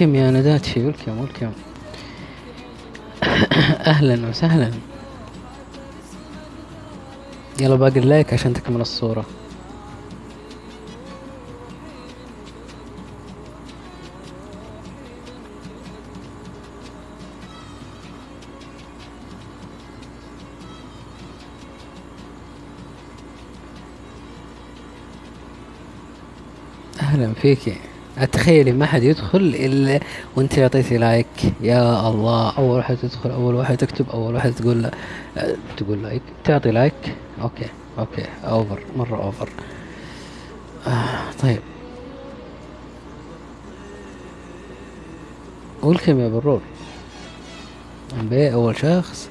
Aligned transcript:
ولكم 0.00 0.14
يا 0.14 0.30
نداتشي 0.30 0.86
ولكم 0.86 1.18
ولكم 1.18 1.52
أهلا 3.92 4.28
وسهلا. 4.28 4.70
يلا 7.60 7.74
باقي 7.74 7.98
اللايك 7.98 8.32
عشان 8.32 8.54
تكمل 8.54 8.80
الصورة. 8.80 9.24
أهلا 27.00 27.34
فيكي. 27.34 27.90
أتخيلي 28.20 28.72
ما 28.72 28.86
حد 28.86 29.02
يدخل 29.02 29.54
إلا 29.58 30.00
وأنت 30.36 30.58
اعطيتي 30.58 30.98
like. 30.98 31.26
يا 31.60 32.08
الله 32.08 32.52
أول 32.58 32.76
واحد 32.76 32.96
تدخل 33.02 33.30
أول 33.30 33.54
واحد 33.54 33.76
تكتب 33.76 34.10
أول 34.10 34.34
واحد 34.34 34.52
تقول 34.52 34.82
لا. 34.82 34.90
تقول 35.76 36.02
like 36.02 36.22
تعطي 36.44 36.70
like. 36.70 37.14
okay 37.42 37.66
okay 37.98 38.24
over 38.44 38.78
مرة 38.96 39.24
over. 39.24 39.48
آه 40.86 41.32
طيب. 41.42 41.60
welcome 45.82 46.20
يا 46.20 46.28
bro. 46.28 46.60
بي 48.22 48.52
أول 48.52 48.76
شخص. 48.76 49.28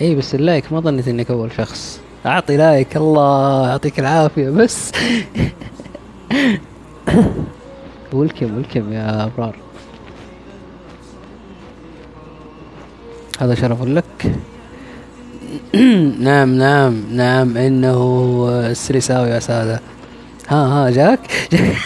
إي 0.00 0.14
بس 0.14 0.34
ال 0.34 0.42
like 0.42 0.72
ما 0.72 0.80
ظنيت 0.80 1.08
إنك 1.08 1.30
أول 1.30 1.52
شخص. 1.52 2.00
أعطي 2.26 2.56
لايك 2.56 2.96
الله 2.96 3.68
يعطيك 3.68 4.00
العافية 4.00 4.50
بس. 4.50 4.92
ولكم 8.14 8.56
ولكم 8.56 8.92
يا 8.92 9.24
أبرار. 9.24 9.56
هذا 13.40 13.54
شرف 13.54 13.82
لك؟ 13.82 14.32
نعم 16.28 16.54
نعم 16.54 17.04
نعم. 17.12 17.56
إنه 17.56 18.48
السريساوي 18.70 19.28
يا 19.28 19.38
سادة. 19.38 19.80
ها 20.48 20.56
ها 20.56 20.90
جاك, 20.90 21.20
جاك؟ 21.52 21.76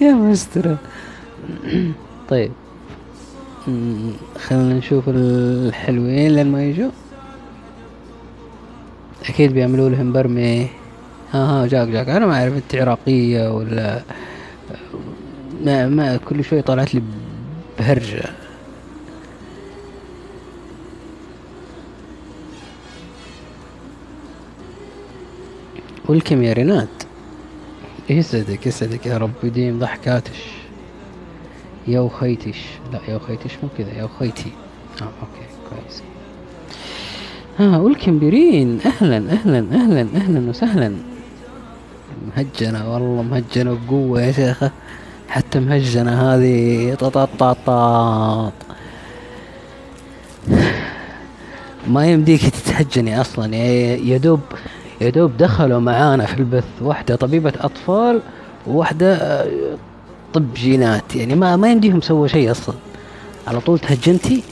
يا 0.02 0.12
مستر. 0.12 0.76
طيب. 2.30 2.52
خلينا 4.46 4.74
نشوف 4.74 5.04
الحلوين 5.08 6.34
لين 6.34 6.52
ما 6.52 6.64
يجوا. 6.64 6.90
أكيد 9.28 9.52
بيعملوا 9.52 9.88
لهم 9.88 10.12
برمي. 10.12 10.68
ها 11.32 11.38
ها 11.38 11.66
جاك 11.66 11.88
جاك. 11.88 12.08
أنا 12.08 12.26
ما 12.26 12.40
أعرف 12.40 12.54
انت 12.54 12.74
عراقية 12.74 13.56
ولا 13.56 14.02
ما 15.64 15.88
ما 15.88 16.16
كل 16.16 16.44
شوي 16.44 16.62
طلعت 16.62 16.94
لي 16.94 17.02
بهرجة. 17.78 18.30
ولكم 26.08 26.42
يا 26.42 26.52
رينات 26.52 26.88
يسعدك 28.10 28.66
يسعدك 28.66 29.06
يا 29.06 29.18
رب 29.18 29.30
يديم 29.42 29.78
ضحكاتش. 29.78 30.44
يا 31.88 32.00
وخيتش. 32.00 32.58
لا 32.92 33.00
يا 33.08 33.16
وخيتش 33.16 33.52
مو 33.62 33.68
كذا 33.78 33.92
يا 33.92 34.04
وخيتي. 34.04 34.50
آه 35.02 35.04
أوكي 35.04 35.46
كويس. 35.70 36.02
ها 37.58 37.78
ولكم 37.78 38.18
بيرين 38.18 38.80
أهلا 38.86 39.16
أهلا 39.16 39.58
أهلا 39.58 40.06
أهلا 40.16 40.50
وسهلا. 40.50 40.92
مهجنة 42.26 42.92
والله 42.92 43.22
مهجنة 43.22 43.78
بقوة 43.86 44.22
يا 44.22 44.32
شيخة. 44.32 44.70
حتى 45.28 45.60
مهجنة 45.60 46.34
هذه. 46.34 46.94
طاط 46.94 47.28
طاط 47.38 47.56
طاط 47.66 48.52
ما 51.86 52.06
يمديك 52.06 52.48
تتهجني 52.48 53.20
أصلا. 53.20 53.56
يا 53.56 54.18
دوب 54.18 54.40
يا 55.00 55.10
دوب 55.10 55.36
دخلوا 55.36 55.80
معانا 55.80 56.26
في 56.26 56.38
البث. 56.38 56.64
واحدة 56.80 57.16
طبيبة 57.16 57.52
أطفال 57.60 58.20
وواحدة 58.66 59.44
طب 60.34 60.54
جينات. 60.54 61.16
يعني 61.16 61.34
ما 61.34 61.56
ما 61.56 61.70
يمديهم 61.70 62.00
سووا 62.00 62.26
شيء 62.26 62.50
أصلا. 62.50 62.74
على 63.46 63.60
طول 63.60 63.78
تهجنتي؟ 63.78 64.42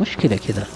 مشكلة 0.00 0.36
كذا. 0.48 0.66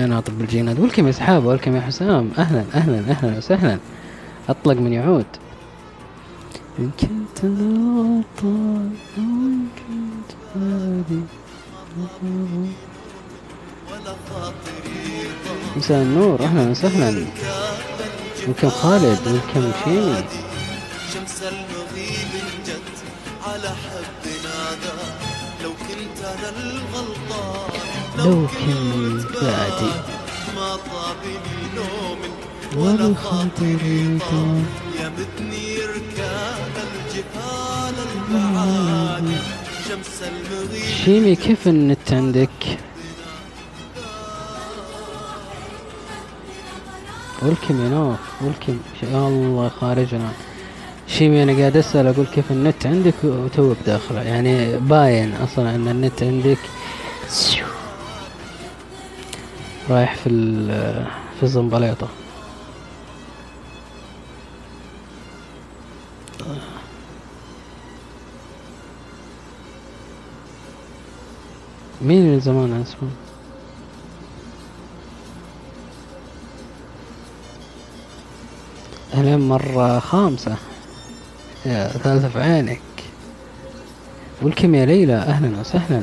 فين 0.00 0.12
اطب 0.12 0.40
الجينات؟ 0.40 0.78
ولكم 0.78 1.06
يا 1.06 1.12
سحاب 1.12 1.44
ولكم 1.44 1.76
يا 1.76 1.80
حسام. 1.80 2.30
أهلا 2.38 2.64
أهلا 2.74 2.98
أهلا 3.10 3.38
وسهلا. 3.38 3.78
أطلق 4.48 4.76
من 4.76 4.92
يعود. 4.92 5.26
إن 6.78 6.90
كنت 7.00 7.44
غلطان 7.44 8.92
أو 9.18 9.22
إن 9.22 9.66
كنت 9.78 10.30
هادي. 10.56 11.20
مساء 15.76 16.02
النور 16.02 16.40
أهلا 16.40 16.70
وسهلا. 16.70 17.26
ولكم 18.48 18.68
خالد؟ 18.68 19.18
ولكم 19.26 19.72
شيمي 19.84 20.24
شمس 21.14 21.42
المغيب 21.42 22.32
جت 22.66 22.96
على 23.46 23.68
حب 23.68 24.24
نادى 24.44 24.92
لو 25.62 25.70
كنت 25.70 26.24
أنا 26.24 26.50
لو 28.24 28.46
كنت 28.46 29.32
بعدي. 29.42 29.92
ما 30.56 30.76
طابني 30.76 31.60
نوم 31.76 32.18
ولا 32.76 33.14
خاطري 33.14 34.18
ركاب 35.94 36.74
الجبال 36.86 37.96
المعالي 38.16 39.38
شمس 39.88 40.22
المغيب 40.22 40.84
شيمي 41.04 41.36
كيف 41.36 41.68
النت 41.68 42.12
عندك؟ 42.12 42.48
ولكم 47.42 47.84
يا 47.84 47.88
نوف 47.88 48.18
ولكم. 48.40 48.78
يا 49.02 49.28
الله 49.28 49.68
خارجنا 49.80 50.30
شيمي 51.08 51.42
أنا 51.42 51.58
قاعد 51.58 51.76
أسأل 51.76 52.06
أقول 52.06 52.26
كيف 52.26 52.50
النت 52.50 52.86
عندك 52.86 53.14
وتوك 53.24 53.76
داخله 53.86 54.22
يعني 54.22 54.78
باين 54.78 55.34
أصلا 55.34 55.74
أن 55.74 55.88
النت 55.88 56.22
عندك 56.22 56.58
رايح 59.90 60.14
في 60.14 60.30
في 61.36 61.42
الزنبليطة 61.42 62.08
مين 72.02 72.26
اللي 72.26 72.40
زمان 72.40 72.82
اسمه 72.82 73.08
أهلين 79.14 79.48
مرة 79.48 79.98
خامسة. 79.98 80.56
يا 81.66 81.88
ثالثة 81.88 82.28
في 82.28 82.38
عينك. 82.40 82.80
والكم 84.42 84.74
يا 84.74 84.86
ليلى 84.86 85.14
أهلا 85.14 85.60
وسهلا. 85.60 86.02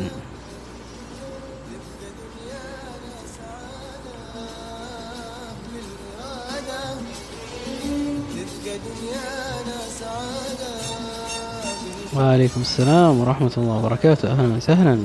وعليكم 12.27 12.61
السلام 12.61 13.19
ورحمة 13.19 13.51
الله 13.57 13.77
وبركاته. 13.77 14.31
أهلا 14.31 14.55
وسهلا. 14.55 14.99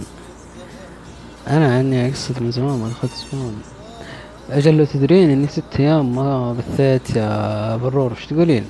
أنا 1.48 1.76
عني 1.76 2.08
أقصد 2.08 2.42
من 2.42 2.50
زمان 2.50 2.78
ما 2.78 2.88
دخلت 2.88 3.12
زمان. 3.32 3.56
أجل 4.50 4.76
لو 4.76 4.84
تدرين 4.84 5.30
إني 5.30 5.46
ست 5.46 5.62
أيام 5.80 6.16
ما 6.16 6.52
بثيت 6.52 7.16
يا 7.16 7.76
برور 7.76 8.10
إيش 8.10 8.26
تقولين؟ 8.26 8.64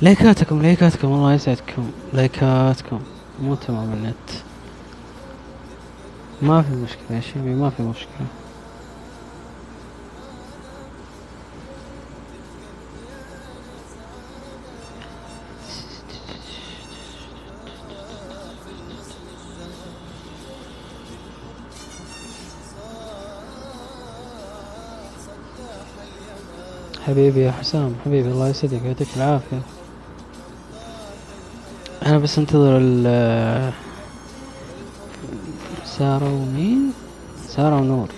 لايكاتكم 0.00 0.62
لايكاتكم 0.62 1.08
الله 1.08 1.34
يسعدكم. 1.34 1.90
لايكاتكم 2.12 3.00
مو 3.42 3.54
تمام 3.54 3.92
النت. 3.92 4.28
ما 6.42 6.62
في 6.62 6.74
مشكلة 6.74 7.16
يا 7.16 7.20
شيمي 7.20 7.54
ما 7.54 7.70
في 7.70 7.82
مشكلة. 7.82 8.26
حبيبي 27.10 27.40
يا 27.40 27.52
حسام. 27.52 27.94
حبيبي 28.04 28.28
الله 28.28 28.48
يسعدك 28.48 28.82
يعطيك 28.84 29.08
العافية. 29.16 29.62
أنا 32.06 32.18
بس 32.18 32.38
انتظر 32.38 32.78
ال 32.80 33.72
سارة 35.84 36.34
ومين؟ 36.34 36.92
سارة 37.48 37.76
ونور. 37.80 38.08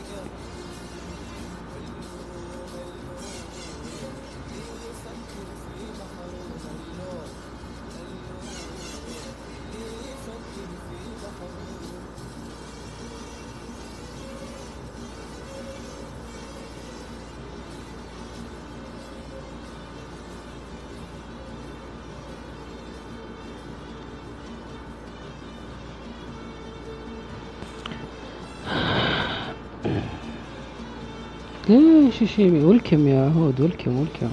شيمي 32.27 32.65
ولكم 32.65 33.09
يا 33.09 33.25
عهود 33.25 33.61
ولكم 33.61 34.01
ولكم. 34.01 34.31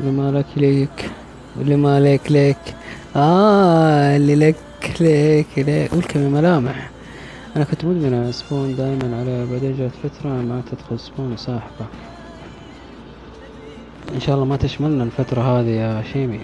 اللي 0.00 0.12
ما 0.12 0.30
لك 0.30 0.46
ليك؟ 0.56 1.10
واللي 1.56 1.76
ما 1.76 2.00
لك 2.00 2.32
لك 2.32 2.74
آه 3.16 4.16
اللي 4.16 4.34
لك 4.34 4.56
ليك 5.00 5.46
ليك 5.56 5.92
ولكم 5.92 6.20
يا 6.20 6.28
ملامح. 6.28 6.90
أنا 7.56 7.64
كنت 7.64 7.84
مدمن 7.84 8.32
سبون 8.32 8.76
دائما 8.76 9.16
على 9.20 9.46
بعدين 9.46 9.76
جات 9.76 9.90
فترة 10.02 10.28
ما 10.28 10.62
تدخل 10.70 11.00
سبون 11.00 11.32
وساحبة. 11.32 11.86
إن 14.14 14.20
شاء 14.20 14.34
الله 14.34 14.46
ما 14.46 14.56
تشملنا 14.56 15.04
الفترة 15.04 15.40
هذه 15.40 15.68
يا 15.68 16.02
شيمي. 16.12 16.40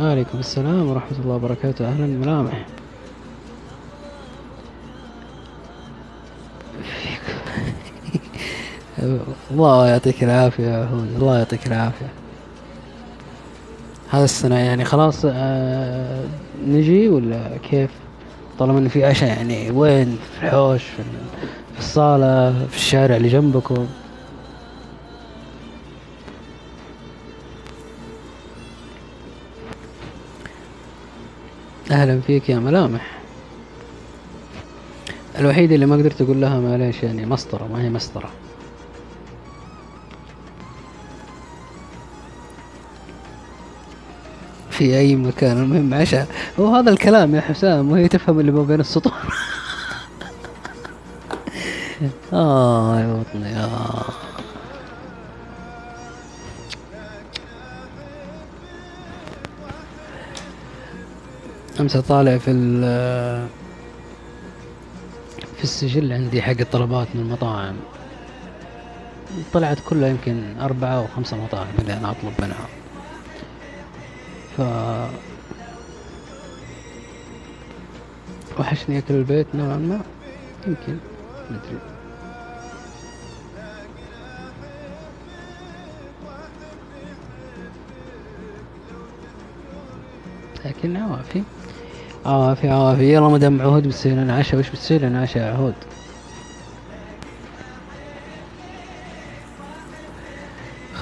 وعليكم 0.00 0.38
السلام 0.38 0.88
ورحمة 0.88 1.18
الله 1.24 1.34
وبركاته. 1.34 1.88
أهلا 1.88 2.06
ملامح. 2.06 2.66
الله 9.50 9.88
يعطيك 9.88 10.24
العافية 10.24 10.64
يا 10.66 10.84
هود 10.84 11.08
الله 11.16 11.38
يعطيك 11.38 11.66
العافية. 11.66 12.06
هذا 14.10 14.24
السنة 14.24 14.58
يعني 14.58 14.84
خلاص 14.84 15.22
آه 15.24 16.24
نجي 16.66 17.08
ولا 17.08 17.50
كيف؟ 17.70 17.90
طالما 18.58 18.78
انه 18.78 18.88
في 18.88 19.04
عشاء 19.04 19.28
يعني 19.28 19.70
وين؟ 19.70 20.18
في 20.40 20.46
الحوش 20.46 20.82
في, 20.82 21.02
الصالة 21.78 22.66
في 22.68 22.76
الشارع 22.76 23.16
اللي 23.16 23.28
جنبكم. 23.28 23.86
أهلا 31.90 32.20
فيك 32.20 32.48
يا 32.48 32.58
ملامح. 32.58 33.18
الوحيدة 35.38 35.74
اللي 35.74 35.86
ما 35.86 35.96
قدرت 35.96 36.22
أقول 36.22 36.40
لها 36.40 36.60
معليش 36.60 37.02
يعني 37.02 37.26
مسطرة 37.26 37.68
ما 37.72 37.82
هي 37.82 37.90
مسطرة. 37.90 38.30
في 44.82 44.98
أي 44.98 45.16
مكان 45.16 45.62
المهم 45.62 45.94
عشاء. 45.94 46.26
هو 46.60 46.74
هذا 46.74 46.90
الكلام 46.90 47.34
يا 47.34 47.40
حسام 47.40 47.92
وهي 47.92 48.08
تفهم 48.08 48.40
اللي 48.40 48.52
ما 48.52 48.62
بين 48.62 48.80
السطور. 48.80 49.12
آه 52.32 53.00
يا 53.00 53.06
وطني 53.06 53.56
آه. 53.56 54.04
أمس 61.80 61.96
طالع 61.96 62.38
في 62.38 62.52
في 65.56 65.64
السجل 65.64 66.12
عندي 66.12 66.42
حق 66.42 66.60
الطلبات 66.60 67.08
من 67.14 67.20
المطاعم. 67.20 67.76
طلعت 69.52 69.78
كلها 69.88 70.08
يمكن 70.08 70.42
أربعة 70.60 70.98
أو 70.98 71.06
خمسة 71.16 71.36
مطاعم 71.36 71.66
اللي 71.78 71.92
أنا 71.92 72.10
أطلب 72.10 72.32
منها. 72.38 72.81
ف 74.56 74.62
وحشني 78.60 78.98
أكل 78.98 79.14
البيت 79.14 79.46
نوعا 79.54 79.76
ما. 79.76 80.00
يمكن 80.66 80.96
مدري 81.50 81.78
لكن 90.64 90.96
عوافي. 90.96 91.42
عوافي 92.26 92.68
عوافي. 92.68 93.14
يلا 93.14 93.28
مدام 93.28 93.62
عهود 93.62 93.88
بتصير 93.88 94.12
لنا 94.12 94.36
عشاء. 94.36 94.60
وش 94.60 94.70
بتصير 94.70 95.02
لنا 95.02 95.22
عشاء 95.22 95.52
عهود؟ 95.52 95.74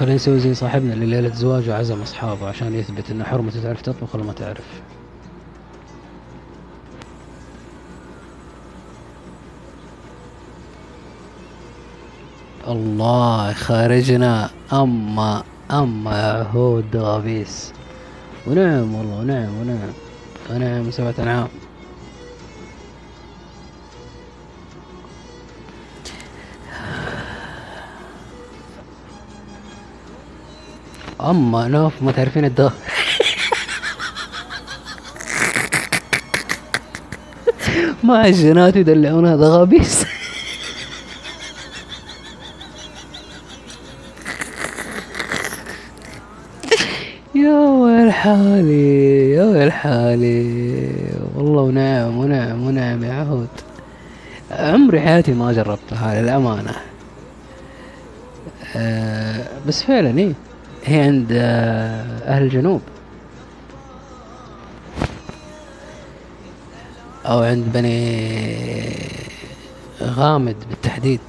خلينا 0.01 0.15
نسوي 0.15 0.39
زي 0.39 0.53
صاحبنا 0.53 0.93
اللي 0.93 1.05
ليلة 1.05 1.35
زواجه 1.35 1.75
عزم 1.75 2.01
أصحابه 2.01 2.47
عشان 2.47 2.75
يثبت 2.75 3.11
إن 3.11 3.23
حرمته 3.23 3.63
تعرف 3.63 3.81
تطبخ 3.81 4.15
ولا 4.15 4.23
ما 4.23 4.33
تعرف. 4.33 4.81
الله 12.67 13.53
خارجنا 13.53 14.49
أما 14.73 15.43
أما 15.71 16.31
عهود 16.31 16.95
غابيس 16.95 17.73
ونعم 18.47 18.95
والله 18.95 19.19
ونعم 19.19 19.57
ونعم. 19.61 19.93
ونعم 20.49 20.91
سبعة 20.91 21.15
أنعام. 21.19 21.47
أما 31.29 31.67
نوف 31.67 31.93
ما 32.01 32.11
تعرفين 32.11 32.45
الدور 32.45 32.71
ما 38.03 38.27
الجنات 38.27 38.75
يدلعون 38.75 39.27
هذا 39.27 39.47
غبيس 39.47 40.05
يا 47.35 47.57
ويل 47.57 48.11
حالي 48.11 49.31
يا 49.31 49.43
ويل 49.43 49.71
حالي. 49.71 50.71
والله 51.35 51.61
ونعم 51.61 52.17
ونعم 52.17 52.63
ونعم 52.63 53.03
يا 53.03 53.13
عهود 53.13 53.47
عمري 54.51 55.01
حياتي 55.01 55.33
ما 55.33 55.53
جربتها 55.53 56.21
للأمانة. 56.21 56.75
أه 58.75 59.47
بس 59.67 59.83
فعلا 59.83 60.17
إيه. 60.19 60.33
هي 60.83 61.01
عند 61.01 61.27
آه، 61.31 62.35
أهل 62.35 62.43
الجنوب. 62.43 62.81
أو 67.25 67.43
عند 67.43 67.65
بني 67.73 68.41
غامد 70.01 70.55
بالتحديد. 70.69 71.19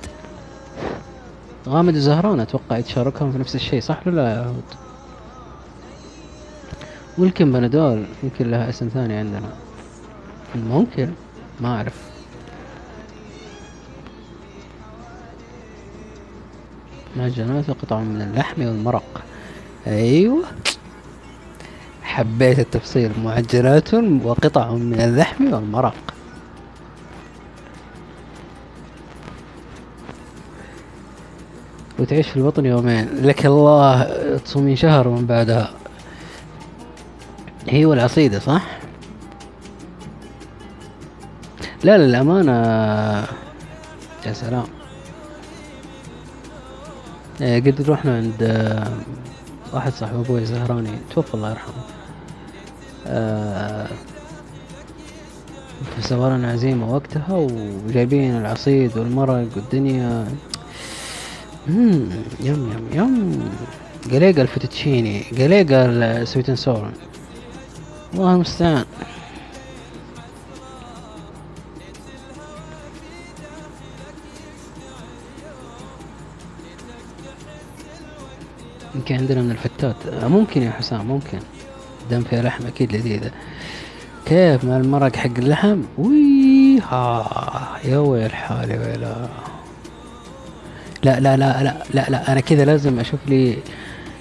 غامد 1.69 1.97
وزهران 1.97 2.41
أتوقع 2.41 2.77
يتشاركهم 2.77 3.33
في 3.33 3.39
نفس 3.39 3.55
الشيء 3.55 3.81
صح 3.81 4.07
ولا 4.07 4.17
لا 4.17 4.31
يا 4.35 4.41
عهود 4.41 4.63
ممكن 7.19 7.53
بنادول 7.53 8.05
يمكن 8.23 8.51
لها 8.51 8.69
اسم 8.69 8.89
ثاني 8.89 9.15
عندنا. 9.15 9.53
ممكن 10.55 11.11
ما 11.61 11.77
أعرف. 11.77 11.95
معجنات 17.17 17.71
وقطع 17.71 18.01
من 18.01 18.23
اللحم 18.23 18.67
والمرق. 18.67 19.23
أيوه. 19.87 20.45
حبيت 22.03 22.59
التفصيل 22.59 23.11
معجنات 23.25 23.95
وقطع 23.95 24.73
من 24.75 25.01
اللحم 25.01 25.55
والمرق. 25.55 25.95
وتعيش 31.99 32.29
في 32.29 32.37
البطن 32.37 32.67
يومين. 32.67 33.09
لك 33.23 33.47
الله 33.47 34.05
تصومين 34.37 34.77
شهر 34.77 35.09
من 35.09 35.27
بعدها. 35.27 35.71
هي 37.69 37.85
والعصيدة 37.85 38.39
صح؟ 38.39 38.79
لا 41.85 41.99
للأمانة. 41.99 42.53
يا 44.27 44.33
سلام. 44.33 44.65
إيه، 47.41 47.61
قد 47.61 47.91
رحنا 47.91 48.17
عند 48.17 48.43
واحد 49.73 49.93
صاحب 49.93 50.15
أبوي 50.15 50.45
زهراني 50.45 50.91
توفى 51.15 51.35
الله 51.35 51.51
يرحمه. 51.51 51.83
آه 53.07 53.89
سوالنا 56.01 56.53
عزيمة 56.53 56.95
وقتها 56.95 57.37
وجايبين 57.87 58.37
العصيد 58.37 58.99
والمرق 58.99 59.47
والدنيا. 59.57 60.27
yum 61.69 62.11
yum 62.41 62.89
yum. 62.93 63.51
قليقة 64.13 64.43
الفيتوتشيني 64.43 65.23
قليقة 65.23 65.87
ال 65.87 65.97
sweet 65.97 66.49
and 66.49 66.59
sour 66.59 66.91
الله 68.15 68.35
المستعان 68.35 68.85
يمكن 79.03 79.15
عندنا 79.15 79.43
من 79.43 79.51
الفتات. 79.51 79.97
ممكن 80.25 80.63
يا 80.63 80.71
حسام 80.71 81.07
ممكن. 81.07 81.39
دام 82.11 82.23
فيها 82.23 82.43
لحم 82.43 82.67
أكيد 82.67 82.97
لذيذة. 82.97 83.31
كيف 84.27 84.65
مع 84.65 84.77
المرق 84.77 85.17
حق 85.17 85.31
اللحم؟ 85.39 85.83
وي 85.99 86.81
ها 86.81 87.79
يا 87.85 87.99
ويل 87.99 88.33
حالي 88.33 88.79
ويلا. 88.79 89.29
لا 91.05 91.21
لا 91.21 91.37
لا 91.37 91.63
لا 91.63 91.77
لا 91.95 92.07
لا 92.11 92.33
أنا 92.33 92.41
كذا 92.41 92.65
لازم 92.65 93.01
أشوف 93.01 93.21
لي 93.29 93.59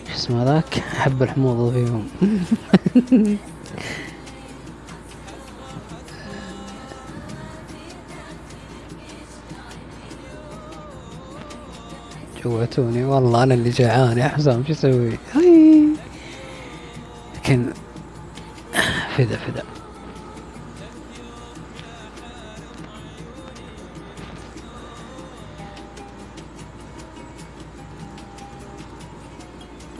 شو 0.08 0.16
اسمه 0.16 0.44
ذاك 0.44 0.80
حب 0.98 1.24
الحموضة 1.24 1.72
فيهم. 1.72 2.08
جوعتوني 12.44 13.06
والله 13.06 13.44
أنا 13.44 13.54
اللي 13.54 13.70
جعان 13.70 14.18
يا 14.18 14.28
حسام 14.28 14.64
شو 14.68 14.72
أسوي 14.72 15.18
لكن 17.36 17.66
فدا 19.18 19.38
فدا. 19.38 19.64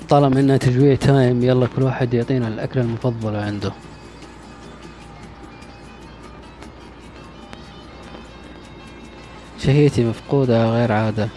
طالما 0.10 0.40
إنها 0.40 0.58
تجويع 0.58 0.96
تايم 0.96 1.44
يلا 1.44 1.68
كل 1.76 1.84
واحد 1.84 2.14
يعطينا 2.14 2.48
الأكلة 2.48 2.84
المفضلة 2.84 3.42
عنده. 3.42 3.72
شهيتي 9.60 10.06
مفقودة 10.06 10.66
غير 10.66 10.92
عادة. 10.92 11.30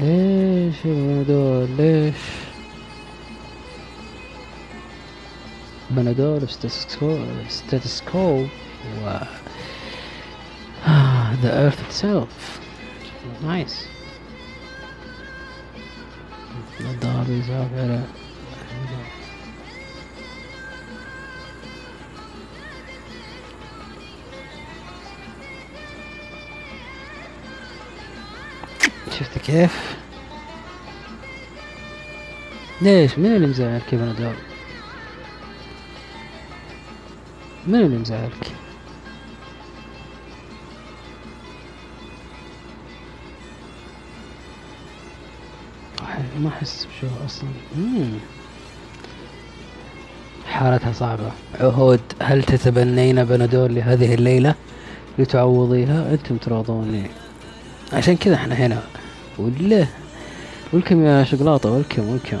Leş 0.00 0.84
Manador, 0.84 1.68
leş. 1.78 2.16
Manador 5.90 6.48
status 6.48 6.98
quo, 6.98 7.18
status 7.48 8.00
quo. 8.00 8.48
Wow. 9.02 9.28
Uh, 10.86 11.36
the 11.42 11.52
earth 11.52 11.80
itself. 11.86 12.60
Nice. 13.42 13.86
The 17.00 17.32
is 17.32 17.50
out 17.50 17.70
there. 17.76 18.23
كيف؟ 29.46 29.96
ليش؟ 32.82 33.18
من 33.18 33.36
اللي 33.36 33.46
مزعلك 33.46 33.92
يا 33.92 33.98
بنادول 33.98 34.34
من 37.66 37.80
اللي 37.80 37.98
مزعلك 37.98 38.54
ما 46.38 46.48
أحس 46.48 46.86
بشو 46.86 47.06
أصلا. 47.26 47.48
حالتها 50.46 50.92
صعبة. 50.92 51.32
عهود 51.60 52.00
هل 52.22 52.42
تتبنين 52.42 53.24
بنادول 53.24 53.74
لهذه 53.74 54.14
الليلة 54.14 54.54
لتعوضيها؟ 55.18 56.12
أنتم 56.12 56.36
تراضوني. 56.36 57.10
عشان 57.92 58.16
كذا 58.16 58.34
إحنا 58.34 58.54
هنا. 58.54 58.82
وله 59.38 59.88
welcome 60.72 61.04
يا 61.04 61.24
شوكولاتة 61.24 61.70
welcome 61.70 62.08
welcome 62.08 62.40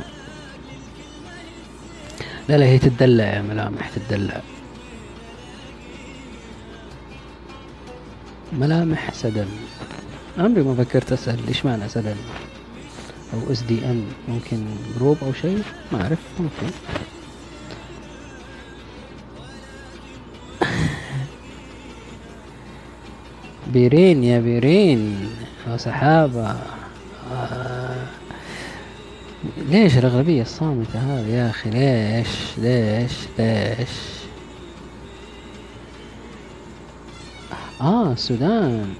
لا 2.48 2.58
لا 2.58 2.66
هي 2.66 2.78
تدلع 2.78 3.24
يا 3.24 3.42
ملامح 3.42 3.90
تدلع 3.90 4.40
ملامح 8.58 9.14
سدن. 9.14 9.48
عمري 10.38 10.62
ما 10.62 10.74
فكرت 10.74 11.12
أسأل 11.12 11.46
ليش 11.46 11.64
معنى 11.64 11.88
سدن؟ 11.88 12.16
أو 13.34 13.52
SDN 13.52 14.06
ممكن 14.28 14.64
group 14.98 15.16
أو 15.22 15.32
شيء؟ 15.32 15.62
ما 15.92 16.02
أعرف 16.02 16.18
ممكن. 16.40 16.74
بيرين 23.66 24.24
يا 24.24 24.40
بيرين 24.40 25.30
يا 25.68 25.76
سحابة. 25.76 26.56
ليش 29.68 29.98
الأغلبية 29.98 30.42
الصامتة 30.42 30.98
هذه 30.98 31.28
يا 31.28 31.50
أخي؟ 31.50 31.70
ليش؟ 31.70 32.28
ليش؟ 32.58 33.12
ليش؟ 33.38 33.88
آه 37.80 38.12
السودان 38.12 38.94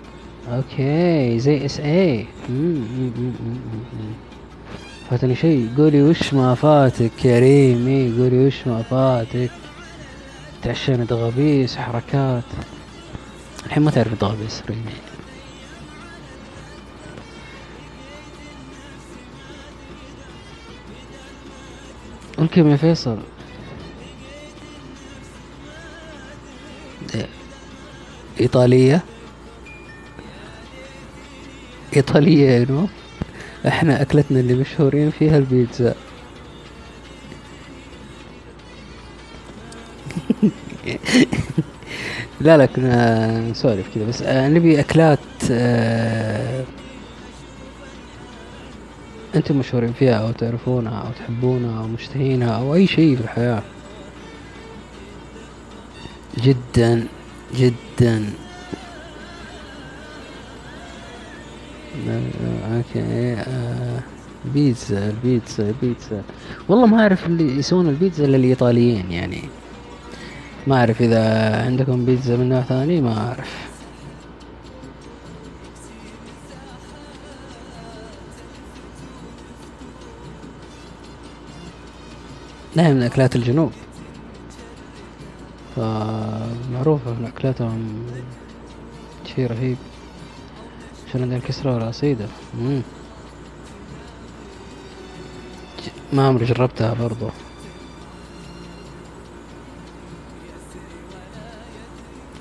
okay 0.48 1.38
زي 1.38 1.66
SA 1.66 2.26
فاتني 5.10 5.34
شيء. 5.34 5.70
قولي 5.76 6.02
وش 6.02 6.34
ما 6.34 6.54
فاتك 6.54 7.24
يا 7.24 7.38
ريمي؟ 7.38 8.12
قولي 8.18 8.46
وش 8.46 8.66
ما 8.66 8.82
فاتك؟ 8.82 9.50
تعشينا 10.62 11.04
دغابيس 11.04 11.76
حركات. 11.76 12.44
الحين 13.66 13.82
ما 13.82 13.90
تعرف 13.90 14.20
دغابيس 14.20 14.62
ريمي. 14.68 15.13
ممكن 22.44 22.70
يا 22.70 22.76
فيصل. 22.76 23.18
إيطالية. 28.40 29.02
إيطالية 31.96 32.50
you 32.50 32.66
know 32.70 32.88
إحنا 33.66 34.02
أكلتنا 34.02 34.40
اللي 34.40 34.54
مشهورين 34.54 35.10
فيها 35.10 35.38
البيتزا. 35.38 35.94
لا 42.40 42.56
لا 42.56 42.66
كنا 42.66 43.40
نسولف 43.50 43.94
كذا 43.94 44.04
بس 44.04 44.22
آه 44.22 44.48
نبي 44.48 44.80
أكلات 44.80 45.18
آه 45.50 46.64
أنتم 49.36 49.56
مشهورين 49.58 49.92
فيها 49.92 50.14
أو 50.14 50.30
تعرفونها 50.30 50.98
أو 51.00 51.12
تحبونها 51.12 51.80
أو 51.80 51.88
مشتهينها 51.88 52.50
أو 52.50 52.74
أي 52.74 52.86
شيء 52.86 53.16
في 53.16 53.22
الحياة. 53.22 53.62
جدا 56.38 57.06
جدا. 57.56 58.24
أوكي 62.76 63.34
آه 63.38 64.00
بيتزا 64.54 65.10
البيتزا 65.10 65.68
البيتزا. 65.68 66.22
والله 66.68 66.86
ما 66.86 67.00
أعرف 67.02 67.26
اللي 67.26 67.58
يسوون 67.58 67.88
البيتزا 67.88 68.24
إلا 68.24 68.36
الإيطاليين 68.36 69.12
يعني. 69.12 69.40
ما 70.66 70.76
أعرف 70.76 71.02
إذا 71.02 71.56
عندكم 71.64 72.04
بيتزا 72.04 72.36
من 72.36 72.48
نوع 72.48 72.60
ثاني 72.60 73.00
ما 73.00 73.28
أعرف. 73.28 73.73
لا 82.76 82.92
من 82.92 83.02
أكلات 83.02 83.36
الجنوب. 83.36 83.72
فمعروفة 85.76 87.10
من 87.10 87.30
أكلاتهم 87.36 88.06
شي 89.34 89.46
رهيب. 89.46 89.76
عشان 91.08 91.22
عندنا؟ 91.22 91.36
الكسرة 91.36 91.74
والعصيدة. 91.74 92.26
ما 96.12 96.26
عمري 96.26 96.44
جربتها 96.44 96.94
برضو. 96.94 97.28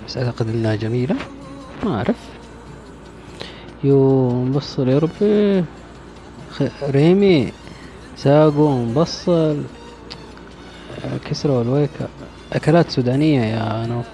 بس 0.08 0.18
أعتقد 0.18 0.50
إنها 0.50 0.76
جميلة. 0.76 1.16
ما 1.84 1.98
أعرف. 1.98 2.16
يو 3.84 4.30
مبصل 4.32 4.90
يا 4.90 5.00
ربي. 5.00 5.66
ريمي. 6.84 7.52
ساقو 8.18 8.86
مبصل 8.86 9.64
كسرة 11.30 11.60
والويكة 11.60 12.08
أكلات 12.54 12.90
سودانية 12.90 13.42
يا 13.42 13.86
نوف. 13.88 14.06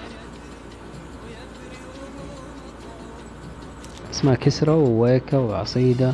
اسمها 4.12 4.36
كسرى 4.36 4.72
وويكا 4.72 5.38
وعصيدة. 5.38 6.14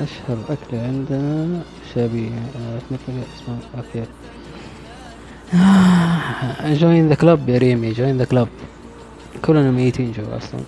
أشهر 0.00 0.38
أكلة 0.50 0.82
عندنا 0.82 1.62
شبيه 1.94 2.30
اسمه 3.36 3.58
okay 3.76 4.04
join 6.80 7.08
the 7.08 7.14
club 7.14 7.48
يا 7.48 7.58
ريمي 7.58 7.92
join 7.92 8.18
the 8.18 8.24
club 8.24 8.48
كلنا 9.42 9.70
ميتين 9.70 10.12
جوع 10.12 10.24
أصلا. 10.36 10.60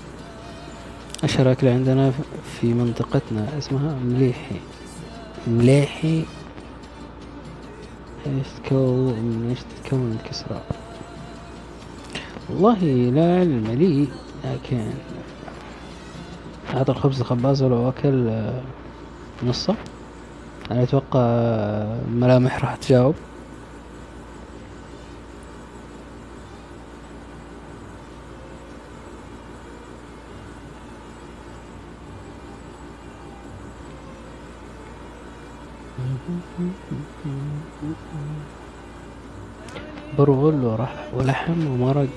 أشهر 1.24 1.52
أكلة 1.52 1.70
عندنا 1.70 2.12
في 2.60 2.66
منطقتنا 2.66 3.58
اسمها 3.58 3.94
مليحي. 4.04 4.60
مليحي. 5.46 6.24
إيش 8.26 8.46
تكون؟ 8.64 9.12
من 9.12 9.46
إيش 9.50 9.58
تتكون 9.60 10.18
الكسرى؟ 10.22 10.60
والله 12.50 12.84
لا 13.10 13.38
علم 13.40 13.66
لي 13.66 14.08
لكن 14.44 14.90
هذا 16.74 16.90
الخبز 16.90 17.20
الخباز 17.20 17.62
ولو 17.62 17.88
أكل 17.88 18.28
آه، 18.28 18.62
نصه. 19.42 19.74
أنا 20.70 20.82
أتوقع 20.82 21.20
ملامح 22.10 22.64
راح 22.64 22.76
تجاوب. 22.76 23.14
برغل 40.18 40.78
ولحم 41.14 41.66
ومرق 41.66 42.09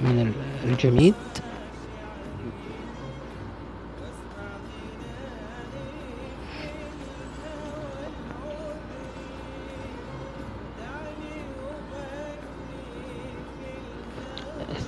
من 0.00 0.32
الجميد. 0.64 1.14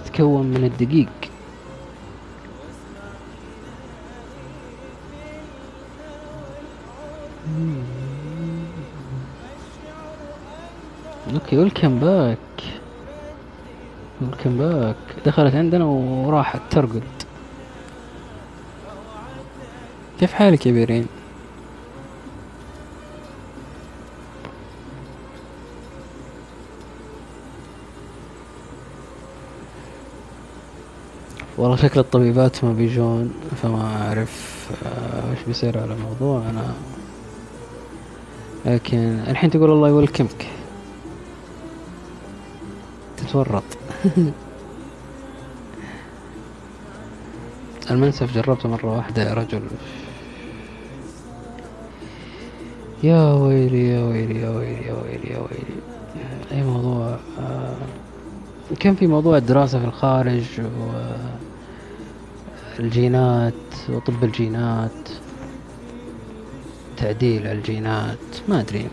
تتكون 0.05 0.47
من 0.47 0.65
الدقيق. 0.65 1.30
okay 11.50 11.62
welcome 11.62 11.99
back. 11.99 12.39
welcome 14.21 14.57
back. 14.57 14.97
دخلت 15.26 15.54
عندنا 15.54 15.85
وراحت 15.85 16.61
ترقد. 16.71 17.02
كيف 20.21 20.33
حالك 20.33 20.66
يا 20.66 20.73
بيرين؟ 20.73 21.07
والله 31.59 31.76
شكل 31.76 32.00
الطبيبات 32.00 32.64
ما 32.64 32.73
بيجون 32.73 33.35
فما 33.62 33.82
أعرف 33.82 34.67
آه، 34.86 35.32
وش 35.32 35.39
بيصير 35.47 35.78
على 35.78 35.95
الموضوع 35.95 36.43
أنا. 36.50 36.75
لكن 38.67 39.19
الحين 39.28 39.50
تقول 39.50 39.71
الله 39.71 39.89
يولكمك 39.89 40.60
تتورط 43.30 43.62
المنسف 47.90 48.34
جربته 48.34 48.69
مرة 48.69 48.97
واحدة 48.97 49.23
يا 49.23 49.34
رجل. 49.34 49.62
يا 53.02 53.32
ويلي 53.32 53.88
يا 53.88 54.04
ويلي 54.04 54.40
يا 54.40 54.50
ويلي 54.50 54.86
يا 54.86 54.95
ويلي 54.95 55.30
يا 55.30 55.38
ويلي. 55.38 55.80
أي 56.52 56.62
موضوع؟ 56.62 57.19
آه 57.40 57.76
كان 58.80 58.95
في 58.95 59.06
موضوع 59.06 59.36
الدراسة 59.36 59.78
في 59.78 59.84
الخارج 59.84 60.45
والجينات 62.78 63.54
وطب 63.88 64.25
الجينات 64.25 65.08
تعديل 66.97 67.47
الجينات 67.47 68.19
ما 68.49 68.60
أدري. 68.60 68.88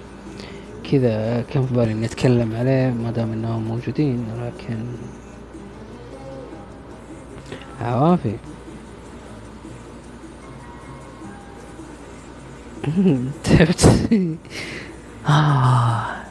كذا 0.92 1.42
كان 1.42 1.66
في 1.66 1.74
بالي 1.74 1.92
إني 1.92 2.06
أتكلم 2.06 2.56
عليه 2.56 2.90
ما 2.90 3.12
دام 3.12 3.32
إنهم 3.32 3.64
موجودين 3.64 4.26
ولكن 4.34 4.78
عوافي. 7.82 8.36
تعبت. 13.44 14.08
آه. 15.30 16.27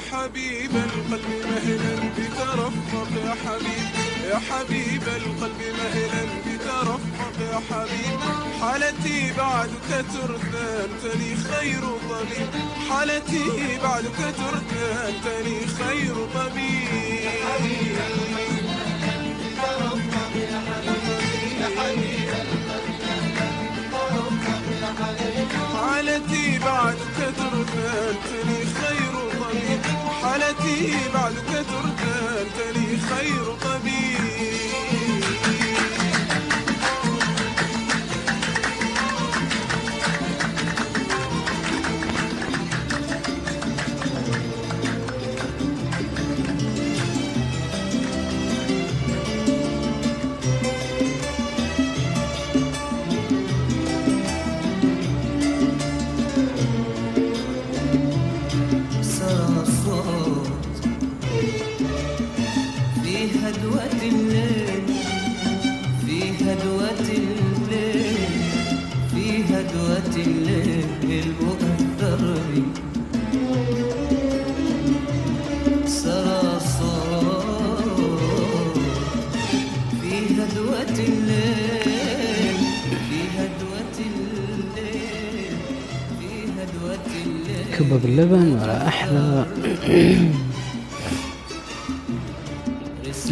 يا 0.00 0.16
حبيب 0.16 0.70
القلب 0.76 1.24
مهلا 1.50 1.94
بترفق 2.16 3.08
يا 3.24 3.34
حبيب 3.44 3.88
يا 4.30 4.38
حبيب 4.50 5.02
القلب 5.02 5.60
مهلا 5.78 6.24
بترفق 6.46 7.36
يا 7.52 7.60
حبيب. 7.70 8.20
حالتي 8.60 9.32
بعدك 9.38 9.88
ترثان 10.12 10.88
تني 11.02 11.36
خير 11.36 11.80
طبيب. 12.10 12.50
حالتي 12.90 13.44
بعدك 13.82 14.16
ترثان 14.16 15.12
تني 15.24 15.58
خير 15.66 16.14
طبيب. 16.34 16.90
يا 17.24 17.30
حبيب 17.44 17.96
القلب 18.10 19.40
يا 19.58 19.72
يا 21.60 21.68
حبيب 21.78 22.28
القلب 22.42 23.00
يا 23.10 23.20
حالتي 25.80 26.58
بعدك 26.58 27.16
ترثى 27.36 28.10
أنت 28.10 28.30
حالتي 30.30 30.92
بعدك 31.14 31.66
تركان 31.70 32.72
لي 32.74 32.98
خير 32.98 33.44
طبيب 33.44 34.59
كبة 87.90 87.98
باللبن 87.98 88.52
ولا 88.62 88.88
أحلى. 88.88 89.46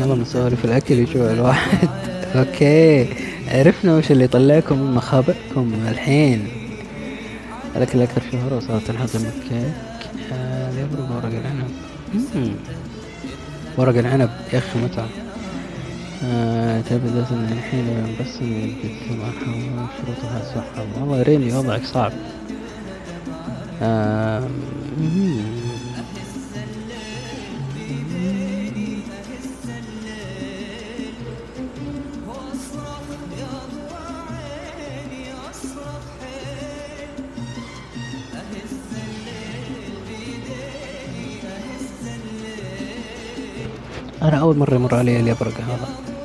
والله 0.00 0.14
مسوي 0.14 0.56
في 0.56 0.64
الأكل 0.64 0.94
يجوع 0.94 1.30
الواحد. 1.30 1.88
أوكي. 2.36 3.06
عرفنا 3.48 3.96
وش 3.96 4.10
اللي 4.10 4.24
يطلعكم 4.24 4.78
من 4.78 4.94
مخابئكم 4.94 5.72
الحين. 5.88 6.48
الأكل 7.76 7.98
الأكثر 7.98 8.22
شهرة 8.32 8.56
وصارت 8.56 8.86
تنهضم 8.86 9.24
الكيك 9.26 10.10
هذا 10.30 10.80
يبرق 10.80 11.16
ورق 11.16 11.32
العنب. 11.40 11.70
ورق 13.76 13.98
العنب 13.98 14.30
يا 14.52 14.58
أخي 14.58 14.78
متعة 14.78 15.08
آه 16.24 16.80
تبدأ 16.80 17.26
أن 17.30 17.48
الحين 17.52 18.16
بس 18.20 18.36
جد 18.42 19.18
ما 19.18 19.86
شروطها 19.96 20.42
صح 20.54 21.00
والله 21.00 21.22
ريمي 21.22 21.52
وضعك 21.52 21.84
صعب. 21.84 22.12
أنا 44.22 44.38
أول 44.40 44.56
مرة 44.56 44.74
يمر 44.74 44.94
علي 44.94 45.20
اليبرق 45.20 45.60
هذا. 45.60 46.17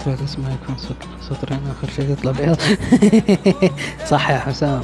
فكرة 0.00 0.24
اسمها 0.24 0.50
يكون 0.62 0.76
سطرين 1.30 1.60
آخر 1.70 1.92
شيء 1.96 2.10
يطلع 2.12 2.32
بيض 2.32 2.58
صح 4.10 4.30
يا 4.30 4.38
حسام. 4.38 4.82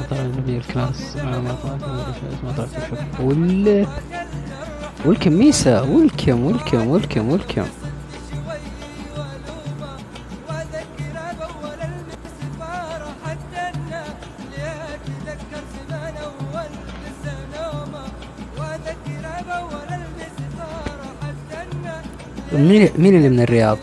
سطر 0.00 0.16
النبي 0.20 0.56
الكلاس. 0.56 1.16
ما 1.16 1.54
طلعت 2.56 2.68
شوف 2.90 3.20
وال 3.20 3.86
والكميسة 5.04 5.82
والكم 5.82 6.44
والكم 6.44 6.86
والكم 6.88 7.28
والكم. 7.28 7.64
مين 22.56 22.90
مين 22.98 23.16
اللي 23.16 23.28
من 23.28 23.40
الرياض؟ 23.40 23.78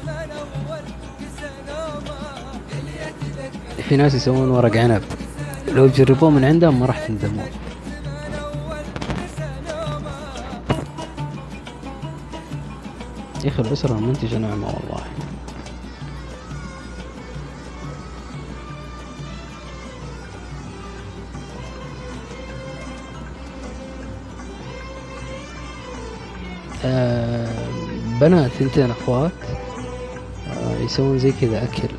في 3.90 3.98
ناس 3.98 4.14
يسوون 4.16 4.50
ورق 4.50 4.78
عنب. 4.78 5.02
لو 5.68 5.88
تجربوه 5.88 6.30
من 6.30 6.44
عندهم 6.44 6.80
ما 6.80 6.86
راح 6.86 7.08
تندمون. 7.08 7.46
يا 13.44 13.50
أخي 13.50 13.62
الأسرة 13.62 13.96
المنتجه 13.98 14.38
نعمه 14.38 14.68
والله. 14.68 15.04
آه 26.86 27.43
بنات 28.22 28.52
ثنتين 28.52 28.92
أخوات 28.92 29.32
آه 30.48 30.80
يسوون 30.86 31.18
زي 31.20 31.32
كذا 31.42 31.64
أكل. 31.64 31.90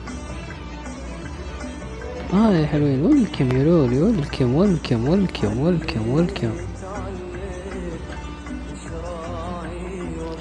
آه 2.35 2.53
يا 2.53 2.67
حلوين. 2.67 3.07
ولكم 3.07 3.57
يا 3.57 3.65
لولي 3.65 4.03
ولكم 4.03 4.55
ولكم 4.55 5.09
ولكم 5.09 5.59
ولكم 5.59 6.09
ولكم 6.09 6.51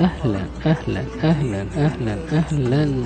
أهلا 0.01 0.45
أهلا 0.65 1.05
أهلا 1.23 1.61
أهلا 1.75 2.17
أهلا. 2.31 3.03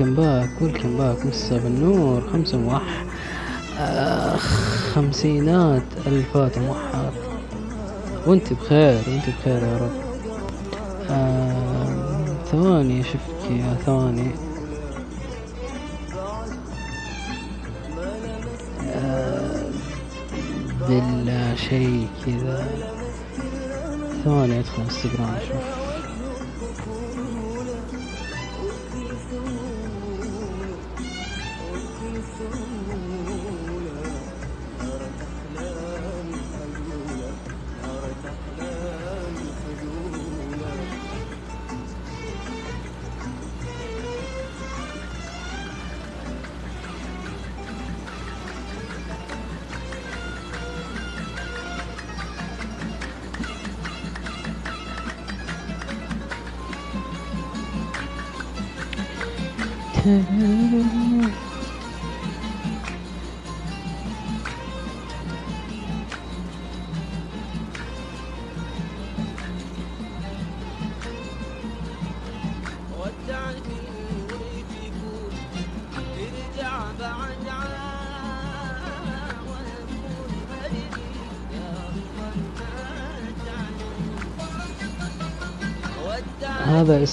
welcome 0.00 0.14
back 0.14 0.62
welcome 0.62 0.96
back 0.96 1.26
مسا 1.26 1.58
بالنور 1.58 2.30
خمسة 2.32 2.58
موح 2.58 3.04
آه 3.78 4.36
خمسينات 4.94 5.82
ألفات 6.06 6.58
موحات 6.58 7.12
وأنت 8.26 8.52
بخير 8.52 9.02
وأنت 9.08 9.24
بخير 9.40 9.62
يا 9.62 9.76
رب. 9.76 9.90
آه 11.10 12.36
ثواني 12.52 13.02
شفتك 13.02 13.50
يا 13.50 13.76
ثواني. 13.86 14.30
آه 18.94 19.70
بالله 20.88 21.54
شيء 21.54 22.08
كذا. 22.26 22.66
ثواني 24.24 24.60
أدخل 24.60 24.82
انستغرام 24.82 25.34
أشوف. 25.34 25.85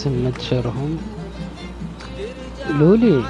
اسم 0.03 0.25
متجرهم 0.25 0.97
لولي. 2.69 3.23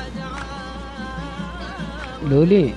لولي. 2.29 2.73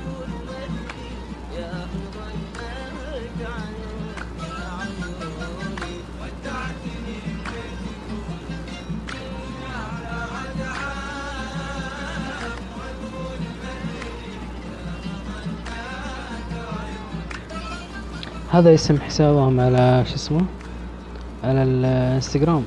هذا 18.51 18.75
اسم 18.75 19.01
حسابهم 19.01 19.61
على 19.61 20.05
شو 20.09 20.15
اسمه؟ 20.15 20.47
على 21.45 21.63
الانستغرام. 21.63 22.65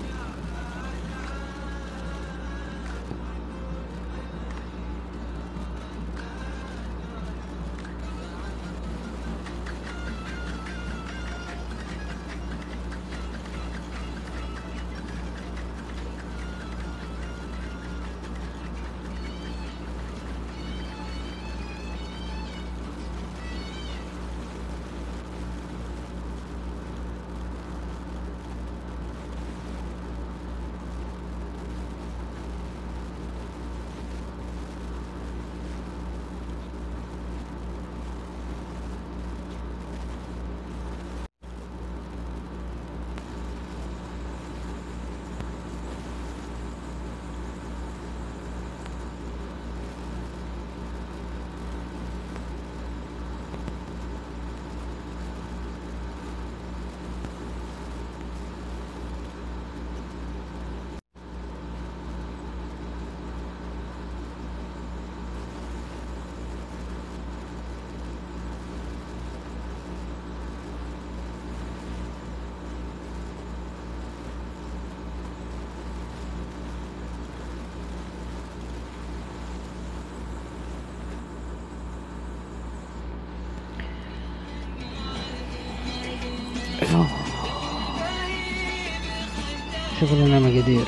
شغلنا 90.01 90.39
مقادير. 90.39 90.85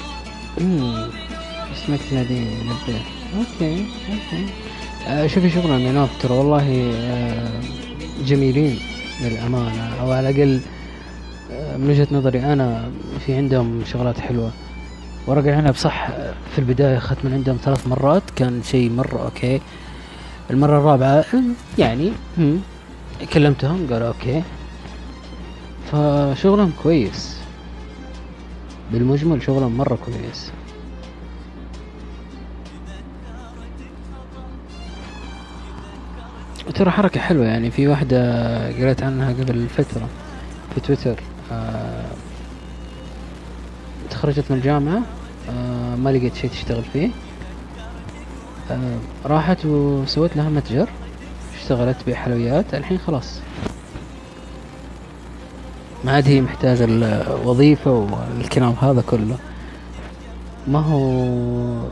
اسمك 1.73 1.99
تناديني 2.09 2.63
نبه 2.63 2.99
okay 3.37 3.85
okay. 4.09 4.45
آه 5.07 5.27
شوفي 5.27 5.49
شغلنا 5.49 5.91
نوف 5.91 6.09
ترى 6.21 6.33
والله 6.33 6.91
آه 6.95 7.61
جميلين 8.25 8.79
للأمانة. 9.21 9.95
أو 10.01 10.11
على 10.11 10.29
الأقل 10.29 10.61
آه 11.51 11.77
من 11.77 11.89
وجهة 11.89 12.07
نظري 12.11 12.39
أنا 12.39 12.91
في 13.25 13.33
عندهم 13.33 13.81
شغلات 13.91 14.19
حلوة. 14.19 14.51
ورق 15.27 15.43
العنب 15.43 15.75
صح 15.75 16.07
في 16.51 16.59
البداية 16.59 16.97
أخذت 16.97 17.25
من 17.25 17.33
عندهم 17.33 17.57
ثلاث 17.63 17.87
مرات. 17.87 18.23
كان 18.35 18.61
شيء 18.63 18.89
مرة 18.91 19.23
okay. 19.23 19.61
المرة 20.49 20.77
الرابعة 20.77 21.25
يعني 21.77 22.11
كلمتهم 23.33 23.87
قالوا 23.91 24.07
okay. 24.07 24.43
فشغلهم 25.91 26.71
كويس. 26.83 27.40
بالمجمل 28.91 29.41
شغلهم 29.43 29.77
مرة 29.77 29.95
كويس. 30.05 30.51
ترى 36.75 36.91
حركة 36.91 37.19
حلوة 37.19 37.45
يعني. 37.45 37.71
في 37.71 37.87
واحدة 37.87 38.67
قريت 38.67 39.03
عنها 39.03 39.29
قبل 39.33 39.67
فترة 39.69 40.07
في 40.75 40.81
تويتر 40.81 41.19
آه 41.51 42.05
تخرجت 44.09 44.51
من 44.51 44.57
الجامعة 44.57 45.01
آه 45.49 45.95
ما 45.95 46.09
لقيت 46.09 46.35
شيء 46.35 46.49
تشتغل 46.49 46.83
فيه. 46.83 47.09
آه 48.71 48.97
راحت 49.25 49.65
وسوت 49.65 50.37
لها 50.37 50.49
متجر 50.49 50.89
اشتغلت 51.59 51.97
بحلويات. 52.07 52.73
الحين 52.73 52.97
خلاص. 52.97 53.39
ما 56.05 56.11
عاد 56.11 56.27
هي 56.27 56.41
محتاجة 56.41 56.85
الوظيفة 56.89 57.91
والكلام 57.91 58.75
هذا 58.81 59.01
كله. 59.01 59.37
ما 60.67 60.79
هو 60.79 61.87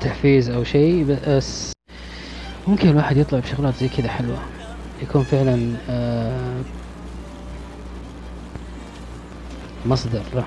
تحفيز 0.00 0.50
أو 0.50 0.64
شيء 0.64 1.04
بس 1.26 1.72
ممكن 2.68 2.88
الواحد 2.88 3.16
يطلع 3.16 3.38
بشغلات 3.38 3.74
زي 3.74 3.88
كذا 3.88 4.08
حلوة. 4.08 4.38
يكون 5.02 5.22
فعلا 5.22 5.72
آه، 5.90 6.60
مصدر 9.86 10.22
له 10.34 10.44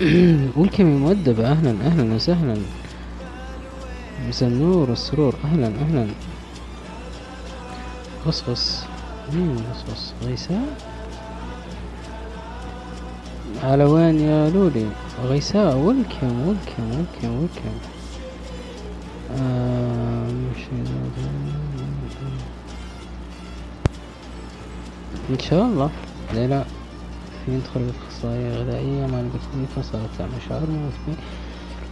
والكم 0.56 0.86
مؤدبة 0.86 1.50
أهلا 1.52 1.70
أهلا 1.70 2.14
وسهلا 2.14 2.56
مساء 4.28 4.48
النور 4.48 4.90
والسرور 4.90 5.34
أهلا 5.44 5.66
أهلا. 5.66 6.06
غصغص. 8.26 8.84
مين 9.32 9.56
غصغص. 9.56 10.14
غيساء 10.24 10.76
على 13.62 13.84
وين 13.84 14.20
يا 14.20 14.50
لولي؟ 14.50 14.86
غيساء 15.24 15.76
ولكم 15.76 16.48
ولكم 16.48 16.90
ولكم 16.90 17.40
ولكم 17.40 17.74
آه 19.38 20.28
إن 25.30 25.38
شاء 25.38 25.64
الله. 25.64 25.90
لا 26.34 26.46
لا. 26.46 26.64
ندخل 27.48 27.80
اخصائية 28.20 28.54
غذائية 28.54 29.06
ما 29.06 29.22
نقول 29.22 29.66
فصلت 29.76 30.20
عن 30.20 30.28
مشاعر 30.36 30.66
ما 30.70 30.90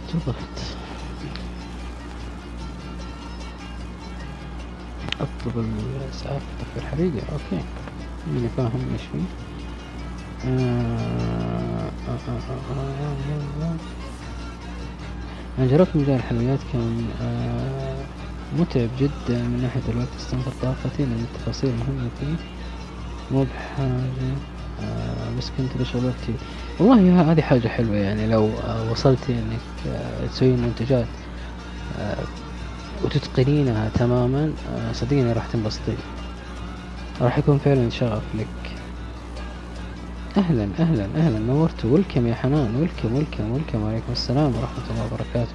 تضغط 0.09 0.35
اطلب 5.21 5.57
الاسعاف 5.57 6.41
تطفي 6.59 6.77
الحريقة 6.77 7.21
أوكي 7.31 7.63
ماني 8.27 8.49
فاهم 8.57 8.89
إيش 8.93 9.01
فيه 9.01 9.23
أنا 15.59 15.67
جربت 15.67 15.95
مجال 15.95 16.15
الحلويات 16.15 16.59
كان 16.73 17.05
متعب 18.59 18.89
جدا 18.99 19.41
من 19.41 19.59
ناحية 19.61 19.91
الوقت 19.93 20.07
استنفر 20.19 20.51
طاقتي 20.61 21.05
لأن 21.05 21.27
التفاصيل 21.33 21.69
مهمة 21.69 22.09
فيه. 22.19 22.35
مو 23.31 23.43
بحاجة 23.43 24.35
بس 25.37 25.51
كنت 25.57 25.81
بشغل 25.81 26.05
وقتي 26.05 26.33
والله 26.79 27.31
هذه 27.31 27.41
حاجة 27.41 27.67
حلوة 27.67 27.95
يعني 27.95 28.27
لو 28.27 28.49
وصلتي 28.91 29.33
إنك 29.33 29.93
تسوي 30.31 30.51
منتجات 30.51 31.05
وتتقنينها 33.03 33.89
تماما 33.89 34.53
صدقيني 34.93 35.33
راح 35.33 35.45
تنبسطي. 35.45 35.95
راح 37.21 37.37
يكون 37.37 37.57
فعلا 37.57 37.89
شغف 37.89 38.23
لك. 38.35 38.47
أهلا 40.37 40.69
أهلا 40.79 41.07
أهلا. 41.15 41.39
نورتوا 41.39 41.89
ولكم 41.93 42.27
يا 42.27 42.35
حنان. 42.35 42.75
ولكم 42.75 43.15
ولكم 43.15 43.51
ولكم 43.51 43.83
وعليكم 43.83 44.11
السلام 44.11 44.55
ورحمة 44.55 44.83
الله 44.91 45.05
وبركاته. 45.05 45.53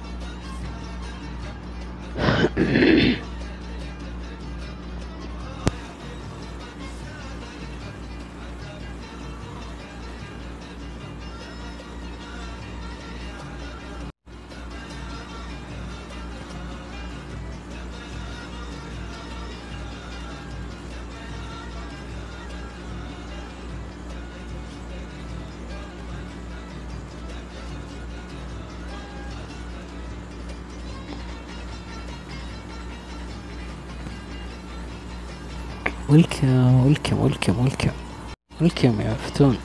يا 38.83 39.13
فتون 39.13 39.57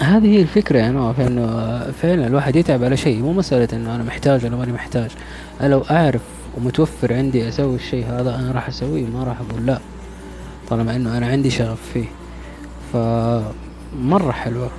هذه 0.00 0.26
هي 0.26 0.42
الفكرة 0.42 0.78
يا 0.78 0.90
نواف 0.90 1.20
إنه 1.20 1.46
فعلا 2.02 2.26
الواحد 2.26 2.56
يتعب 2.56 2.84
على 2.84 2.96
شيء 2.96 3.22
مو 3.22 3.32
مسألة 3.32 3.68
إنه 3.72 3.94
أنا 3.94 4.02
محتاج 4.02 4.44
ولا 4.44 4.56
ماني 4.56 4.72
محتاج. 4.72 5.10
أنا 5.60 5.68
لو 5.68 5.84
أعرف 5.90 6.20
ومتوفر 6.56 7.14
عندي 7.14 7.48
أسوي 7.48 7.74
الشيء 7.74 8.06
هذا 8.06 8.34
أنا 8.34 8.52
راح 8.52 8.68
أسويه؟ 8.68 9.06
ما 9.06 9.24
راح 9.24 9.40
أقول 9.40 9.66
لا 9.66 9.78
طالما 10.70 10.96
إنه 10.96 11.18
أنا 11.18 11.26
عندي 11.26 11.50
شغف 11.50 11.78
فيه. 11.94 12.06
فمرة 12.92 14.32
حلوة. 14.32 14.70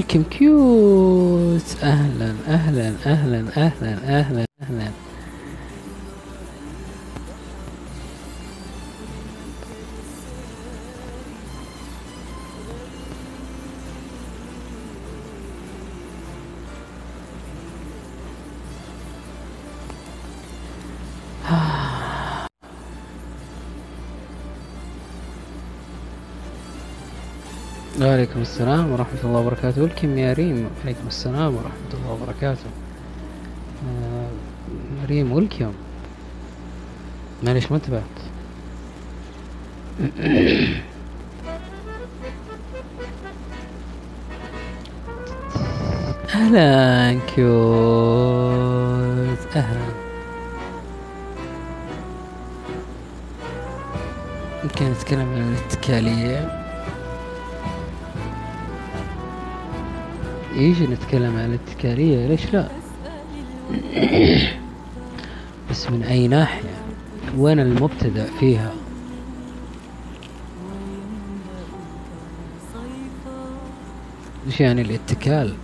ويلكم 0.00 0.22
كيوت 0.22 1.76
أهلا 1.82 2.34
أهلا 2.48 2.94
أهلا 3.06 3.44
أهلا 3.56 4.18
أهلا. 4.18 4.49
وعليكم 27.98 28.40
السلام 28.40 28.90
ورحمة 28.90 29.18
الله 29.24 29.40
وبركاته. 29.40 29.84
الكم 29.84 30.18
يا 30.18 30.32
ريم 30.32 30.68
وعليكم 30.78 31.06
السلام 31.06 31.54
ورحمة 31.54 31.90
الله 31.94 32.12
وبركاته. 32.12 32.70
آه 33.86 34.30
ريم 35.08 35.32
ولكم 35.32 35.72
معليش 37.42 37.70
ما 37.72 37.76
انتبهت. 37.76 38.02
أهلا 46.34 47.20
كيوت. 47.34 47.50
أهلا. 49.56 49.90
يمكن 54.64 54.90
نتكلم 54.90 55.20
عن 55.20 55.54
الاتكالية 55.54 56.59
يجي 60.54 60.86
نتكلم 60.86 61.36
عن 61.36 61.44
الاتكالية 61.44 62.26
ليش 62.26 62.52
لا؟ 62.52 62.68
بس 65.70 65.90
من 65.90 66.02
أي 66.02 66.28
ناحية؟ 66.28 66.74
وين 67.36 67.60
المبتدع 67.60 68.24
فيها؟ 68.40 68.72
إيش 74.46 74.60
يعني 74.60 74.82
الاتكال؟ 74.82 75.54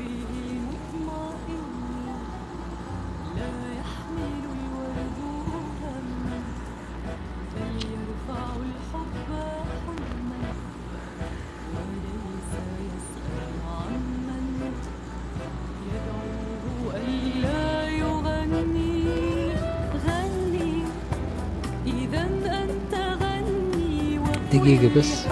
دقيقة 24.67 24.95
بس 24.97 25.27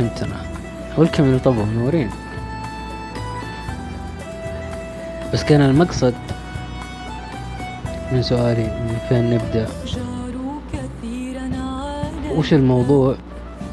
والله 0.00 0.14
فهمتنا 0.16 0.36
والكم 0.98 1.24
اللي 1.24 1.38
طبوا 1.38 1.64
منورين 1.64 2.10
بس 5.32 5.44
كان 5.44 5.60
المقصد 5.60 6.14
من 8.12 8.22
سؤالي 8.22 8.62
من 8.62 8.96
فين 9.08 9.30
نبدأ. 9.30 9.66
وش 12.36 12.52
الموضوع 12.52 13.16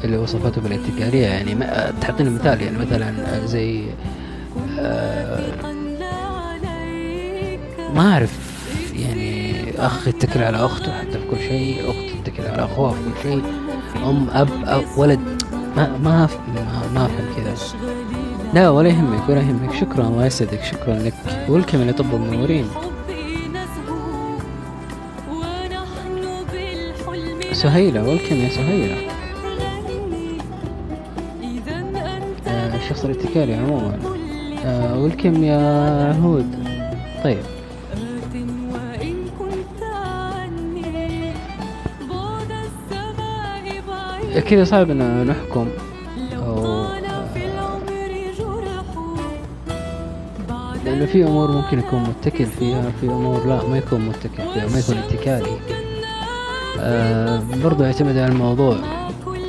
اللي 0.04 0.16
وصفته 0.16 0.60
بالاتكالية 0.60 1.26
يعني 1.26 1.54
ما 1.54 1.92
تعطيني 2.00 2.30
مثال 2.30 2.62
يعني 2.62 2.78
مثلا 2.78 3.46
زي 3.46 3.84
آه 4.78 5.40
ما 7.94 8.12
أعرف 8.12 8.38
يعني 8.96 9.54
أخ 9.78 10.08
يتكل 10.08 10.42
على 10.42 10.56
أخته 10.56 10.92
حتى 10.98 11.10
في 11.12 11.26
كل 11.30 11.36
شيء 11.38 11.90
أخت 11.90 12.24
تتكل 12.26 12.42
على 12.46 12.64
أخوها 12.64 12.90
في 12.92 12.98
كل 13.22 13.22
شيء 13.22 13.42
أم 14.04 14.28
أب, 14.30 14.48
أب 14.64 14.84
ولد. 14.96 15.39
ما 15.76 15.98
ما 16.04 16.28
ما, 16.54 16.82
ما 16.94 17.06
أفهم 17.06 17.26
كذا. 17.36 17.54
لا 18.54 18.70
ولا 18.70 18.88
يهمك 18.88 19.28
ولا 19.28 19.40
يهمك. 19.40 19.74
شكرا 19.74 20.04
الله 20.04 20.26
يسعدك. 20.26 20.62
شكرا 20.62 20.94
لك. 20.94 21.14
والكم 21.48 21.80
اللي 21.80 21.92
طب 21.92 22.14
منورين 22.14 22.66
سهيلة 27.52 28.08
والكم 28.08 28.36
يا 28.36 28.48
سهيلة. 28.48 28.96
آه 32.46 32.76
الشخص 32.76 33.04
الاتكالي 33.04 33.54
عموما. 33.54 33.98
آه 34.64 34.98
والكم 34.98 35.44
يا 35.44 36.12
هود. 36.12 36.54
طيب. 37.24 37.42
كذا 44.38 44.64
صعب 44.64 44.90
ان 44.90 45.26
نحكم. 45.26 45.68
أو 46.46 46.86
لأنه 50.84 51.06
في 51.06 51.24
أمور 51.24 51.50
ممكن 51.50 51.78
يكون 51.78 52.02
متكل 52.02 52.46
فيها 52.46 52.92
في 53.00 53.06
أمور 53.06 53.46
لا 53.46 53.64
ما 53.68 53.78
يكون 53.78 54.00
متكل 54.00 54.52
فيها 54.54 54.66
ما 54.68 54.78
يكون 54.78 54.96
اتكالي 54.96 55.56
آه 56.80 57.42
برضو 57.64 57.84
يعتمد 57.84 58.18
على 58.18 58.32
الموضوع. 58.32 58.76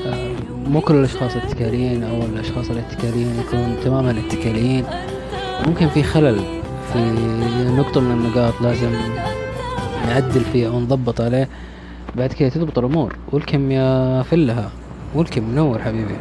آه 0.06 0.32
مو 0.68 0.82
كل 0.82 0.96
الأشخاص 0.96 1.36
الاتكاليين 1.36 2.04
أو 2.04 2.22
الأشخاص 2.22 2.70
الاتكاليين 2.70 3.40
يكون 3.40 3.76
تماما 3.84 4.16
اتكاليين 4.28 4.86
ممكن 5.68 5.88
في 5.88 6.04
خلل 6.04 6.40
في 6.94 7.00
نقطة 7.78 8.02
من 8.02 8.12
النقاط 8.12 8.54
لازم 8.62 8.92
نعدل 10.08 10.42
فيها 10.54 10.70
أو 10.70 10.80
عليه. 11.22 11.50
بعد 12.16 12.34
كده 12.34 12.50
تضبط 12.50 12.80
الأمور. 12.80 13.16
والكم 13.32 13.72
يا 13.72 14.22
فلها. 14.24 14.70
والكم 15.16 15.44
منور 15.44 15.80
حبيبي. 15.80 16.16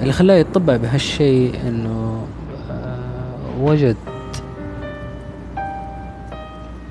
اللي 0.00 0.12
خلاه 0.12 0.34
يتطبع 0.34 0.76
بهالشيء 0.76 1.60
إنه 1.68 2.26
آه 2.70 3.60
وجد 3.60 3.96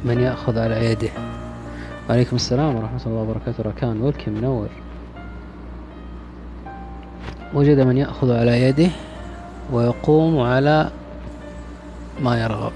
من 0.05 0.20
يأخذ 0.20 0.57
على 0.60 0.86
يده. 0.86 1.10
وعليكم 2.10 2.36
السلام 2.36 2.76
ورحمة 2.76 3.01
الله 3.05 3.22
وبركاته 3.22 3.64
ركان. 3.64 4.01
والكم 4.01 4.32
منور. 4.32 4.68
وجد 7.53 7.80
من 7.80 7.97
يأخذ 7.97 8.32
على 8.32 8.62
يده 8.62 8.89
ويقوم 9.74 10.39
على 10.39 10.91
ما 12.22 12.41
يرغب. 12.43 12.72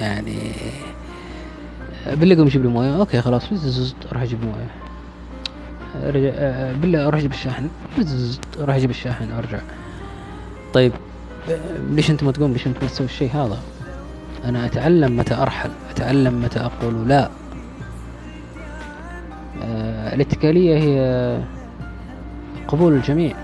يعني 0.00 0.38
بالله 2.12 2.36
قوم 2.36 2.48
جيب 2.48 2.62
لي 2.62 2.68
موية 2.68 2.96
أوكي 2.96 3.20
خلاص 3.20 3.42
أروح 4.10 4.22
أجيب 4.22 4.38
موية. 4.44 4.70
رجع 6.10 6.30
بالله 6.72 7.06
أروح 7.06 7.18
أجيب 7.18 7.32
الشاحن 7.32 7.68
أروح 8.60 8.76
أجيب 8.76 8.90
الشاحن 8.90 9.32
أرجع. 9.32 9.58
طيب 10.74 10.92
ليش 11.90 12.10
أنت 12.10 12.24
ما 12.24 12.32
تقوم؟ 12.32 12.52
ليش 12.52 12.66
أنت 12.66 12.82
ما 12.82 12.88
تسوي 12.88 13.06
الشيء 13.06 13.30
هذا؟ 13.34 13.58
أنا 14.44 14.66
أتعلم 14.66 15.16
متى 15.16 15.34
أرحل 15.34 15.70
أتعلم 15.90 16.42
متى 16.42 16.60
أقول 16.60 17.08
لا. 17.08 17.30
آه 19.62 20.14
الاتكالية 20.14 20.78
هي 20.78 21.40
قبول 22.68 22.92
الجميع. 22.92 23.36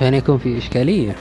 فهنا 0.00 0.16
يكون 0.16 0.38
في 0.38 0.58
إشكالية. 0.58 1.16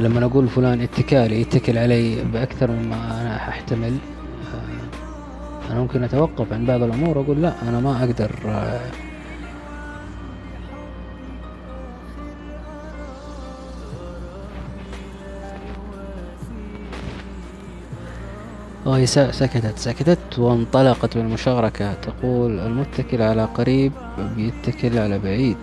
لما 0.00 0.24
أقول 0.24 0.48
فلان 0.48 0.80
اتكالي 0.80 1.40
يتكل 1.40 1.78
علي 1.78 2.24
بأكثر 2.24 2.70
مما 2.70 3.20
أنا 3.20 3.36
أحتمل 3.36 3.96
أنا 5.70 5.80
ممكن 5.80 6.04
أتوقف 6.04 6.52
عن 6.52 6.66
بعض 6.66 6.82
الأمور 6.82 7.18
وأقول 7.18 7.42
لا 7.42 7.54
أنا 7.62 7.80
ما 7.80 8.04
أقدر 8.04 8.30
وهي 18.86 19.06
سكتت 19.06 19.78
سكتت 19.78 20.38
وانطلقت 20.38 21.16
بالمشاركة. 21.16 21.94
تقول 21.94 22.60
المتكل 22.60 23.22
على 23.22 23.44
قريب 23.44 23.92
بيتكل 24.36 24.98
على 24.98 25.18
بعيد 25.18 25.56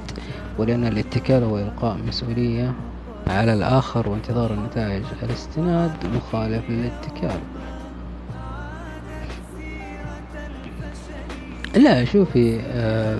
ولأن 0.58 0.88
الاتكال 0.88 1.44
هو 1.44 1.60
إلقاء 1.60 1.98
مسؤولية. 2.08 2.74
على 3.28 3.54
الآخر 3.54 4.10
وانتظار 4.10 4.54
النتائج. 4.54 5.04
الاستناد 5.24 5.92
مخالف 6.16 6.70
للاتكال. 6.70 7.40
لا 11.76 12.06
شوفي 12.06 12.60
آه 12.62 13.20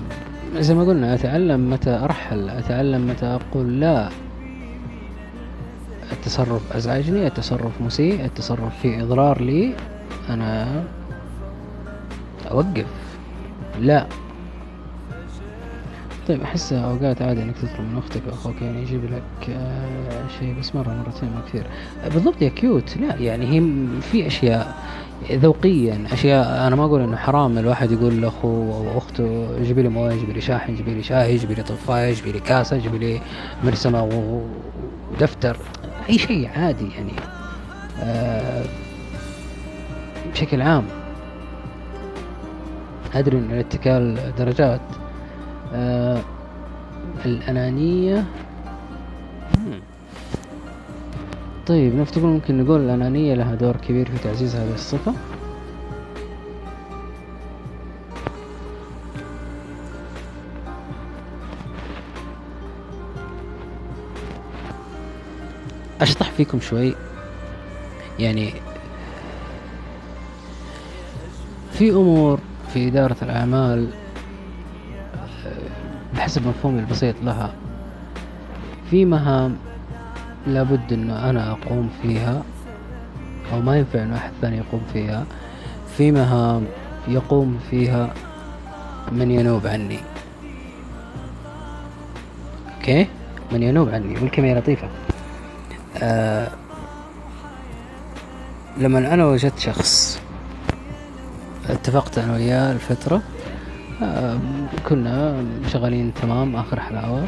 زي 0.58 0.74
ما 0.74 0.84
قلنا 0.84 1.14
أتعلم 1.14 1.70
متى 1.70 1.90
أرحل 1.90 2.48
أتعلم 2.48 3.06
متى 3.06 3.26
أقول 3.26 3.80
لا. 3.80 4.08
التصرف 6.12 6.76
أزعجني 6.76 7.26
التصرف 7.26 7.80
مسيء 7.80 8.24
التصرف 8.24 8.80
فيه 8.82 9.02
إضرار 9.02 9.40
لي. 9.40 9.74
أنا 10.28 10.82
أوقف. 12.50 12.86
لا. 13.80 14.06
طيب 16.28 16.42
أحس 16.42 16.72
أوقات 16.72 17.22
عادي 17.22 17.42
إنك 17.42 17.54
تطلب 17.56 17.80
من 17.80 17.98
أختك 17.98 18.22
أو 18.28 18.34
أخوك 18.34 18.62
يعني 18.62 18.82
يجيب 18.82 19.04
لك 19.04 19.50
آه 19.50 20.28
شيء 20.38 20.54
بس 20.60 20.74
مرة 20.74 20.88
مرتين 20.88 21.28
ما 21.28 21.40
كثير. 21.48 21.66
بالضبط 22.14 22.42
يا 22.42 22.48
cute. 22.48 22.96
لا 22.96 23.16
يعني 23.16 23.46
هي 23.46 23.86
في 24.00 24.26
أشياء 24.26 24.76
ذوقيا 25.32 26.04
أشياء 26.12 26.66
أنا 26.66 26.76
ما 26.76 26.84
أقول 26.84 27.00
إنه 27.00 27.16
حرام 27.16 27.58
الواحد 27.58 27.92
يقول 27.92 28.20
لأخوه 28.22 28.76
أو 28.76 28.98
أخته 28.98 29.48
جيبي 29.62 29.82
لي 29.82 29.88
موية 29.88 30.16
جيبي 30.16 30.32
لي 30.32 30.40
شاحن 30.40 30.74
جيبي 30.74 30.94
لي 30.94 31.02
شاي 31.02 31.36
جيبي 31.36 31.54
لي 31.54 31.62
طفاية 31.62 32.14
جيبي 32.14 32.32
لي 32.32 32.40
كاسة 32.40 32.78
جيبي 32.78 32.98
لي 32.98 33.20
مرسمة 33.64 34.02
ودفتر. 35.12 35.56
أي 36.08 36.18
شيء 36.18 36.48
عادي 36.56 36.88
يعني. 36.96 37.12
آه 38.02 38.64
بشكل 40.32 40.62
عام. 40.62 40.84
أدري 43.14 43.38
أن 43.38 43.50
الاتكال 43.50 44.32
درجات. 44.38 44.80
آه 45.72 46.20
الأنانية. 47.24 48.24
طيب 51.66 51.94
نفترض 51.94 52.24
ممكن 52.24 52.64
نقول 52.64 52.80
الأنانية 52.80 53.34
لها 53.34 53.54
دور 53.54 53.76
كبير 53.76 54.10
في 54.10 54.18
تعزيز 54.24 54.56
هذه 54.56 54.74
الصفة. 54.74 55.14
أشطح 66.00 66.30
فيكم 66.30 66.60
شوي. 66.60 66.94
يعني 68.18 68.52
في 71.72 71.90
أمور 71.90 72.38
في 72.72 72.88
إدارة 72.88 73.16
الأعمال 73.22 73.88
بحسب 76.16 76.46
مفهومي 76.46 76.80
البسيط 76.80 77.14
لها. 77.22 77.52
في 78.90 79.04
مهام 79.04 79.56
لابد 80.46 80.92
أنه 80.92 81.30
أنا 81.30 81.50
أقوم 81.50 81.90
فيها 82.02 82.42
أو 83.52 83.60
ما 83.60 83.76
ينفع 83.78 84.02
أنه 84.02 84.16
أحد 84.16 84.30
ثاني 84.40 84.56
يقوم 84.56 84.80
فيها. 84.92 85.24
في 85.96 86.12
مهام 86.12 86.64
يقوم 87.08 87.58
فيها 87.70 88.14
من 89.12 89.30
ينوب 89.30 89.66
عني. 89.66 89.98
أوكي؟ 92.76 93.06
من 93.52 93.62
ينوب 93.62 93.88
عني 93.88 94.14
والكلمة 94.20 94.54
لطيفة 94.54 94.88
آه 96.02 96.48
لما 98.78 99.14
أنا 99.14 99.26
وجدت 99.26 99.58
شخص 99.58 100.20
اتفقت 101.68 102.18
أنا 102.18 102.32
وياه 102.32 102.72
الفترة 102.72 103.16
آه 103.16 103.33
كنا 104.88 105.44
شغالين 105.68 106.14
تمام 106.22 106.56
آخر 106.56 106.80
حلاوة. 106.80 107.24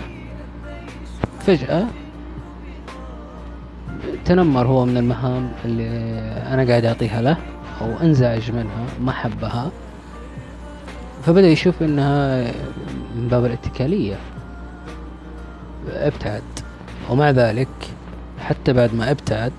فجأة 1.41 1.85
التنمر 4.15 4.67
هو 4.67 4.85
من 4.85 4.97
المهام 4.97 5.51
اللي 5.65 5.89
أنا 6.53 6.65
قاعد 6.69 6.85
أعطيها 6.85 7.23
له 7.23 7.37
أو 7.81 7.87
أنزعج 8.03 8.51
منها 8.51 8.85
ما 9.01 9.13
حبها. 9.13 9.71
فبدأ 11.23 11.49
يشوف 11.49 11.83
إنها 11.83 12.45
من 13.17 13.29
باب 13.29 13.45
الاتكالية. 13.45 14.17
ابتعد. 15.93 16.43
ومع 17.11 17.31
ذلك 17.31 17.69
حتى 18.39 18.73
بعد 18.73 18.95
ما 18.95 19.11
ابتعد 19.11 19.53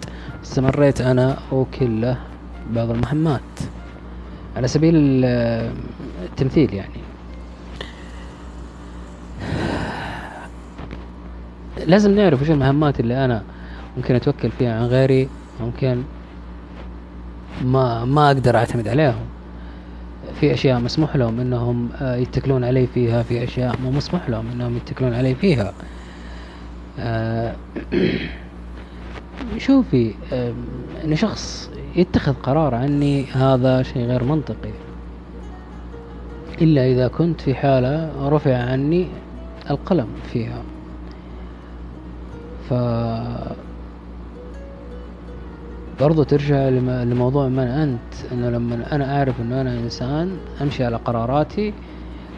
استمريت 0.43 1.01
أنا 1.01 1.37
أوكل 1.51 2.01
له 2.01 2.17
بعض 2.73 2.89
المهمات. 2.89 3.41
على 4.57 4.67
سبيل 4.67 4.95
التمثيل 6.23 6.73
يعني. 6.73 7.06
لازم 11.85 12.15
نعرف 12.15 12.41
وش 12.41 12.49
المهمات 12.49 12.99
اللي 12.99 13.25
أنا 13.25 13.43
ممكن 13.97 14.15
أتوكل 14.15 14.51
فيها 14.51 14.79
عن 14.79 14.85
غيري 14.85 15.29
ممكن 15.61 16.03
ما 17.65 18.05
ما 18.05 18.27
أقدر 18.27 18.57
أعتمد 18.57 18.87
عليهم. 18.87 19.25
في 20.39 20.53
أشياء 20.53 20.79
مسموح 20.79 21.15
لهم 21.15 21.39
إنهم 21.39 21.89
يتكلون 22.01 22.63
علي 22.63 22.87
فيها 22.87 23.23
في 23.23 23.43
أشياء 23.43 23.75
مو 23.83 23.91
مسموح 23.91 24.29
لهم 24.29 24.45
إنهم 24.53 24.77
يتكلون 24.77 25.13
علي 25.13 25.35
فيها. 25.35 25.73
آه، 26.99 27.55
شوفي 29.57 30.13
إن 31.05 31.15
شخص 31.15 31.69
يتخذ 31.95 32.33
قرار 32.33 32.75
عني 32.75 33.25
هذا 33.25 33.83
شيء 33.83 34.05
غير 34.05 34.23
منطقي. 34.23 34.71
إلا 36.61 36.91
إذا 36.91 37.07
كنت 37.07 37.41
في 37.41 37.55
حالة 37.55 38.11
رفع 38.29 38.57
عني 38.57 39.07
القلم 39.69 40.07
فيها. 40.33 40.63
ف 42.69 42.73
برضو 45.99 46.23
ترجع 46.23 46.69
لموضوع 46.69 47.47
من 47.47 47.59
أنت 47.59 48.31
أنه 48.31 48.49
لما 48.49 48.95
أنا 48.95 49.17
أعرف 49.17 49.41
أنه 49.41 49.61
أنا 49.61 49.79
إنسان 49.79 50.37
أمشي 50.61 50.83
على 50.83 50.95
قراراتي 50.95 51.73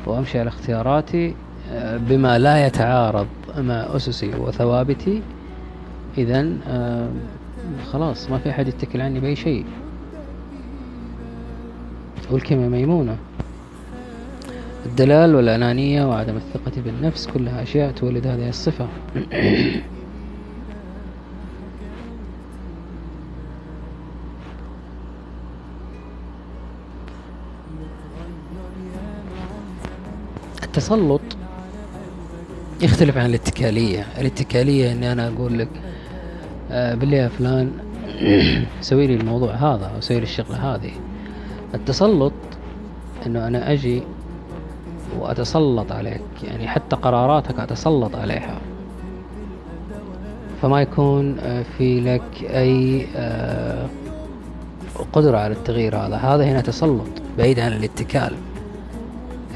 وأمشي 0.06 0.40
على 0.40 0.48
اختياراتي 0.48 1.36
آه، 1.72 1.98
بما 1.98 2.40
لا 2.40 2.66
يتعارض 2.66 3.28
مع 3.58 3.88
أسسي 3.96 4.36
وثوابتي 4.36 5.22
إذا 6.18 6.48
آه 6.68 7.10
خلاص 7.92 8.30
ما 8.30 8.38
في 8.38 8.50
أحد 8.50 8.68
يتكل 8.68 9.02
عني 9.02 9.20
بأي 9.20 9.36
شيء. 9.36 9.66
والكلمة 12.32 12.68
ميمونة. 12.68 13.18
الدلال 14.86 15.36
والأنانية 15.36 16.06
وعدم 16.06 16.36
الثقة 16.36 16.82
بالنفس 16.82 17.28
كلها 17.28 17.64
أشياء 17.64 17.92
تولد 17.92 18.28
هذه 18.28 18.50
الصفة. 18.50 18.88
التسلط 30.70 31.22
يختلف 32.82 33.18
عن 33.18 33.26
الاتكالية. 33.26 34.06
الاتكالية 34.18 34.92
إني 34.92 35.12
أنا 35.12 35.28
أقول 35.28 35.60
لك 35.60 35.70
آه 36.72 36.96
بالله 36.96 37.18
يا 37.18 37.28
فلان 37.28 37.72
سوي 38.82 39.08
لي 39.08 39.16
الموضوع 39.16 39.54
هذا 39.54 39.92
أو 39.96 40.02
سوي 40.02 40.18
لي 40.18 40.24
الشغلة 40.24 40.76
هذه. 40.76 40.92
التسلط 41.74 42.34
إنه 43.26 43.48
أنا 43.48 43.72
أجي 43.72 44.04
وأتسلط 45.20 45.92
عليك 45.92 46.44
يعني 46.44 46.68
حتى 46.68 46.96
قراراتك 46.96 47.60
أتسلط 47.60 48.16
عليها. 48.16 48.58
فما 50.62 50.82
يكون 50.82 51.40
آه، 51.40 51.66
في 51.78 52.00
لك 52.02 52.44
أي 52.44 53.08
آه، 53.16 53.86
قدرة 55.14 55.38
على 55.38 55.54
التغيير 55.54 55.98
هذا. 55.98 56.16
هذا 56.16 56.44
هنا 56.44 56.62
تسلط 56.62 57.10
بعيد 57.38 57.60
عن 57.60 57.74
الاتكال. 57.74 58.36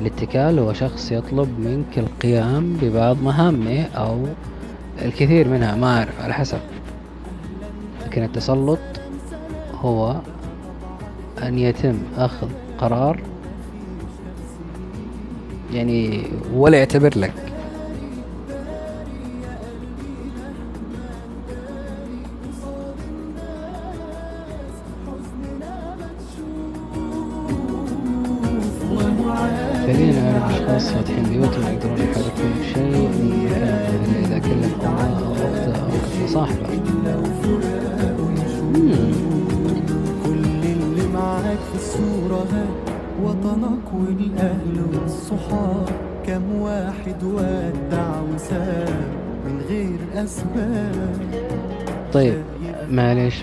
الاتكال 0.02 0.60
هو 0.60 0.74
شخص 0.74 1.12
يطلب 1.12 1.60
منك 1.60 2.00
القيام 2.00 2.78
ببعض 2.82 3.22
مهامه 3.24 3.84
أو 3.84 4.26
الكثير 5.02 5.48
منها 5.48 5.76
ما 5.76 5.98
أعرف 5.98 6.22
على 6.22 6.34
حسب. 6.34 6.60
لكن 8.06 8.24
التسلط 8.24 8.80
هو 9.74 10.16
أن 11.44 11.60
يتم 11.60 11.98
أخذ 12.18 12.48
قرار 12.78 13.20
يعني 15.74 16.24
ولا 16.54 16.78
يعتبر 16.78 17.18
لك. 17.18 17.53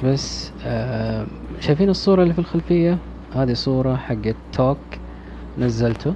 بس 0.04 0.50
آه 0.64 1.26
شايفين 1.60 1.88
الصورة 1.90 2.22
اللي 2.22 2.34
في 2.34 2.38
الخلفية؟ 2.38 2.98
هذه 3.34 3.52
صورة 3.52 3.96
حقت 3.96 4.36
توك 4.52 4.78
نزلته. 5.58 6.14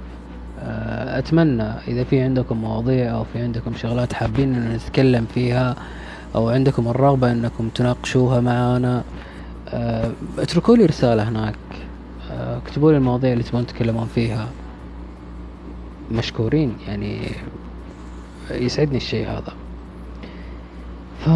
آه، 0.59 1.19
أتمنى 1.19 1.63
إذا 1.63 2.03
في 2.03 2.21
عندكم 2.21 2.57
مواضيع 2.57 3.15
أو 3.15 3.23
في 3.23 3.39
عندكم 3.39 3.73
شغلات 3.75 4.13
حابين 4.13 4.55
إن 4.55 4.73
نتكلم 4.73 5.25
فيها 5.33 5.75
أو 6.35 6.49
عندكم 6.49 6.87
الرغبة 6.87 7.31
إنكم 7.31 7.69
تناقشوها 7.69 8.39
معنا 8.41 9.03
آه، 9.69 10.11
اتركوا 10.37 10.77
لي 10.77 10.85
رسالة 10.85 11.29
هناك. 11.29 11.55
اكتبوا 12.31 12.91
لي 12.91 12.97
المواضيع 12.97 13.33
اللي 13.33 13.43
تبون 13.43 13.65
تتكلمون 13.67 14.07
فيها. 14.15 14.47
مشكورين 16.11 16.73
يعني 16.87 17.19
يسعدني 18.51 18.97
الشيء 18.97 19.27
هذا. 19.27 19.53
ف 21.19 21.29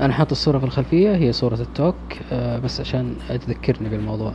أنا 0.00 0.12
حاط 0.12 0.30
الصورة 0.30 0.58
في 0.58 0.64
الخلفية 0.64 1.16
هي 1.16 1.32
صورة 1.32 1.54
التوك 1.54 1.94
بس 2.64 2.80
عشان 2.80 3.16
تذكرني 3.28 3.88
بالموضوع. 3.88 4.32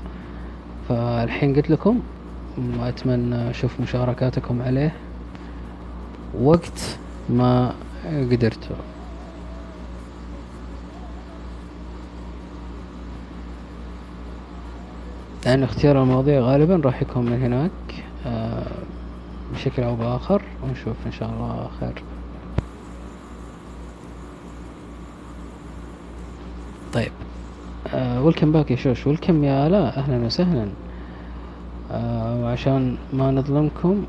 فالحين 0.90 1.56
قلت 1.56 1.70
لكم 1.70 2.00
وأتمنى 2.80 3.50
أشوف 3.50 3.80
مشاركاتكم 3.82 4.62
عليه 4.62 4.94
وقت 6.42 6.98
ما 7.30 7.74
قدرتوا. 8.06 8.76
لأن 15.46 15.64
اختيار 15.64 16.04
المواضيع 16.04 16.40
غالبا 16.40 16.82
راح 16.86 17.02
يكون 17.02 17.26
من 17.26 17.44
هناك 17.44 18.04
آه، 18.26 18.68
بشكل 19.54 19.84
أو 19.84 19.96
بآخر 19.96 20.42
ونشوف 20.64 20.96
إن 21.06 21.12
شاء 21.12 21.30
الله 21.30 21.70
خير. 21.80 22.04
طيب. 26.94 27.12
ولكم 28.22 28.52
باك 28.52 28.72
يا 28.72 28.76
شوش. 28.76 29.08
ولكم 29.08 29.44
يا 29.44 29.68
آلاء. 29.68 29.98
أهلا 29.98 30.26
وسهلا. 30.26 30.68
آه 31.92 32.44
وعشان 32.44 32.98
ما 33.14 33.32
نظلمكم 33.32 34.06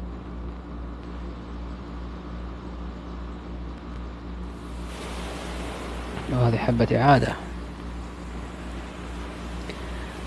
وهذه 6.32 6.56
حبة 6.56 6.88
إعادة. 7.00 7.32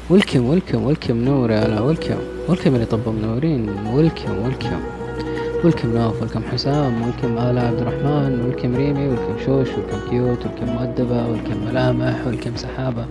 ولكم 0.10 0.46
ولكم 0.46 0.84
ولكم 0.84 1.18
نور 1.18 1.52
يا 1.52 1.66
آلاء. 1.66 1.84
ولكم 1.84 2.18
ولكم 2.50 2.76
اللي 2.76 2.86
طبوا 2.86 3.14
منورين 3.14 3.70
ولكم 3.70 4.38
ولكم 4.38 4.80
ولكم 5.64 5.94
نوف 5.98 6.22
ولكم 6.22 6.44
حسام 6.44 7.02
ولكم 7.02 7.38
آلاء 7.38 7.66
عبد 7.66 7.80
الرحمن 7.80 8.42
ولكم 8.46 8.76
ريمي 8.76 9.08
ولكم 9.08 9.36
شوش 9.46 9.68
ولكم 9.70 10.10
كيوت 10.10 10.40
ولكم 10.46 10.74
مؤدبة 10.76 11.28
ولكم 11.28 11.66
ملامح 11.66 12.28
ولكم 12.28 12.56
سحابة 12.56 13.06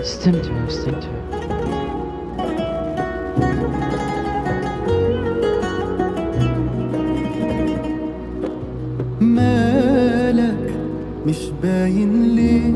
استمتعوا 0.00 0.66
استمتعوا 0.68 1.20
مالك 9.20 10.74
مش 11.26 11.38
باين 11.62 12.22
ليه 12.36 12.72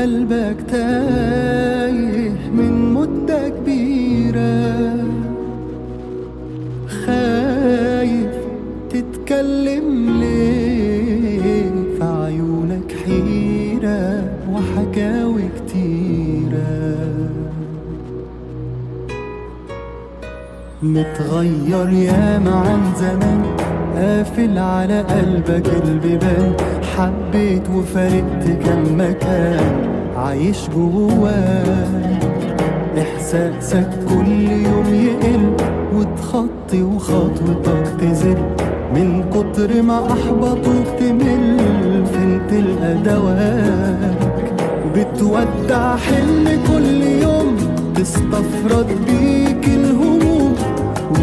قلبك 0.00 0.56
تايه 0.70 1.21
متغير 21.02 21.88
ياما 21.88 22.54
عن 22.54 22.80
زمان. 22.96 23.42
قافل 23.96 24.58
على 24.58 25.00
قلبك 25.00 25.66
البيبان. 25.84 26.52
حبيت 26.96 27.62
وفارقت 27.70 28.44
كم 28.64 28.98
مكان. 28.98 29.64
عايش 30.16 30.68
جواك. 30.76 32.22
إحساسك 32.98 33.90
كل 34.08 34.40
يوم 34.50 34.94
يقل. 34.94 35.44
وتخطي 35.94 36.82
وخطوتك 36.82 37.86
تزل. 38.00 38.36
من 38.94 39.24
كتر 39.30 39.82
ما 39.82 40.12
أحبطوك 40.12 40.86
تمل 40.98 41.58
فين 42.12 42.40
تلقى 42.50 42.94
دواك 42.94 44.18
بتودع 44.94 45.96
حلم 45.96 46.60
كل 46.68 47.02
يوم. 47.22 47.56
تستفرد 47.94 48.86
الهموم 48.90 49.51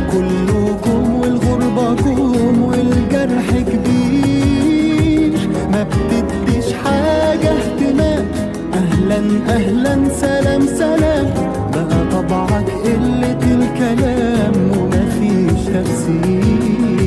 وكلكم 0.09 1.15
والغربة 1.21 1.95
كوم 2.03 2.63
والجرح 2.63 3.49
كبير. 3.51 5.33
ما 5.71 5.83
بتديش 5.83 6.73
حاجة 6.73 7.51
اهتمام. 7.51 8.25
أهلا 8.73 9.19
أهلا 9.55 10.09
سلام 10.09 10.65
سلام. 10.65 11.25
بقى 11.73 12.05
طبعك 12.11 12.69
قلة 12.85 13.41
الكلام 13.57 14.53
ومفيش 14.77 15.65
تفسير. 15.65 16.98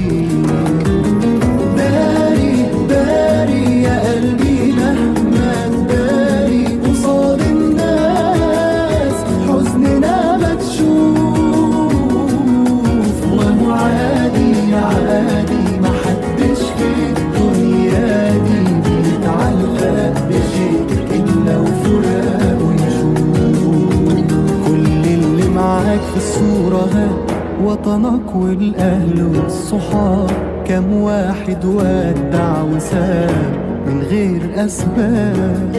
وطنك 27.65 28.35
والأهل 28.35 29.27
والصحاب 29.35 30.31
كم 30.65 30.93
واحد 30.93 31.65
ودع 31.65 32.63
وساب 32.63 33.53
من 33.87 34.03
غير 34.11 34.41
أسباب. 34.65 35.73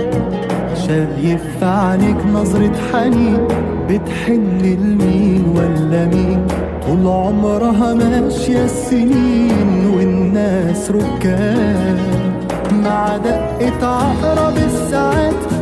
شايف 0.87 1.41
في 1.59 1.65
عينيك 1.65 2.17
نظرة 2.33 2.71
حنين 2.91 3.47
بتحن 3.89 4.57
لمين 4.63 5.43
ولا 5.55 6.05
مين؟ 6.05 6.47
طول 6.87 7.07
عمرها 7.07 7.93
ماشية 7.93 8.63
السنين 8.65 9.91
والناس 9.95 10.91
ركاب. 10.91 11.97
مع 12.83 13.17
دقة 13.17 13.87
عقرب 13.87 14.57
الساعات 14.57 15.52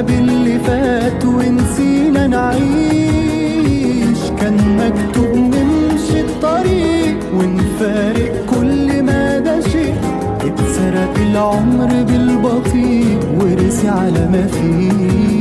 باللي 0.00 0.58
فات 0.58 1.24
ونسينا 1.24 2.26
نعيش. 2.26 4.18
كان 4.40 4.56
مكتوب 4.76 5.36
نمشي 5.36 6.20
الطريق 6.20 7.18
ونفارق 7.34 8.46
كل 8.46 9.02
ما 9.02 9.38
ده 9.38 9.60
شيء. 9.60 9.94
اتسرق 10.40 11.14
العمر 11.30 12.02
بالبطيء 12.02 13.18
ورسي 13.40 13.88
على 13.88 14.28
ما 14.32 14.46
فيه. 14.46 15.35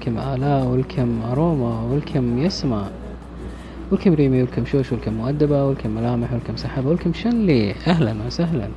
حسام 0.00 0.16
ولكم 0.16 0.18
آلاء 0.18 0.64
ولكم 0.66 1.22
أروما 1.32 1.82
ولكم 1.82 2.38
يسمع 2.38 2.88
ولكم 3.90 4.14
ريمي 4.14 4.42
ولكم 4.42 4.64
شوش 4.66 4.92
ولكم 4.92 5.12
مؤدبة 5.12 5.64
ولكم 5.66 5.90
ملامح 5.90 6.32
ولكم 6.32 6.56
سحبة 6.56 6.88
ولكم 6.88 7.12
شنلي 7.12 7.74
أهلا 7.86 8.16
وسهلا. 8.26 8.68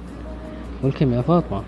ولكم 0.84 1.14
يا 1.14 1.22
فاطمة. 1.22 1.64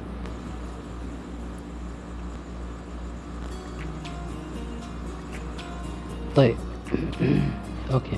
طيب. 6.36 6.56
أوكي. 7.94 8.18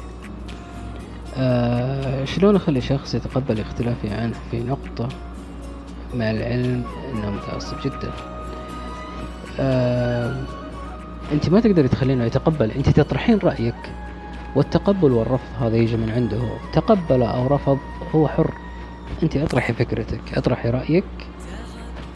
آه 1.37 2.25
شلون 2.25 2.55
أخلي 2.55 2.81
شخص 2.81 3.15
يتقبل 3.15 3.59
اختلافي 3.59 4.09
عنه 4.09 4.35
في 4.51 4.63
نقطة 4.63 5.09
مع 6.13 6.31
العلم 6.31 6.83
إنه 7.13 7.29
متعصب 7.31 7.77
جدا؟ 7.85 8.11
آه 9.59 10.35
أنت 11.31 11.49
ما 11.49 11.59
تقدري 11.59 11.87
تخلينه 11.87 12.23
يتقبل. 12.23 12.71
أنت 12.71 12.89
تطرحين 12.89 13.37
رأيك 13.37 13.75
والتقبل 14.55 15.11
والرفض 15.11 15.63
هذا 15.63 15.75
يجي 15.75 15.97
من 15.97 16.09
عنده. 16.09 16.49
تقبل 16.73 17.23
أو 17.23 17.47
رفض 17.47 17.77
هو 18.15 18.27
حر. 18.27 18.53
أنت 19.23 19.37
أطرحي 19.37 19.73
فكرتك 19.73 20.37
أطرحي 20.37 20.69
رأيك 20.69 21.03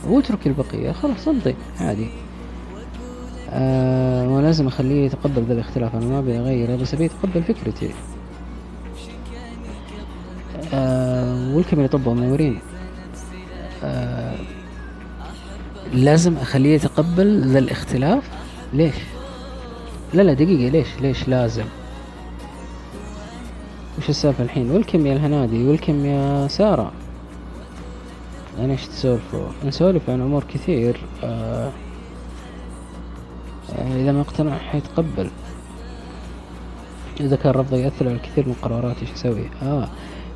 واتركي 0.07 0.49
البقية. 0.49 0.91
خلاص 0.91 1.27
امضي. 1.27 1.55
عادي. 1.79 2.09
آه 3.51 4.29
ولازم 4.29 4.67
أخليه 4.67 5.05
يتقبل 5.05 5.43
ذا 5.43 5.53
الاختلاف. 5.53 5.95
أنا 5.95 6.05
ما 6.05 6.19
أبي 6.19 6.39
اغيره 6.39 6.75
بس 6.75 6.93
أبي 6.93 7.05
يتقبل 7.05 7.43
فكرتي. 7.43 7.91
آه 10.73 11.55
والكم 11.55 11.85
يطبوا 11.85 12.13
منورين 12.13 12.59
آه 13.83 14.35
لازم 15.93 16.37
أخليه 16.37 16.75
يتقبل 16.75 17.47
ذا 17.47 17.59
الاختلاف. 17.59 18.38
ليش؟ 18.73 18.95
لا 20.13 20.21
لا 20.21 20.33
دقيقة 20.33 20.69
ليش 20.69 20.87
ليش 21.01 21.27
لازم؟ 21.27 21.65
وش 23.97 24.09
السالفة 24.09 24.43
الحين؟ 24.43 24.71
والكم 24.71 25.05
يا 25.05 25.13
الهنادي 25.13 25.67
والكم 25.67 26.05
يا 26.05 26.47
سارة. 26.47 26.91
أنا 28.59 28.71
إيش 28.71 28.87
تسولفوا؟ 28.87 29.47
نسولف 29.65 30.09
عن 30.09 30.21
أمور 30.21 30.43
كثير. 30.43 30.97
آه 31.23 31.71
إذا 33.95 34.11
ما 34.11 34.21
اقتنع 34.21 34.57
حيتقبل. 34.57 35.29
إذا 37.19 37.35
كان 37.35 37.51
رفضه 37.51 37.77
يأثر 37.77 38.07
على 38.07 38.15
الكثير 38.15 38.47
من 38.47 38.55
قراراتي 38.61 39.01
إيش 39.01 39.11
أسوي؟ 39.11 39.49
آه 39.63 39.89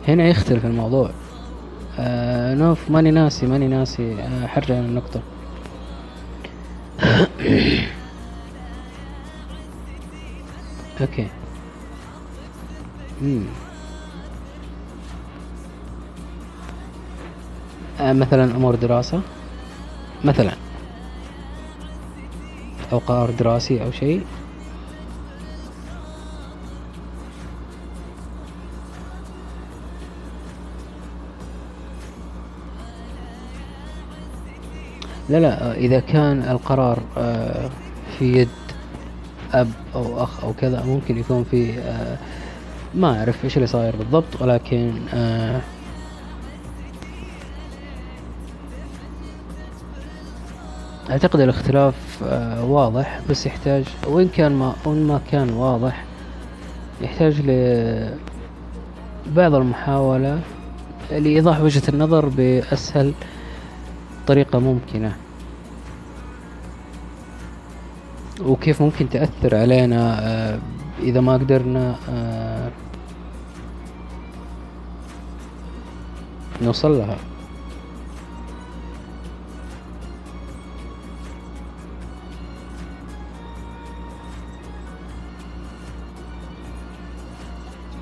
هنا 0.08 0.28
يختلف 0.28 0.66
الموضوع. 0.66 1.10
آه 2.00 2.56
نوف 2.56 2.92
ماني 2.92 3.12
ناسي 3.12 3.46
ماني 3.46 3.68
ناسي. 3.68 4.14
آه 4.14 4.48
حرجع 4.48 4.76
للنقطة. 4.76 5.22
أوكي. 11.02 11.28
امم 13.22 13.44
آه 18.00 18.14
مثلا 18.14 18.44
أمور 18.56 18.76
دراسة. 18.76 19.22
مثلا. 20.26 20.52
أو 22.91 22.98
قرار 22.98 23.30
دراسي 23.32 23.84
أو 23.84 23.91
شيء. 23.91 24.26
لا 35.30 35.38
لا 35.39 35.72
آه، 35.72 35.74
إذا 35.74 36.00
كان 36.00 36.41
القرار 36.44 37.00
آه، 37.18 37.70
في 38.20 38.38
يد 38.38 38.50
أب 39.54 39.72
أو 39.95 40.24
أخ 40.24 40.43
أو 40.43 40.54
كذا 40.54 40.84
ممكن 40.84 41.18
يكون 41.18 41.43
في 41.43 41.80
آه، 41.80 42.18
ما 42.95 43.20
أعرف 43.20 43.45
إيش 43.45 43.58
اللي 43.58 43.68
صاير 43.68 43.95
بالضبط 43.95 44.41
ولكن 44.41 44.91
أعتقد 51.10 51.39
الاختلاف 51.39 52.24
واضح 52.62 53.22
بس 53.30 53.45
يحتاج 53.45 53.84
وإن 54.08 54.28
كان 54.28 54.51
ما 54.51 54.76
وإن 54.86 55.08
ما 55.08 55.20
كان 55.32 55.49
واضح 55.49 56.04
يحتاج 57.01 57.41
لبعض 59.28 59.56
المحاولة 59.56 60.39
لإيضاح 61.12 61.62
وجهة 61.62 61.84
النظر 61.89 62.26
بأسهل 62.26 63.14
طريقة 64.28 64.60
ممكنة. 64.60 65.16
وكيف 68.46 68.82
ممكن 68.82 69.10
تأثر 69.10 69.56
علينا 69.56 70.20
آه، 70.22 70.60
إذا 71.00 71.22
ما 71.22 71.34
قدرنا 71.34 71.96
آه، 72.10 72.72
نوصل 76.62 76.98
لها. 76.98 77.18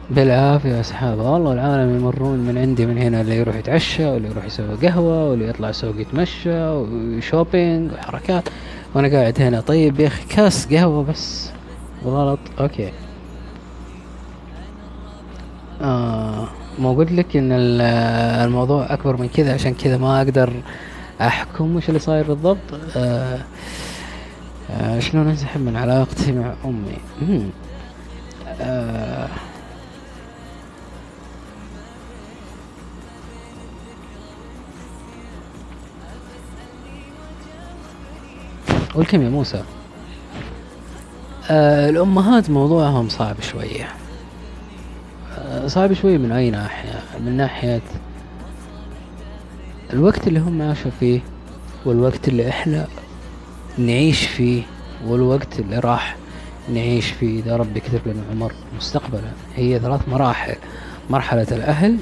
بالعافية 0.09 0.69
يا 0.69 0.79
أصحاب 0.79 1.19
والله 1.19 1.53
العالم 1.53 1.95
يمرون 1.95 2.39
من 2.39 2.57
عندي 2.57 2.85
من 2.85 2.97
هنا 2.97 3.21
اللي 3.21 3.35
يروح 3.37 3.55
يتعشى 3.55 4.05
واللي 4.05 4.27
يروح 4.29 4.45
يسوي 4.45 4.75
قهوة 4.75 5.29
واللي 5.29 5.47
يطلع 5.47 5.71
سوق 5.71 5.95
يتمشى 5.99 6.67
و 6.69 6.83
shopping 6.83 7.91
وحركات. 7.93 8.43
وأنا 8.95 9.07
قاعد 9.07 9.41
هنا. 9.41 9.61
طيب 9.61 9.99
يا 9.99 10.07
أخي 10.07 10.25
كاس 10.25 10.73
قهوة 10.73 11.03
بس. 11.03 11.49
غلط. 12.05 12.39
okay. 12.59 12.91
آه 15.81 16.47
ما 16.79 16.91
قلت 16.93 17.11
لك 17.11 17.37
إن 17.37 17.51
الموضوع 17.51 18.93
أكبر 18.93 19.17
من 19.17 19.27
كذا 19.27 19.53
عشان 19.53 19.73
كذا 19.73 19.97
ما 19.97 20.17
أقدر 20.21 20.53
أحكم 21.21 21.75
وش 21.75 21.89
اللي 21.89 21.99
صاير 21.99 22.27
بالضبط. 22.27 22.57
آه 22.97 23.39
آه 24.71 24.99
شلون 24.99 25.27
أنسحب 25.27 25.61
من 25.61 25.75
علاقتي 25.75 26.31
مع 26.31 26.53
أمي؟ 26.65 26.97
آه 28.61 29.27
والكم 38.95 39.21
يا 39.21 39.29
موسى. 39.29 39.63
آه 41.49 41.89
الأمهات 41.89 42.49
موضوعهم 42.49 43.09
صعب 43.09 43.35
شوية. 43.41 43.87
آه 45.37 45.67
صعب 45.67 45.93
شوية 45.93 46.17
من 46.17 46.31
أي 46.31 46.49
ناحية؟ 46.51 46.99
من 47.19 47.37
ناحية 47.37 47.81
الوقت 49.93 50.27
اللي 50.27 50.39
هم 50.39 50.61
عاشوا 50.61 50.91
فيه 50.99 51.19
والوقت 51.85 52.27
اللي 52.27 52.49
إحنا 52.49 52.87
نعيش 53.77 54.25
فيه 54.25 54.63
والوقت 55.07 55.59
اللي 55.59 55.79
راح 55.79 56.15
نعيش 56.73 57.07
فيه. 57.07 57.39
إذا 57.39 57.55
ربي 57.57 57.79
كتب 57.79 58.01
لنا 58.05 58.21
عمر 58.31 58.53
مستقبلا. 58.77 59.31
هي 59.55 59.79
ثلاث 59.79 60.09
مراحل. 60.09 60.55
مرحلة 61.09 61.47
الأهل 61.51 61.97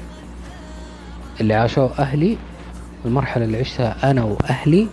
اللي 1.40 1.54
عاشوه 1.54 1.92
أهلي 1.98 2.36
والمرحلة 3.04 3.44
اللي 3.44 3.58
عشتها 3.58 4.10
أنا 4.10 4.24
وأهلي. 4.24 4.88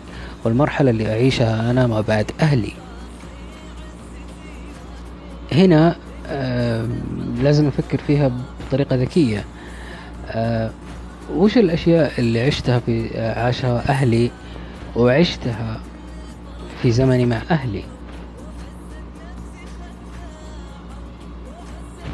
والمرحلة 0.47 0.89
اللي 0.91 1.09
أعيشها 1.11 1.71
أنا 1.71 1.87
ما 1.87 2.01
بعد 2.01 2.31
أهلي. 2.41 2.71
هنا 5.51 5.95
آه 6.27 6.87
لازم 7.41 7.67
أفكر 7.67 7.97
فيها 8.07 8.31
بطريقة 8.67 8.95
ذكية. 8.95 9.43
آه 10.27 10.69
وش 11.35 11.57
الأشياء 11.57 12.11
اللي 12.19 12.41
عشتها 12.41 12.79
في 12.79 13.19
عاشها 13.21 13.89
أهلي 13.89 14.31
وعشتها 14.95 15.79
في 16.81 16.91
زمني 16.91 17.25
مع 17.25 17.41
أهلي؟ 17.51 17.83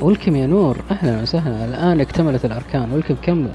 ولكم 0.01 0.35
يا 0.35 0.47
نور 0.47 0.77
أهلا 0.91 1.21
وسهلا. 1.21 1.65
الآن 1.65 2.01
اكتملت 2.01 2.45
الأركان 2.45 2.91
ولكم 2.91 3.15
كم 3.21 3.47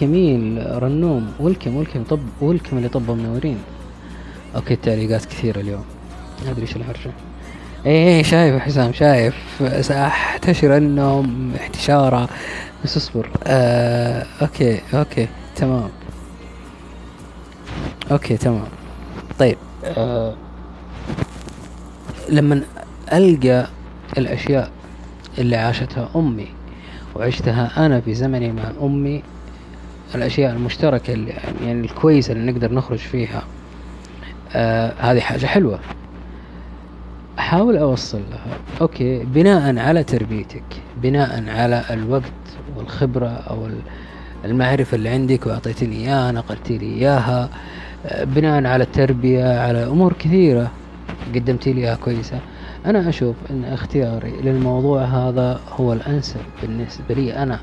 كميل 0.00 0.66
رنوم 0.82 1.32
welcome 1.40 1.76
welcome 1.76 2.02
طب 2.04 2.20
welcome 2.40 2.76
اللي 2.76 2.88
طبوا 2.88 3.14
منورين 3.14 3.58
okay 4.56 4.74
التعليقات 4.74 5.24
كثيرة 5.24 5.60
اليوم. 5.60 5.84
ما 6.44 6.50
أدري 6.50 6.62
إيش 6.62 6.76
الحرجة 6.76 7.12
إيه 7.86 8.22
شايف 8.22 8.62
حسام 8.62 8.92
شايف. 8.92 9.34
سأحتشر 9.80 10.76
النوم 10.76 11.52
احتشارة 11.60 12.28
بس 12.84 12.96
اصبر. 12.96 13.28
آه 13.44 14.26
okay 14.42 14.80
okay 14.94 15.28
تمام. 15.56 15.88
okay 18.12 18.36
تمام. 18.36 18.68
طيب. 19.38 19.56
آه 19.84 20.34
لما 22.28 22.62
ألقى 23.12 23.66
الأشياء 24.18 24.70
اللي 25.38 25.56
عاشتها 25.56 26.08
أمي 26.16 26.48
وعشتها 27.16 27.86
أنا 27.86 28.00
في 28.00 28.14
زمني 28.14 28.52
مع 28.52 28.72
أمي 28.82 29.22
الأشياء 30.14 30.52
المشتركة 30.52 31.12
اللي 31.12 31.34
يعني 31.64 31.80
الكويسة 31.80 32.32
اللي 32.32 32.52
نقدر 32.52 32.72
نخرج 32.72 32.98
فيها 32.98 33.42
آه 34.54 34.92
هذه 34.98 35.20
حاجة 35.20 35.46
حلوة. 35.46 35.78
أحاول 37.38 37.76
أوصل 37.76 38.20
لها. 38.30 38.58
أوكي 38.80 39.24
بناء 39.24 39.78
على 39.78 40.04
تربيتك 40.04 40.64
بناء 40.96 41.48
على 41.48 41.84
الوقت 41.90 42.32
والخبرة 42.76 43.28
أو 43.28 43.68
المعرفة 44.44 44.94
اللي 44.94 45.08
عندك 45.08 45.46
وأعطيتني 45.46 45.96
إياها 45.96 46.32
نقلت 46.32 46.70
لي 46.70 46.86
إياها 46.86 47.48
آه 48.06 48.24
بناء 48.24 48.66
على 48.66 48.84
التربية 48.84 49.58
على 49.58 49.86
أمور 49.86 50.12
كثيرة 50.12 50.70
قدمتي 51.34 51.72
لي 51.72 51.80
إياها 51.80 51.94
كويسة. 51.96 52.38
أنا 52.86 53.08
أشوف 53.08 53.36
أن 53.50 53.64
اختياري 53.64 54.30
للموضوع 54.42 55.04
هذا 55.04 55.60
هو 55.76 55.92
الأنسب 55.92 56.40
بالنسبة 56.62 57.14
لي 57.14 57.36
أنا. 57.36 57.58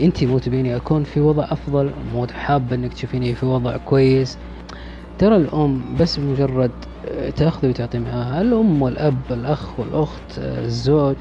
انت 0.00 0.24
مو 0.24 0.38
تبيني 0.38 0.76
أكون 0.76 1.04
في 1.04 1.20
وضع 1.20 1.44
أفضل 1.50 1.90
مو 2.14 2.26
حابة 2.26 2.76
إنك 2.76 2.92
تشوفيني 2.92 3.34
في 3.34 3.46
وضع 3.46 3.76
كويس. 3.76 4.38
ترى 5.18 5.36
الأم 5.36 5.80
بس 6.00 6.16
بمجرد 6.20 6.70
آه، 7.08 7.30
تأخذ 7.30 7.68
وتعطي 7.68 7.98
معاها. 7.98 8.40
الأم 8.40 8.82
والأب 8.82 9.16
الأخ 9.30 9.80
والأخت 9.80 10.38
آه، 10.38 10.64
الزوج 10.64 11.14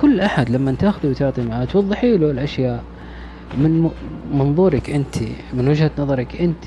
كل 0.00 0.20
أحد 0.20 0.50
لما 0.50 0.72
تأخذ 0.72 1.08
وتعطي 1.10 1.42
معاه 1.42 1.64
توضحي 1.64 2.16
له 2.16 2.30
الأشياء. 2.30 2.84
من 3.58 3.90
منظورك 4.32 4.90
أنت 4.90 5.16
من 5.54 5.68
وجهة 5.68 5.90
نظرك 5.98 6.40
أنت 6.40 6.64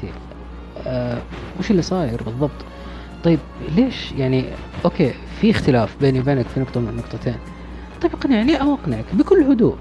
آه 0.88 1.18
وش 1.60 1.72
اللي 1.72 1.82
صاير 1.82 2.24
بالضبط؟ 2.24 2.52
طيب 3.24 3.40
ليش؟ 3.76 4.12
يعني 4.12 4.46
أوكي 4.86 5.14
في 5.42 5.52
اختلاف 5.52 5.96
بيني 6.02 6.20
وبينك 6.20 6.46
في 6.48 6.60
نقطة 6.60 6.80
من 6.80 6.88
النقطتين. 6.90 7.36
طيب 8.02 8.12
اقنعني 8.14 8.62
أو 8.62 8.74
أقنعك 8.74 9.06
بكل 9.14 9.44
هدوء. 9.44 9.76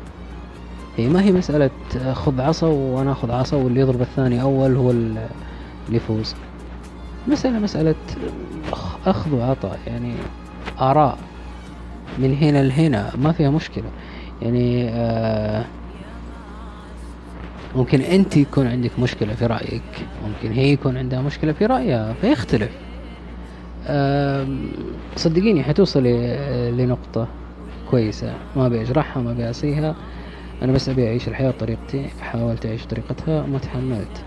هي 0.96 1.08
ما 1.08 1.22
هي 1.22 1.32
مسألة 1.32 1.70
آه، 2.00 2.12
خذ 2.12 2.40
عصا 2.40 2.66
وأنا 2.66 3.12
أخذ 3.12 3.30
عصا 3.30 3.56
واللي 3.56 3.80
يضرب 3.80 4.00
الثاني 4.00 4.42
أول 4.42 4.76
هو 4.76 4.90
اللي 4.90 5.28
يفوز. 5.90 6.34
مسألة 7.28 7.58
مسألة 7.58 7.94
أخذ 9.06 9.34
وعطاء 9.34 9.78
يعني 9.86 10.12
آراء 10.80 11.18
من 12.18 12.34
هنا 12.34 12.62
لهنا 12.62 13.10
ما 13.16 13.32
فيها 13.32 13.50
مشكلة. 13.50 13.84
يعني 14.42 14.88
آه 14.88 15.64
ممكن 17.76 18.00
أنت 18.00 18.36
يكون 18.36 18.66
عندك 18.66 18.98
مشكلة 18.98 19.34
في 19.34 19.46
رأيك 19.46 19.82
ممكن 20.26 20.52
هي 20.56 20.72
يكون 20.72 20.96
عندها 20.96 21.22
مشكلة 21.22 21.52
في 21.52 21.66
رأيها 21.66 22.14
فيختلف. 22.20 22.70
آه 23.86 24.46
صدقيني 25.16 25.62
حتوصلي 25.62 26.36
لنقطة 26.78 27.26
كويسة 27.90 28.34
ما 28.56 28.66
أبي 28.66 28.80
أجرحها 28.82 29.22
ما 29.22 29.30
أبي 29.30 29.50
أصيها 29.50 29.94
أنا 30.62 30.72
بس 30.72 30.88
أبي 30.88 31.06
أعيش 31.08 31.28
الحياة 31.28 31.50
بطريقتي 31.50 32.06
حاولت 32.20 32.66
أعيش 32.66 32.86
طريقتها 32.86 33.46
ما 33.46 33.58
تحملت. 33.58 34.24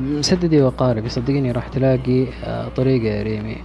مسددي 0.00 0.62
وقاربي 0.62 1.08
صدقيني 1.08 1.52
راح 1.52 1.68
تلاقي 1.68 2.26
أه، 2.44 2.68
طريقة 2.68 3.04
يا 3.06 3.22
ريمي. 3.22 3.56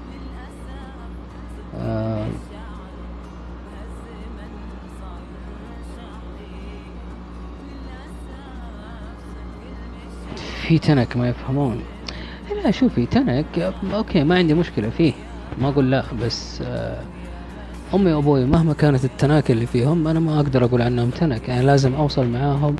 أه، 1.76 2.28
في 10.36 10.80
تنك 10.80 11.18
ما 11.18 11.30
يفهمون. 11.30 11.82
لا 12.64 12.72
شوفي 12.72 13.06
تنك 13.06 13.74
okay 13.93 14.24
ما 14.24 14.36
عندي 14.36 14.53
مشكلة 14.53 14.89
فيه. 14.89 15.14
ما 15.58 15.70
أقول 15.70 15.91
لا 15.91 16.03
بس 16.14 16.62
أه، 16.62 17.01
أمي 17.93 18.14
وأبوي 18.14 18.45
مهما 18.45 18.74
كانت 18.74 19.06
التناك 19.06 19.51
اللي 19.51 19.66
فيهم 19.66 20.08
أنا 20.08 20.20
ما 20.20 20.36
أقدر 20.39 20.66
أقول 20.66 20.82
عنهم 20.82 21.10
تنك. 21.10 21.49
يعني 21.49 21.66
لازم 21.66 21.95
أوصل 21.95 22.28
معاهم 22.28 22.76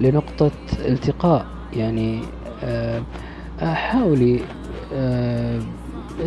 لنقطة 0.00 0.50
التقاء. 0.78 1.46
يعني 1.72 2.22
حاولي 3.60 4.40
آه، 4.94 5.60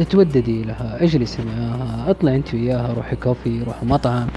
توددي 0.09 0.63
لها 0.63 1.03
اجلسي 1.03 1.41
معاها 1.43 2.09
اطلع 2.09 2.35
انت 2.35 2.53
وياها 2.53 2.93
روحي 2.93 3.15
coffee 3.15 3.63
روحي 3.63 3.85
مطعم 3.85 4.27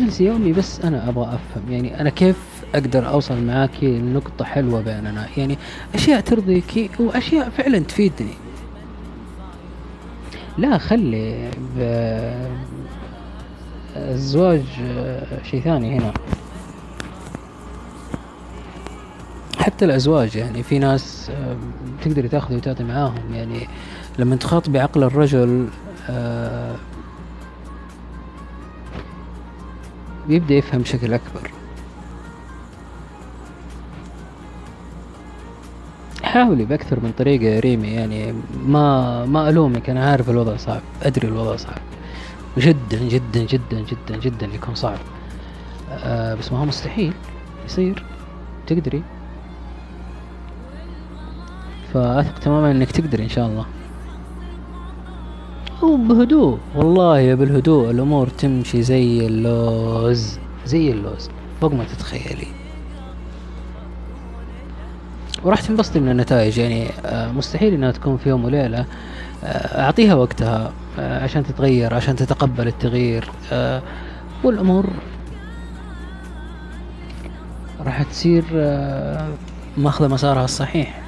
اجلسي 0.00 0.24
يومي 0.24 0.52
بس 0.52 0.80
أنا 0.80 1.08
أبغى 1.08 1.24
أفهم. 1.24 1.72
يعني 1.72 2.00
أنا 2.00 2.10
كيف 2.10 2.36
أقدر 2.74 3.08
أوصل 3.08 3.42
معاكي 3.42 3.98
لنقطة 3.98 4.44
حلوة 4.44 4.80
بيننا؟ 4.80 5.26
يعني 5.36 5.58
أشياء 5.94 6.20
ترضيكي 6.20 6.90
وأشياء 7.00 7.48
فعلا 7.50 7.78
تفيدني. 7.78 8.34
لا 10.58 10.78
خلي 10.78 11.50
ب- 11.76 12.48
الزواج 13.96 14.62
آه، 14.98 15.42
شيء 15.50 15.60
ثاني 15.60 15.98
هنا. 15.98 16.12
حتى 19.64 19.84
الأزواج 19.84 20.36
يعني 20.36 20.62
في 20.62 20.78
ناس 20.78 21.30
تقدري 22.02 22.28
تاخذي 22.28 22.56
وتعطي 22.56 22.84
معاهم 22.84 23.34
يعني 23.34 23.68
لما 24.18 24.36
تخاطبي 24.36 24.78
عقل 24.78 25.02
الرجل 25.02 25.68
بيبدأ 30.28 30.54
يفهم 30.54 30.82
بشكل 30.82 31.14
أكبر. 31.14 31.50
حاولي 36.22 36.64
بأكثر 36.64 37.00
من 37.00 37.12
طريقة 37.18 37.44
يا 37.44 37.60
ريمي 37.60 37.88
يعني 37.88 38.34
ما 38.66 39.24
ما 39.26 39.48
ألومك 39.48 39.90
أنا 39.90 40.10
عارف 40.10 40.30
الوضع 40.30 40.56
صعب 40.56 40.80
أدري 41.02 41.28
الوضع 41.28 41.56
صعب. 41.56 41.78
جدا 42.58 42.98
جدا 42.98 43.40
جدا 43.44 43.80
جدا 43.80 44.16
جدا 44.20 44.46
يكون 44.46 44.74
صعب. 44.74 44.98
آه 45.90 46.34
بس 46.34 46.52
ما 46.52 46.58
هو 46.58 46.64
مستحيل 46.64 47.12
يصير. 47.66 48.04
تقدري. 48.66 49.02
فأثق 51.94 52.38
تماما 52.38 52.70
إنك 52.70 52.90
تقدري 52.90 53.24
إن 53.24 53.28
شاء 53.28 53.46
الله. 53.46 53.66
وبهدوء 55.82 56.58
والله 56.74 57.34
بالهدوء 57.34 57.90
الأمور 57.90 58.28
تمشي 58.28 58.82
زي 58.82 59.26
اللوز. 59.26 60.38
زي 60.66 60.90
اللوز. 60.90 61.30
فوق 61.60 61.72
ما 61.72 61.84
تتخيلي. 61.84 62.46
وراح 65.44 65.60
تنبسطي 65.60 66.00
من 66.00 66.10
النتائج. 66.10 66.58
يعني 66.58 66.88
آه، 67.06 67.32
مستحيل 67.32 67.74
إنها 67.74 67.90
تكون 67.90 68.16
في 68.16 68.28
يوم 68.28 68.44
وليلة. 68.44 68.86
آه، 69.44 69.84
أعطيها 69.84 70.14
وقتها 70.14 70.72
آه، 70.98 71.22
عشان 71.22 71.44
تتغير 71.44 71.94
عشان 71.94 72.16
تتقبل 72.16 72.68
التغيير. 72.68 73.30
والأمور 74.44 74.86
راح 77.80 78.02
تصير 78.02 78.44
ماخذة 79.76 80.08
مسارها 80.08 80.44
الصحيح. 80.44 81.03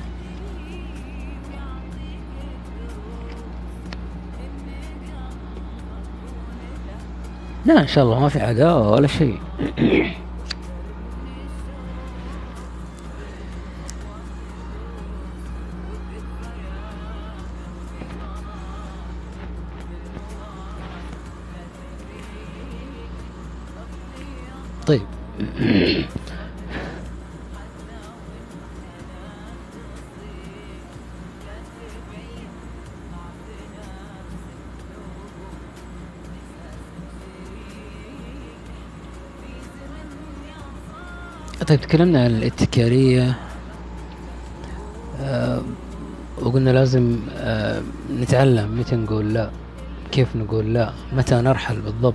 لا 7.66 7.80
إن 7.80 7.86
شاء 7.86 8.04
الله 8.04 8.20
ما 8.20 8.28
في 8.28 8.40
عداوة 8.40 8.90
ولا 8.90 9.06
شيء. 9.06 9.38
طيب. 24.86 25.02
طيب 41.68 41.80
تكلمنا 41.80 42.24
عن 42.24 42.30
الاتكالية 42.30 43.34
آه 45.20 45.62
وقلنا 46.42 46.70
لازم 46.70 47.16
آه 47.36 47.82
نتعلم 48.20 48.78
متى 48.78 48.96
نقول 48.96 49.34
لا 49.34 49.50
كيف 50.12 50.36
نقول 50.36 50.74
لا 50.74 50.92
متى 51.12 51.34
نرحل 51.34 51.80
بالضبط. 51.80 52.14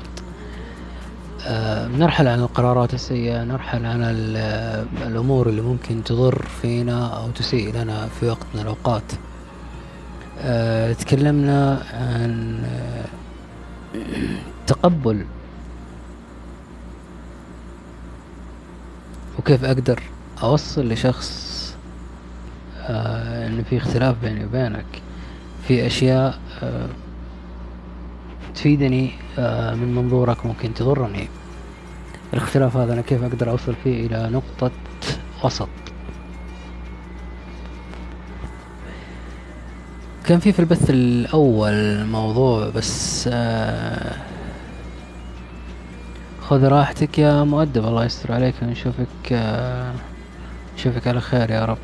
آه 1.47 1.88
نرحل 1.88 2.28
عن 2.28 2.39
القرارات 2.39 2.93
السيئة 2.93 3.43
نرحل 3.43 3.86
عن 3.86 4.34
آه، 4.38 4.86
الأمور 5.08 5.49
اللي 5.49 5.62
ممكن 5.62 6.04
تضر 6.04 6.45
فينا 6.62 7.08
أو 7.18 7.30
تسيء 7.32 7.76
لنا 7.76 8.08
في 8.08 8.26
وقت 8.30 8.45
من 8.56 8.62
الأوقات. 8.62 9.04
آه 10.39 10.93
تكلمنا 10.93 11.84
عن 11.93 12.64
آه 12.66 13.06
تقبل 14.68 15.26
وكيف 19.40 19.64
أقدر 19.66 20.04
أوصل 20.44 20.90
لشخص 20.90 21.52
آه 22.78 23.48
إن 23.48 23.64
في 23.64 23.78
اختلاف 23.78 24.16
بيني 24.22 24.46
وبينك 24.46 25.02
في 25.68 25.88
أشياء 25.88 26.40
آه 26.64 26.90
تفيدني 28.56 29.12
آه 29.40 29.76
من 29.76 29.96
منظورك 29.96 30.46
ممكن 30.46 30.74
تضرني. 30.74 31.30
الاختلاف 32.34 32.78
هذا 32.78 32.94
أنا 32.94 33.02
كيف 33.02 33.24
أقدر 33.24 33.50
أوصل 33.50 33.76
فيه 33.76 34.08
إلى 34.08 34.30
نقطة 34.30 34.72
وسط؟ 35.44 35.70
كان 40.24 40.40
في 40.40 40.52
في 40.52 40.60
البث 40.60 40.90
الأول 40.90 42.06
موضوع 42.06 42.70
بس 42.70 43.30
آه 43.34 44.31
خذ 46.52 46.68
راحتك 46.68 47.20
يا 47.20 47.43
مؤدب. 47.43 47.86
الله 47.86 48.06
يستر 48.06 48.32
عليك. 48.34 48.56
ونشوفك 48.62 49.32
آه، 49.32 49.93
نشوفك 50.76 51.08
على 51.08 51.22
خير 51.22 51.52
يا 51.52 51.66
رب. 51.66 51.78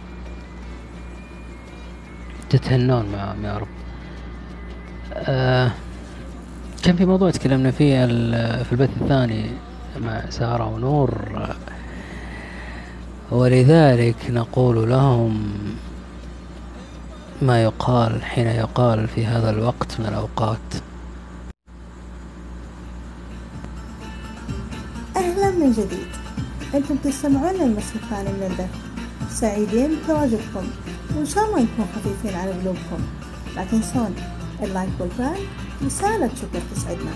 تتهنون 2.50 3.06
معهم 3.14 3.46
يا 3.46 3.58
رب. 3.58 3.68
آه، 5.14 5.72
كان 6.84 6.96
في 6.96 7.06
موضوع 7.06 7.32
تكلمنا 7.32 7.72
فيه 7.72 8.06
في 8.64 8.72
البث 8.72 8.90
الثاني 9.02 9.46
مع 10.02 10.30
سارة 10.30 10.68
ونور. 10.68 11.12
آه، 11.36 11.56
ولذلك 13.36 14.30
نقول 14.30 14.90
لهم 14.90 15.54
ما 17.42 17.64
يقال 17.64 18.24
حين 18.24 18.48
يقال 18.48 19.08
في 19.08 19.26
هذا 19.26 19.50
الوقت 19.50 20.00
من 20.00 20.06
الأوقات. 20.06 20.60
من 25.68 25.74
جديد. 25.74 26.08
أنتم 26.76 26.96
تستمعون 26.96 27.56
من 27.56 28.44
البث. 28.52 28.70
سعيدين 29.40 29.96
بتواجدكم. 29.96 30.68
وإن 31.16 31.26
شاء 31.26 31.46
الله 31.46 31.60
نكون 31.60 31.86
خفيفين 31.96 32.40
على 32.40 32.52
قلوبكم. 32.52 33.00
لا 33.56 33.66
تنسون 33.66 34.16
اللايك 34.64 34.90
والفعل. 35.00 35.40
رسالة 35.86 36.28
شكر 36.28 36.62
تسعدنا. 36.76 37.12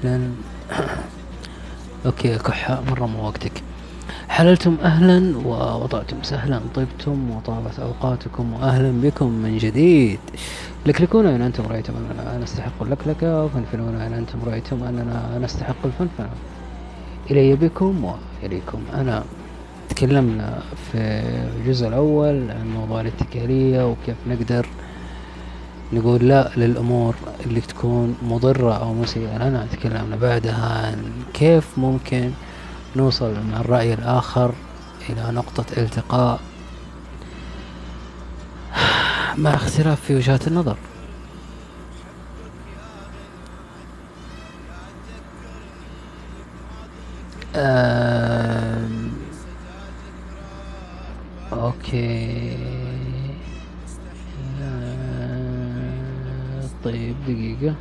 وسهلا 0.00 0.30
أوكي 2.06 2.38
كحة 2.38 2.82
مرة 2.90 3.06
مو 3.06 3.26
وقتك. 3.26 3.52
حللتم 4.28 4.76
أهلا 4.82 5.38
ووضعتم 5.38 6.16
سهلا 6.22 6.60
طبتم 6.74 7.30
وطابت 7.30 7.78
أوقاتكم 7.78 8.52
واهلا 8.52 8.90
بكم 9.00 9.28
من 9.28 9.58
جديد. 9.58 10.18
لكلكونا 10.86 11.36
ان 11.36 11.42
أنتم 11.42 11.66
رأيتم 11.66 11.92
أننا 11.96 12.38
نستحق 12.38 12.82
اللكلكة 12.82 13.44
وفنفنونا 13.44 14.06
ان 14.06 14.12
أنتم 14.12 14.38
رأيتم 14.46 14.82
أننا 14.82 15.38
نستحق 15.42 15.76
الفنفنة 15.84 16.30
إلي 17.30 17.56
بكم 17.56 18.04
وإليكم 18.04 18.82
أنا. 18.94 19.24
تكلمنا 19.88 20.62
في 20.92 20.98
الجزء 21.56 21.88
الأول 21.88 22.50
عن 22.50 22.74
موضوع 22.74 23.00
الاتكالية 23.00 23.90
وكيف 23.90 24.16
نقدر 24.28 24.66
نقول 25.92 26.28
لا 26.28 26.50
للأمور 26.56 27.14
اللي 27.46 27.60
تكون 27.60 28.16
مضرة 28.22 28.72
أو 28.74 28.94
مسيئة 28.94 29.36
لنا 29.38 29.66
تكلمنا 29.72 30.16
بعدها 30.16 30.86
عن 30.86 31.24
كيف 31.34 31.78
ممكن 31.78 32.30
نوصل 32.96 33.34
مع 33.52 33.60
الرأي 33.60 33.94
الآخر 33.94 34.54
إلى 35.10 35.32
نقطة 35.32 35.64
التقاء 35.76 36.40
مع 39.38 39.54
اختلاف 39.54 40.00
في 40.00 40.14
وجهات 40.14 40.46
النظر. 40.48 40.76
آم، 47.54 49.10
أوكي. 51.52 52.49
طيب 56.84 57.16
دقيقة. 57.28 57.74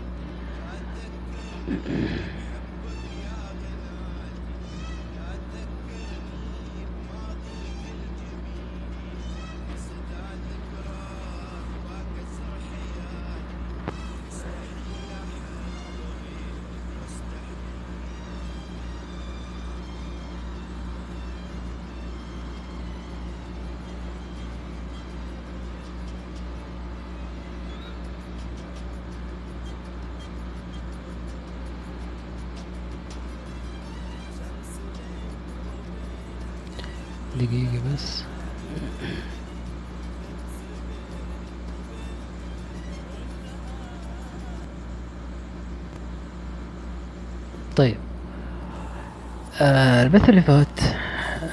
البث 50.10 50.30
اللي 50.30 50.42
فات 50.42 50.82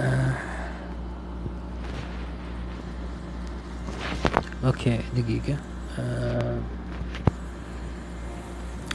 آه. 0.01 0.33
okay 4.67 5.01
دقيقة. 5.17 5.57
آه. 5.99 6.59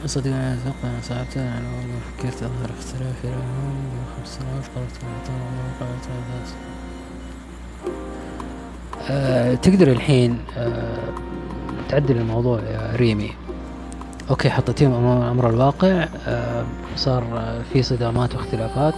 صدق 0.06 0.26
أنا 0.26 0.54
أتوقع 0.54 0.90
أنا 0.94 1.00
صعبت 1.02 1.36
أنا 1.36 1.60
لو 1.60 1.98
فكرت 2.00 2.42
أظهر 2.42 2.70
اختلافي 2.78 3.26
لهم. 3.28 3.88
خمس 4.16 4.38
سنوات 4.38 4.64
قررت 4.74 4.98
قررت 5.80 6.08
ذات 6.08 6.48
آه 9.10 9.54
تقدر 9.54 9.92
الحين 9.92 10.38
آه 10.56 11.08
تعدل 11.88 12.16
الموضوع 12.16 12.60
يا 12.60 12.96
ريمي. 12.96 13.32
okay 14.30 14.50
حطيتيهم 14.50 14.92
أمام 14.92 15.22
أمر 15.22 15.50
الواقع. 15.50 16.08
آه 16.26 16.64
صار 16.96 17.24
في 17.72 17.82
صدامات 17.82 18.34
واختلافات. 18.34 18.94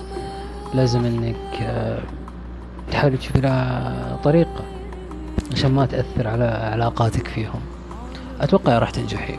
لازم 0.74 1.04
إنك 1.04 1.62
آه 1.62 1.98
تحاول 2.92 3.18
تشوف 3.18 3.36
لها 3.36 4.18
طريقة 4.24 4.64
عشان 5.52 5.70
ما 5.72 5.86
تأثر 5.86 6.28
على 6.28 6.44
علاقاتك 6.44 7.28
فيهم. 7.28 7.60
أتوقع 8.40 8.78
راح 8.78 8.90
تنجحي. 8.90 9.38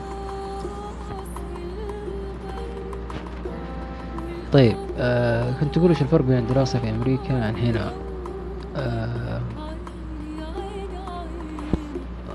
طيب 4.54 4.76
آه 4.98 5.54
كنت 5.60 5.76
تقول 5.76 5.90
إيش 5.90 6.02
الفرق 6.02 6.26
بين 6.26 6.38
الدراسة 6.38 6.80
في 6.80 6.90
أمريكا 6.90 7.46
عن 7.46 7.56
هنا؟ 7.56 7.92
آه 8.78 9.42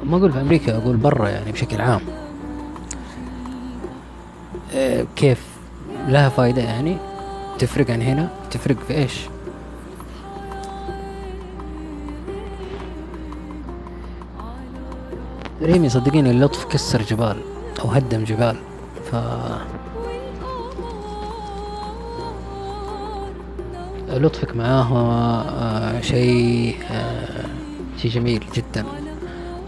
ما 0.04 0.16
أقول 0.16 0.32
في 0.32 0.40
أمريكا 0.40 0.76
أقول 0.76 0.96
برا 0.96 1.28
يعني 1.28 1.52
بشكل 1.52 1.80
عام. 1.80 2.00
آه 4.74 5.06
كيف 5.16 5.46
لها 6.08 6.28
فايدة 6.28 6.62
يعني؟ 6.62 6.96
تفرق 7.60 7.90
عن 7.90 8.02
هنا؟ 8.02 8.28
تفرق 8.50 8.76
في 8.88 8.94
إيش؟ 8.94 9.20
ريمي 15.62 15.88
صدقيني 15.88 16.30
اللطف 16.30 16.64
كسر 16.64 17.02
جبال 17.02 17.36
أو 17.80 17.88
هدم 17.88 18.24
جبال 18.24 18.56
ف 19.10 19.16
لطفك 24.08 24.56
معاه 24.56 24.92
آه، 24.94 26.00
شيء 26.00 26.76
آه، 26.90 27.46
شيء 27.96 28.10
جميل 28.10 28.44
جدا. 28.54 28.84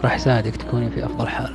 راح 0.04 0.14
يساعدك 0.14 0.56
تكوني 0.56 0.90
في 0.90 1.04
أفضل 1.04 1.28
حال. 1.28 1.54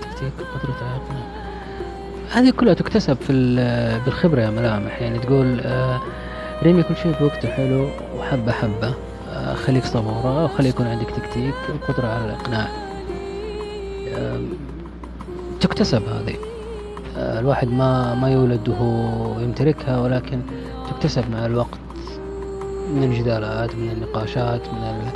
تكتيك 0.00 0.32
وقدرة 0.40 0.86
عقل 0.94 1.16
هذه 2.30 2.50
كلها 2.50 2.74
تكتسب 2.74 3.16
في 3.16 3.32
ال- 3.32 4.00
بالخبرة 4.04 4.40
يا 4.40 4.50
ملامح. 4.50 5.02
يعني 5.02 5.18
تقول 5.18 5.60
آه، 5.60 6.00
رمي 6.62 6.82
كل 6.82 6.96
شيء 6.96 7.12
في 7.12 7.24
وقته 7.24 7.48
حلو 7.50 7.88
وحبة 8.18 8.52
حبة. 8.52 8.94
آه، 9.32 9.54
خليك 9.54 9.84
صبورة 9.84 10.44
وخلي 10.44 10.68
يكون 10.68 10.86
عندك 10.86 11.10
تكتيك 11.10 11.54
وقدرة 11.74 12.06
على 12.08 12.24
الإقناع. 12.24 12.68
تكتسب 15.60 16.02
هذه. 16.08 16.34
آه، 17.16 17.40
الواحد 17.40 17.68
ما 17.68 18.14
ما 18.14 18.30
يولد 18.30 18.68
وهو 18.68 19.40
يمتلكها 19.40 20.00
ولكن 20.00 20.40
تكتسب 20.90 21.30
مع 21.30 21.46
الوقت 21.46 21.78
من 22.94 23.02
الجدالات 23.04 23.74
من 23.76 23.90
النقاشات 23.90 24.60
من 24.68 25.10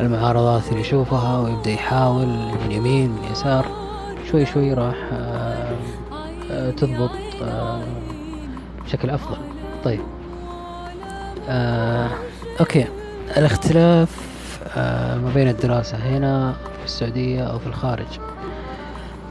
المعارضات 0.00 0.68
اللي 0.68 0.80
يشوفها 0.80 1.38
ويبدأ 1.38 1.70
يحاول 1.70 2.26
من 2.26 2.70
يمين 2.70 3.10
من 3.10 3.24
يسار 3.32 3.66
شوي 4.30 4.46
شوي 4.46 4.74
راح 4.74 4.94
آه، 5.12 5.76
آه، 6.50 6.70
تضبط 6.70 7.10
آه، 7.42 7.82
بشكل 8.84 9.10
أفضل. 9.10 9.36
طيب. 9.84 10.00
أوكي. 12.60 12.84
الاختلاف 13.36 14.32
ما 15.24 15.30
بين 15.34 15.48
الدراسة 15.48 15.96
هنا 15.96 16.52
في 16.52 16.84
السعودية 16.84 17.42
أو 17.42 17.58
في 17.58 17.66
الخارج. 17.66 18.06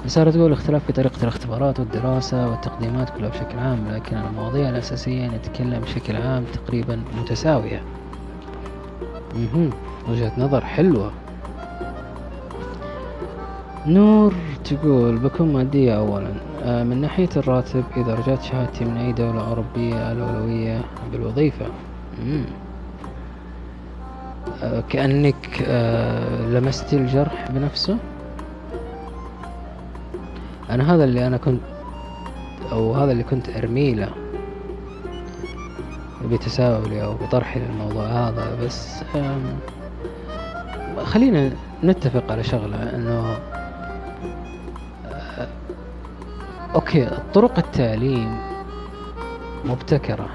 سارة 0.08 0.32
تقول 0.32 0.52
اختلاف 0.52 0.86
في 0.86 0.94
طريقة 0.94 1.24
الاختبارات 1.24 1.80
والدراسة 1.80 2.50
والتقديمات 2.50 3.10
كلها 3.10 3.30
بشكل 3.30 3.60
عام 3.60 3.88
لكن 3.92 4.18
المواضيع 4.18 4.70
الأساسية 4.70 5.28
نتكلم 5.28 5.80
بشكل 5.80 6.16
عام 6.16 6.44
تقريبا 6.54 7.02
متساوية. 7.22 7.84
مهم. 9.36 9.70
وجهة 10.10 10.32
نظر 10.38 10.66
حلوة. 10.66 11.12
نور 13.88 14.34
تقول 14.64 15.18
بكون 15.18 15.54
مادية 15.54 15.98
أولا. 15.98 16.34
آه، 16.64 16.84
من 16.84 17.02
ناحية 17.02 17.30
الراتب 17.38 17.84
إذا 17.98 18.16
رجعت 18.16 18.42
شهادتي 18.44 18.86
من 18.86 18.98
أي 18.98 19.12
دولة 19.12 19.48
أوروبية 19.48 20.12
الأولوية 20.12 20.82
بالوظيفة. 21.12 21.66
آه، 24.64 24.84
كأنك 24.90 25.64
آه، 25.68 26.48
لمست 26.50 26.94
الجرح 26.94 27.52
بنفسه؟ 27.52 27.98
أنا 30.70 30.96
هذا 30.96 31.04
اللي 31.04 31.28
أنا 31.28 31.38
كنت 31.38 31.62
أو 32.72 32.94
هذا 32.94 33.12
اللي 33.12 33.24
كنت 33.24 33.50
أرميه 33.50 33.96
له 33.96 34.10
بتساؤلي 36.32 37.04
أو 37.04 37.14
بطرحي 37.14 37.60
للموضوع 37.60 38.06
هذا 38.06 38.58
بس 38.66 39.04
خلينا 41.04 41.52
نتفق 41.84 42.32
على 42.32 42.44
شغلة 42.44 42.96
أنه 42.96 43.36
آه، 45.12 45.48
أوكي 46.76 47.10
طرق 47.34 47.58
التعليم 47.58 48.38
مبتكرة. 49.66 50.30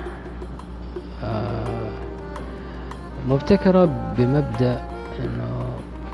آه، 1.24 1.90
مبتكرة 3.28 3.84
بمبدأ 4.18 4.82
أنه 5.20 5.66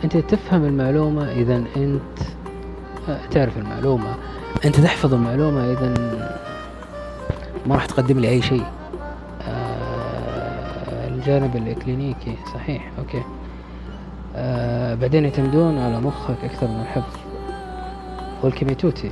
أنت 0.05 0.17
تفهم 0.17 0.65
المعلومة 0.65 1.33
إذا 1.33 1.57
أنت 1.77 2.19
آه، 3.09 3.27
تعرف 3.31 3.59
المعلومة. 3.59 4.15
أنت 4.65 4.81
تحفظ 4.81 5.15
المعلومة 5.15 5.73
إذا 5.73 5.95
ما 7.67 7.75
راح 7.75 7.87
تقدم 7.87 8.19
لي 8.19 8.29
أي 8.29 8.43
شيء. 8.43 8.65
الجانب 11.09 11.57
الإكلينيكي 11.57 12.37
صحيح 12.55 12.91
okay. 12.99 13.23
آه، 14.37 14.95
بعدين 14.95 15.25
يعتمدون 15.25 15.79
على 15.79 16.01
مخك 16.01 16.45
أكثر 16.45 16.67
من 16.69 16.81
الحفظ. 16.81 17.17
والكيميتوتي 18.43 19.11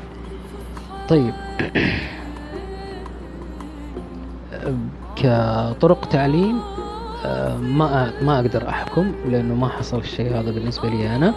طيب. 1.09 1.35
كطرق 5.17 6.05
تعليم 6.09 6.61
آه، 7.25 7.57
ما 7.57 8.13
ما 8.23 8.41
أقدر 8.41 8.69
أحكم 8.69 9.13
لأنه 9.29 9.55
ما 9.55 9.69
حصل 9.69 9.99
الشيء 9.99 10.41
هذا 10.41 10.51
بالنسبة 10.51 10.89
لي 10.89 11.17
أنا. 11.17 11.35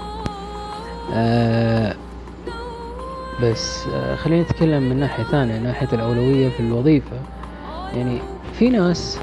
آه، 1.13 1.95
بس 3.43 3.88
خلينا 4.15 4.41
نتكلم 4.43 4.84
من 4.89 4.99
ناحية 4.99 5.23
ثانية 5.23 5.59
ناحية 5.59 5.88
الأولوية 5.93 6.49
في 6.49 6.59
الوظيفة. 6.59 7.19
يعني 7.95 8.19
في 8.53 8.69
ناس 8.69 9.19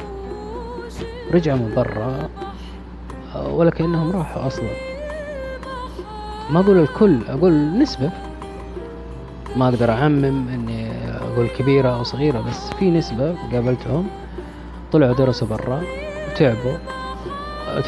رجعوا 1.35 1.59
من 1.59 1.73
برا 1.77 2.29
ولا 3.37 3.71
كأنهم 3.71 4.11
راحوا 4.11 4.47
أصلا. 4.47 4.69
ما 6.51 6.61
أقول 6.61 6.79
الكل 6.79 7.19
أقول 7.29 7.79
نسبة. 7.79 8.11
ما 9.57 9.69
أقدر 9.69 9.91
أعمم 9.91 10.49
إني 10.49 10.91
أقول 11.17 11.49
كبيرة 11.59 11.89
أو 11.89 12.03
صغيرة 12.03 12.41
بس 12.41 12.71
في 12.79 12.91
نسبة 12.91 13.35
قابلتهم. 13.53 14.07
طلعوا 14.93 15.15
درسوا 15.15 15.49
برا 15.49 15.83
وتعبوا. 16.33 16.77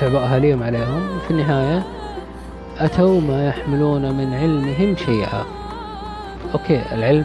تعبوا 0.00 0.20
أهاليهم 0.20 0.62
عليهم. 0.62 1.16
وفي 1.16 1.30
النهاية 1.30 1.82
أتوا 2.78 3.20
ما 3.20 3.48
يحملون 3.48 4.14
من 4.14 4.34
علمهم 4.34 4.96
شيئا. 4.96 5.44
أوكي 6.54 6.82
العلم 6.92 7.24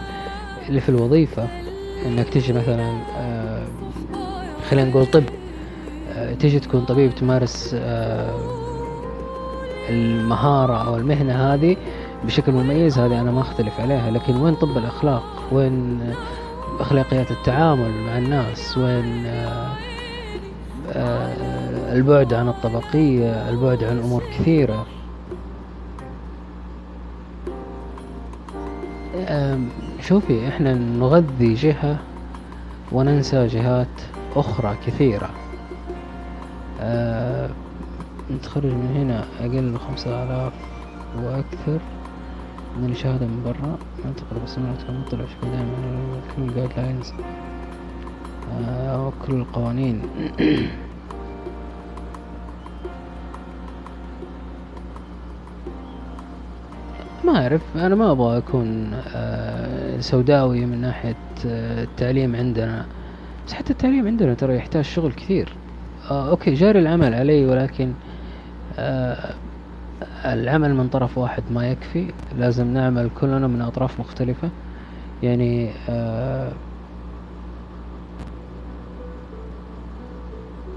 اللي 0.69 0.81
في 0.81 0.89
الوظيفة 0.89 1.47
إنك 2.05 2.29
تجي 2.29 2.53
مثلا 2.53 2.97
آه، 3.17 3.67
خلينا 4.69 4.89
نقول 4.89 5.05
طب. 5.05 5.23
تجي 6.39 6.59
تكون 6.59 6.85
طبيب 6.85 7.15
تمارس 7.15 7.71
آه، 7.79 8.35
المهارة 9.89 10.87
أو 10.87 10.97
المهنة 10.97 11.53
هذه 11.53 11.77
بشكل 12.23 12.51
مميز 12.51 12.99
هذه 12.99 13.21
أنا 13.21 13.31
ما 13.31 13.41
أختلف 13.41 13.79
عليها. 13.79 14.11
لكن 14.11 14.35
وين 14.35 14.55
طب 14.55 14.77
الأخلاق؟ 14.77 15.23
وين 15.51 15.99
أخلاقيات 16.79 17.31
التعامل 17.31 17.91
مع 17.91 18.17
الناس؟ 18.17 18.77
وين 18.77 19.25
آه، 19.25 19.69
آه، 20.91 21.93
البعد 21.93 22.33
عن 22.33 22.47
الطبقية؟ 22.47 23.49
البعد 23.49 23.83
عن 23.83 23.99
أمور 23.99 24.23
كثيرة. 24.39 24.85
شوفي 30.01 30.47
إحنا 30.47 30.73
نغذي 30.73 31.53
جهة 31.53 31.97
وننسى 32.91 33.47
جهات 33.47 33.87
أخرى 34.35 34.75
كثيرة. 34.87 35.29
آه، 36.79 37.49
نتخرج 38.31 38.65
من 38.65 38.95
هنا 38.95 39.25
أقل 39.39 39.63
من 39.63 39.77
خمسة 39.77 40.23
آلاف 40.23 40.53
وأكثر 41.23 41.79
من 42.81 42.89
الشهادة 42.89 43.25
من 43.25 43.43
برا. 43.45 43.77
ننتقل 44.05 44.39
بسمعة 44.45 44.75
كم 44.87 45.03
طلع 45.11 45.25
شوي 45.25 45.49
دائما 45.49 46.21
كل 46.35 46.41
الجايد 46.41 46.69
لاينز 46.77 47.13
وكل 49.07 49.33
القوانين. 49.33 50.01
ما 57.25 57.41
أعرف 57.41 57.61
أنا 57.75 57.95
ما 57.95 58.11
أبغى 58.11 58.37
أكون 58.37 58.93
آه، 59.15 59.99
سوداوي 59.99 60.65
من 60.65 60.81
ناحية 60.81 61.15
آه، 61.45 61.83
التعليم 61.83 62.35
عندنا. 62.35 62.85
بس 63.47 63.53
حتى 63.53 63.73
التعليم 63.73 64.07
عندنا 64.07 64.33
ترى 64.33 64.55
يحتاج 64.55 64.83
شغل 64.83 65.11
كثير. 65.11 65.49
آه، 65.53 65.56
أوكي 66.11 66.53
جاري 66.53 66.79
العمل 66.79 67.13
علي 67.13 67.45
ولكن 67.45 67.93
آه، 68.79 69.33
العمل 70.25 70.75
من 70.75 70.87
طرف 70.87 71.17
واحد 71.17 71.43
ما 71.51 71.69
يكفي. 71.69 72.07
لازم 72.37 72.73
نعمل 72.73 73.09
كلنا 73.21 73.47
من 73.47 73.61
أطراف 73.61 73.99
مختلفة. 73.99 74.49
يعني 75.23 75.69
آه، 75.89 76.51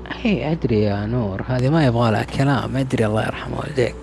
هي 0.09 0.53
أدري 0.53 0.83
يا 0.83 1.07
نور 1.07 1.43
هذه 1.49 1.69
ما 1.69 1.87
يبغى 1.87 2.11
لها 2.11 2.23
كلام 2.23 2.77
أدري 2.77 3.07
الله 3.07 3.23
يرحم 3.23 3.53
والديك. 3.53 3.95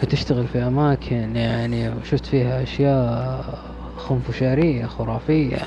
كنت 0.00 0.12
أشتغل 0.12 0.46
في 0.46 0.58
أماكن 0.58 1.36
يعني 1.36 1.88
وشفت 1.88 2.26
فيها 2.26 2.62
أشياء 2.62 3.44
خنفشارية 3.96 4.86
خرافية. 4.86 5.58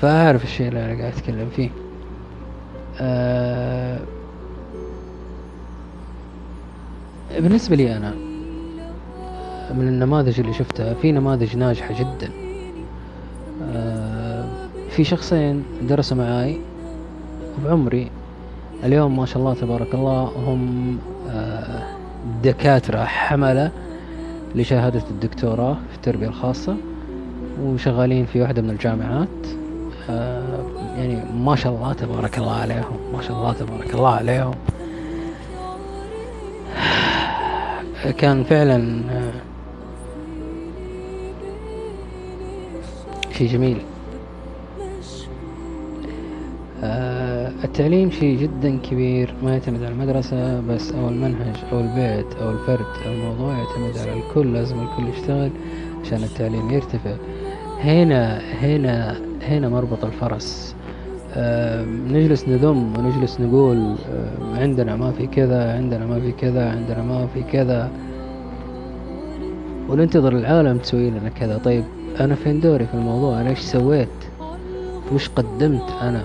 فأعرف 0.00 0.44
الشيء 0.44 0.68
اللي 0.68 0.84
أنا 0.84 1.00
قاعد 1.00 1.12
أتكلم 1.12 1.48
فيه. 1.56 1.70
آه 3.00 3.98
بالنسبة 7.38 7.76
لي 7.76 7.96
أنا 7.96 8.14
من 9.74 9.88
النماذج 9.88 10.40
اللي 10.40 10.54
شفتها 10.54 10.94
في 10.94 11.12
نماذج 11.12 11.56
ناجحة 11.56 11.94
جدا. 12.00 12.30
آه 13.62 14.44
في 14.90 15.04
شخصين 15.04 15.64
درسوا 15.82 16.16
معاي 16.16 16.58
بعمري. 17.64 18.10
اليوم 18.84 19.16
ما 19.16 19.26
شاء 19.26 19.38
الله 19.38 19.54
تبارك 19.54 19.94
الله 19.94 20.22
هم 20.22 20.98
آه 21.30 21.82
دكاترة 22.42 23.04
حملة 23.04 23.70
لشهادة 24.54 25.02
الدكتوراه 25.10 25.74
في 25.74 25.96
التربية 25.96 26.26
الخاصة 26.26 26.76
وشغالين 27.62 28.26
في 28.26 28.40
واحدة 28.40 28.62
من 28.62 28.70
الجامعات. 28.70 29.28
يعني 30.08 31.22
ما 31.34 31.56
شاء 31.56 31.72
الله 31.72 31.92
تبارك 31.92 32.38
الله 32.38 32.52
عليهم 32.52 32.96
ما 33.14 33.22
شاء 33.22 33.36
الله 33.36 33.52
تبارك 33.52 33.94
الله 33.94 34.08
عليهم. 34.14 34.54
كان 38.18 38.44
فعلا 38.44 39.02
آه، 39.10 39.32
شيء 43.32 43.48
جميل. 43.48 43.78
آه، 46.84 47.52
التعليم 47.64 48.10
شيء 48.10 48.38
جدا 48.38 48.78
كبير 48.78 49.34
ما 49.42 49.52
يعتمد 49.52 49.82
على 49.82 49.92
المدرسة 49.92 50.60
بس 50.60 50.92
أو 50.92 51.08
المنهج 51.08 51.56
أو 51.72 51.80
البيت 51.80 52.34
أو 52.42 52.50
الفرد 52.50 52.86
الموضوع 53.06 53.58
يعتمد 53.58 53.98
على 53.98 54.20
الكل 54.20 54.52
لازم 54.52 54.76
الكل 54.80 55.08
يشتغل 55.08 55.50
عشان 56.04 56.22
التعليم 56.22 56.70
يرتفع. 56.70 57.14
هنا 57.80 58.40
هنا 58.60 59.31
هنا 59.42 59.68
مربط 59.68 60.04
الفرس. 60.04 60.74
نجلس 61.86 62.48
نذم 62.48 62.98
ونجلس 62.98 63.40
نقول 63.40 63.94
عندنا 64.54 64.96
ما 64.96 65.12
في 65.12 65.26
كذا 65.26 65.72
عندنا 65.76 66.06
ما 66.06 66.20
في 66.20 66.32
كذا 66.32 66.70
عندنا 66.70 67.02
ما 67.02 67.26
في 67.34 67.42
كذا. 67.42 67.90
وننتظر 69.88 70.32
العالم 70.32 70.78
تسوي 70.78 71.10
لنا 71.10 71.28
كذا. 71.28 71.58
طيب 71.58 71.84
أنا 72.20 72.34
فين 72.34 72.60
دوري 72.60 72.86
في 72.86 72.94
الموضوع؟ 72.94 73.40
أنا 73.40 73.50
إيش 73.50 73.58
سويت؟ 73.58 74.08
وش 75.14 75.28
قدمت 75.28 75.90
أنا 76.02 76.22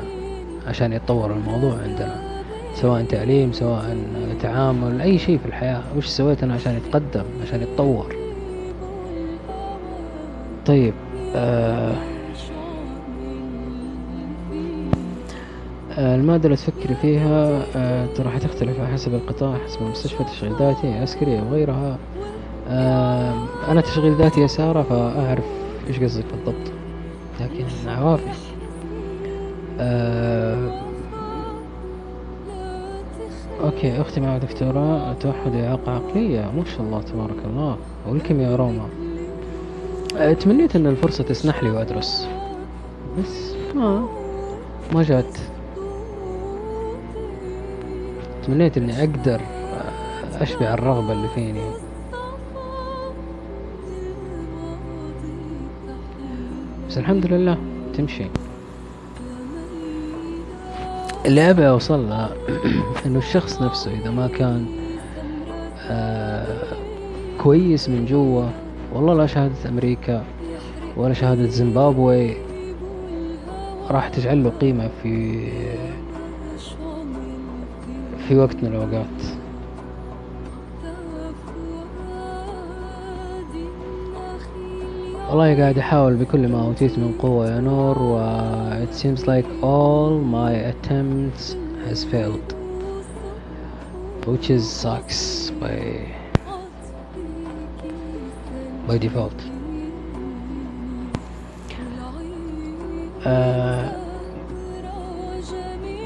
عشان 0.68 0.94
يتطور 0.94 1.34
الموضوع 1.34 1.74
عندنا؟ 1.74 2.16
سواء 2.76 3.04
تعليم 3.04 3.52
سواء 3.52 3.98
تعامل 4.42 5.02
أي 5.02 5.18
شيء 5.18 5.38
في 5.38 5.46
الحياة. 5.46 5.82
وش 5.98 6.06
سويت 6.06 6.44
أنا 6.44 6.54
عشان 6.54 6.78
يتقدم 6.78 7.24
عشان 7.44 7.62
يتطور؟ 7.62 8.16
طيب 10.66 10.94
آه 11.36 11.94
المادة 15.98 16.46
اللي 16.46 16.56
تفكري 16.56 16.96
فيها 16.96 17.66
آه، 17.76 18.06
ترى 18.16 18.30
حتختلف 18.30 18.80
على 18.80 18.88
حسب 18.88 19.14
القطاع 19.14 19.58
حسب 19.66 19.82
المستشفى 19.82 20.24
تشغيل 20.24 20.54
ذاتي 20.60 20.88
عسكري 20.94 21.40
أو 21.40 21.44
غيرها 21.52 21.98
آه، 22.70 23.34
أنا 23.68 23.82
تشغيل 23.82 24.16
ذاتي 24.16 24.42
يا 24.42 24.48
سارة 24.48 24.82
فأعرف 24.84 25.44
إيش 25.88 26.00
قصدك 26.00 26.26
بالضبط. 26.34 26.72
لكن 27.40 27.90
عوافي. 27.90 28.30
آه، 29.80 30.82
أوكي 33.64 34.02
أختي 34.02 34.22
مع 34.22 34.38
دكتوراه 34.38 35.14
توحد 35.14 35.56
وإعاقة 35.56 35.92
عقلية. 35.92 36.52
ما 36.58 36.64
شاء 36.66 36.82
الله 36.82 37.02
تبارك 37.02 37.46
الله. 37.46 37.78
ولكم 38.10 38.42
يا 38.42 38.56
روما. 38.56 38.88
تمنيت 40.40 40.76
أن 40.76 40.88
الفرصة 40.88 41.24
تسنح 41.24 41.64
لي 41.64 41.70
وأدرس. 41.70 42.28
بس 43.20 43.54
ما 43.76 44.06
ما 44.94 45.04
جات. 45.04 45.38
تمنيت 48.48 48.78
إني 48.78 49.00
أقدر 49.00 49.42
أشبع 50.42 50.74
الرغبة 50.74 51.12
اللي 51.12 51.28
فيني. 51.36 51.62
بس 56.90 56.98
الحمد 56.98 57.26
لله 57.26 57.58
تمشي. 57.98 58.26
اللي 61.26 61.50
أبي 61.50 61.70
أوصل 61.70 62.10
له 62.10 62.30
إنه 63.06 63.18
الشخص 63.20 63.62
نفسه 63.62 63.92
إذا 63.92 64.12
ما 64.12 64.28
كان 64.28 64.66
آه 65.90 66.64
كويس 67.44 67.90
من 67.90 68.06
جوا 68.06 68.46
والله 68.94 69.14
لا 69.14 69.26
شهادة 69.26 69.70
أمريكا 69.70 70.24
ولا 70.98 71.14
شهادة 71.14 71.48
زيمبابوي 71.48 72.38
راح 73.90 74.10
تجعل 74.10 74.44
له 74.44 74.50
قيمة 74.50 74.90
في 75.04 75.48
في 78.28 78.36
وقت 78.36 78.56
من 78.56 78.66
الأوقات 78.68 79.38
والله 85.30 85.58
قاعد 85.62 85.78
أحاول 85.78 86.16
بكل 86.16 86.48
ما 86.48 86.62
أوتيت 86.62 87.00
من 87.00 87.14
قوة 87.20 87.50
يا 87.50 87.60
نور 87.60 88.02
و 88.02 88.20
it 88.84 88.94
seems 88.94 89.22
like 89.28 89.46
all 89.62 90.20
my 90.20 90.52
attempts 90.72 91.56
has 91.88 92.04
failed 92.12 92.54
which 94.26 94.50
is 94.50 94.64
sucks 94.84 95.52
by 95.62 95.78
by 98.88 98.98
default 98.98 99.40
آه 103.26 104.07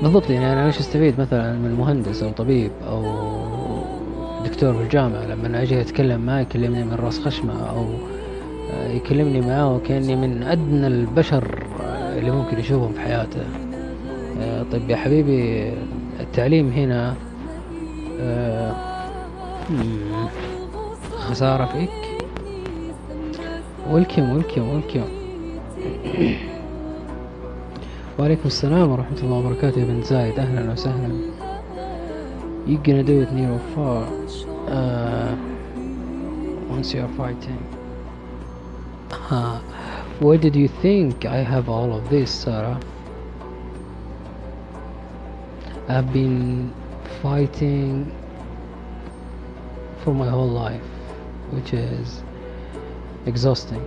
بالضبط 0.01 0.29
يعني 0.29 0.53
أنا 0.53 0.65
إيش 0.65 0.79
أستفيد 0.79 1.19
مثلا 1.21 1.53
من 1.53 1.75
مهندس 1.79 2.23
أو 2.23 2.31
طبيب 2.31 2.71
أو 2.87 3.03
دكتور 4.45 4.73
في 4.73 4.83
الجامعة 4.83 5.25
لما 5.25 5.61
أجي 5.61 5.81
أتكلم 5.81 6.21
معاه 6.21 6.41
يكلمني 6.41 6.83
من 6.83 6.93
رأس 6.93 7.19
خشمة 7.19 7.69
أو 7.69 7.85
يكلمني 8.95 9.41
معاه 9.41 9.75
وكأني 9.75 10.15
من 10.15 10.43
أدنى 10.43 10.87
البشر 10.87 11.63
اللي 12.17 12.31
ممكن 12.31 12.59
يشوفهم 12.59 12.93
في 12.93 12.99
حياته. 12.99 13.39
طيب 14.71 14.89
يا 14.89 14.95
حبيبي 14.95 15.71
التعليم 16.19 16.69
هنا 16.69 17.15
آه، 18.21 18.75
مم، 19.69 20.27
خسارة 21.19 21.65
فيك. 21.65 21.89
ويلكم 23.91 24.29
ويلكم 24.35 24.69
ويلكم 24.69 25.03
وعليكم 28.18 28.46
السلام 28.46 28.90
ورحمة 28.90 29.18
الله 29.22 29.36
وبركاته 29.38 29.80
يا 29.80 29.84
بن 29.84 30.02
زايد 30.02 30.38
أهلا 30.38 30.72
وسهلا 30.72 31.12
You 32.66 32.78
gonna 32.78 33.02
do 33.02 33.22
it 33.22 33.32
near 33.32 33.52
or 33.52 33.60
far 33.74 34.02
uh, 34.68 35.36
once 36.68 36.94
you're 36.94 37.08
fighting 37.16 37.62
uh, 39.30 39.60
Where 40.18 40.38
did 40.38 40.56
you 40.56 40.68
think 40.68 41.26
I 41.26 41.36
have 41.36 41.68
all 41.68 41.94
of 41.94 42.08
this 42.08 42.30
Sarah? 42.30 42.80
I've 45.88 46.12
been 46.12 46.72
fighting 47.22 48.10
for 50.02 50.14
my 50.14 50.28
whole 50.28 50.48
life 50.48 50.88
which 51.50 51.74
is 51.74 52.22
exhausting 53.26 53.82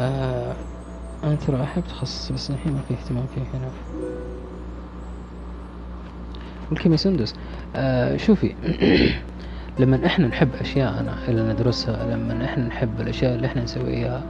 آه 0.00 0.54
أنا 1.24 1.34
ترى 1.34 1.62
أحب 1.62 1.82
تخصص 1.88 2.32
بس 2.32 2.50
الحين 2.50 2.72
ما 2.72 2.80
في 2.88 2.94
اهتمام 2.94 3.24
فيه 3.34 3.58
هنا. 3.58 3.68
والكيمياء 6.70 6.98
سندس 7.00 7.34
آه 7.76 8.16
شوفي 8.16 8.54
لما 9.80 10.06
إحنا 10.06 10.26
نحب 10.26 10.48
اشياءنا 10.60 11.14
اللي 11.28 11.52
ندرسها 11.52 12.16
لما 12.16 12.44
إحنا 12.44 12.66
نحب 12.66 13.00
الأشياء 13.00 13.34
اللي 13.34 13.46
إحنا 13.46 13.62
نسويها 13.62 14.22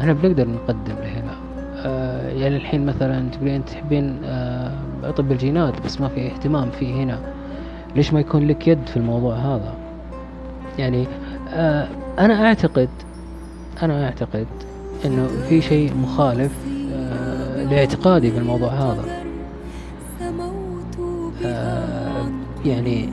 إحنا 0.00 0.12
بنقدر 0.12 0.48
نقدم 0.48 0.94
لهنا. 0.94 1.36
آه 1.76 2.28
يعني 2.28 2.56
الحين 2.56 2.86
مثلا 2.86 3.28
تقولين 3.30 3.64
تحبين 3.64 4.20
آه 4.24 5.10
طب 5.16 5.32
الجينات 5.32 5.80
بس 5.84 6.00
ما 6.00 6.08
في 6.08 6.26
اهتمام 6.26 6.70
فيه 6.70 6.94
هنا. 6.94 7.18
ليش 7.96 8.12
ما 8.12 8.20
يكون 8.20 8.46
لك 8.46 8.68
يد 8.68 8.86
في 8.86 8.96
الموضوع 8.96 9.34
هذا؟ 9.36 9.74
يعني 10.78 11.06
آه 11.48 11.88
أنا 12.18 12.46
اعتقد 12.46 12.88
أنا 13.82 14.04
أعتقد 14.04 14.46
إنه 15.04 15.28
في 15.48 15.62
شيء 15.62 15.94
مخالف 15.94 16.52
آه 16.94 17.64
لاعتقادي 17.64 18.30
في 18.30 18.38
الموضوع 18.38 18.68
هذا. 18.68 19.04
آه 21.44 22.28
يعني 22.64 23.08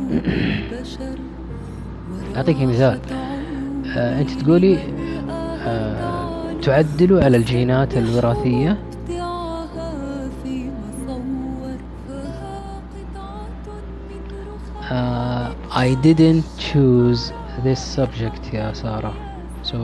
أعطيك 2.35 2.61
مثال. 2.61 2.99
آه 3.97 4.21
أنت 4.21 4.29
تقولي 4.31 4.77
تعدلوا 6.61 7.23
على 7.23 7.37
الجينات 7.37 7.97
الوراثية. 7.97 8.77
uh, 14.89 15.53
I 15.71 15.95
didn't 16.01 16.45
choose 16.57 17.31
this 17.63 17.79
subject 17.79 18.53
يا 18.53 18.73
سارة. 18.73 19.13
So 19.63 19.77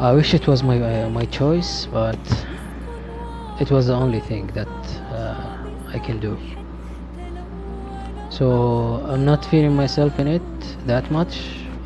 I 0.00 0.12
wish 0.12 0.32
it 0.32 0.46
was 0.46 0.62
my 0.62 0.80
uh, 0.80 1.08
my 1.10 1.24
choice 1.24 1.86
but 1.86 2.18
it 3.60 3.68
was 3.72 3.88
the 3.88 3.94
only 3.94 4.20
thing 4.20 4.46
that 4.54 4.68
uh, 5.10 5.68
I 5.88 5.98
can 5.98 6.20
do. 6.20 6.38
So 8.30 9.02
I'm 9.10 9.24
not 9.24 9.44
feeling 9.44 9.74
myself 9.74 10.20
in 10.20 10.28
it 10.28 10.86
that 10.86 11.10
much. 11.10 11.40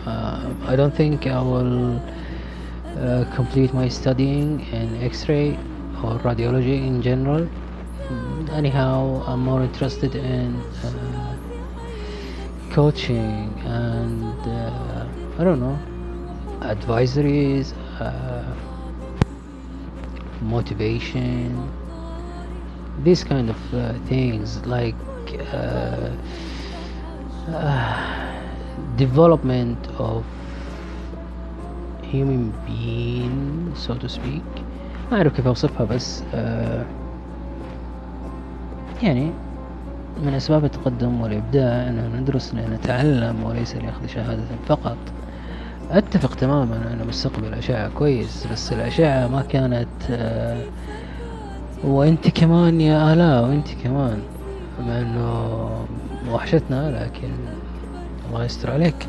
Uh, 0.05 0.53
I 0.67 0.77
don't 0.77 0.95
think 0.95 1.27
I 1.27 1.41
will 1.41 1.97
uh, 2.99 3.25
complete 3.35 3.73
my 3.73 3.89
studying 3.89 4.61
in 4.73 5.03
x-ray 5.03 5.59
or 6.05 6.19
radiology 6.19 6.87
in 6.87 7.01
general. 7.01 7.49
Anyhow 8.53 9.25
i'm 9.27 9.41
more 9.41 9.63
interested 9.63 10.15
in 10.15 10.61
uh, 10.85 11.37
coaching 12.71 13.55
and 13.65 14.41
uh, 14.47 15.07
i 15.39 15.45
don't 15.45 15.61
know 15.61 15.79
advisories 16.61 17.73
motivation 20.43 21.71
these 23.05 23.25
kind 23.25 23.49
of 23.51 23.75
uh, 23.75 23.95
things 24.07 24.65
like 24.67 24.95
uh, 25.53 26.11
uh, 27.49 28.33
development 28.97 29.79
of 29.99 30.25
human 32.03 32.53
being 32.67 33.73
so 33.75 33.95
to 33.95 34.09
speak. 34.09 34.43
ما 35.11 35.19
أعرف 35.19 35.37
كيف 35.37 35.47
أوصفها 35.47 35.85
بس 35.87 36.23
uh, 36.33 36.35
يعني 39.03 39.31
من 40.25 40.35
أسباب 40.35 40.65
التقدم 40.65 41.21
والإبداع 41.21 41.89
أننا 41.89 42.21
ندرس 42.21 42.55
لنتعلم 42.55 43.45
وليس 43.45 43.77
لأخذ 43.77 44.07
شهادة 44.07 44.45
فقط. 44.67 44.99
أتفق 45.91 46.35
تماما 46.35 46.77
أن 46.77 47.07
مستقبل 47.09 47.47
الأشعة 47.47 47.89
كويس 47.89 48.47
بس 48.53 48.73
الأشعة 48.73 49.29
ما 49.29 49.43
كانت 49.43 49.89
آه، 50.11 50.63
وأنت 51.85 52.29
كمان 52.29 52.81
يا 52.81 53.13
آلاء 53.13 53.43
وأنت 53.43 53.69
كمان 53.85 54.19
مع 54.81 55.01
أنه 55.01 55.71
وحشتنا 56.31 57.05
لكن 57.05 57.31
الله 58.31 58.45
يستر 58.45 58.71
عليك. 58.71 59.07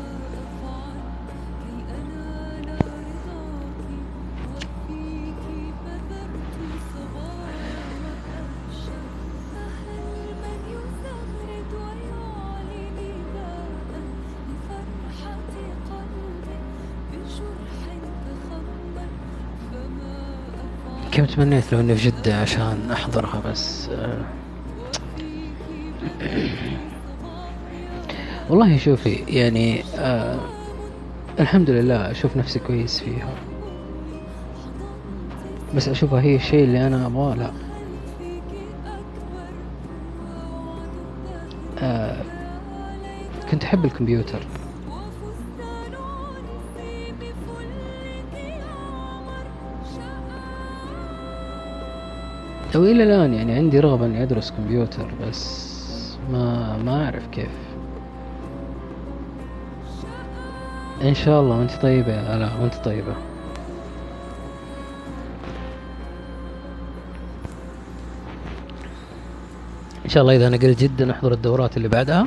كم 21.14 21.24
تمنيت 21.24 21.72
لو 21.72 21.80
إني 21.80 21.94
في 21.96 22.10
جدة 22.10 22.40
عشان 22.40 22.90
أحضرها 22.92 23.40
بس؟ 23.46 23.88
آه. 23.88 24.24
والله 28.50 28.76
شوفي 28.78 29.14
يعني 29.28 29.82
آه 29.98 30.38
الحمد 31.40 31.70
لله 31.70 32.10
أشوف 32.10 32.36
نفسي 32.36 32.58
كويس 32.58 33.00
فيها. 33.00 33.30
بس 35.76 35.88
أشوفها 35.88 36.20
هي 36.20 36.36
الشيء 36.36 36.64
اللي 36.64 36.86
أنا 36.86 37.06
أبغاه 37.06 37.34
لا. 37.34 37.50
آه 41.78 42.16
كنت 43.50 43.64
أحب 43.64 43.84
الكمبيوتر. 43.84 44.40
أو 52.76 52.84
إلى 52.84 53.02
الآن 53.02 53.34
يعني 53.34 53.52
عندي 53.52 53.80
رغبة 53.80 54.06
إني 54.06 54.22
أدرس 54.22 54.50
كمبيوتر 54.50 55.06
بس 55.22 55.64
ما 56.32 56.76
ما 56.76 57.04
أعرف 57.04 57.26
كيف. 57.26 57.50
إن 61.02 61.14
شاء 61.14 61.40
الله 61.40 61.58
وأنت 61.58 61.70
طيبة 61.82 62.12
يا 62.12 62.36
آلاء 62.36 62.60
وأنت 62.60 62.74
طيبة. 62.74 63.14
إن 70.04 70.10
شاء 70.10 70.22
الله 70.22 70.36
إذا 70.36 70.48
نقلت 70.48 70.80
جدا 70.82 71.04
نحضر 71.04 71.32
الدورات 71.32 71.76
اللي 71.76 71.88
بعدها. 71.88 72.26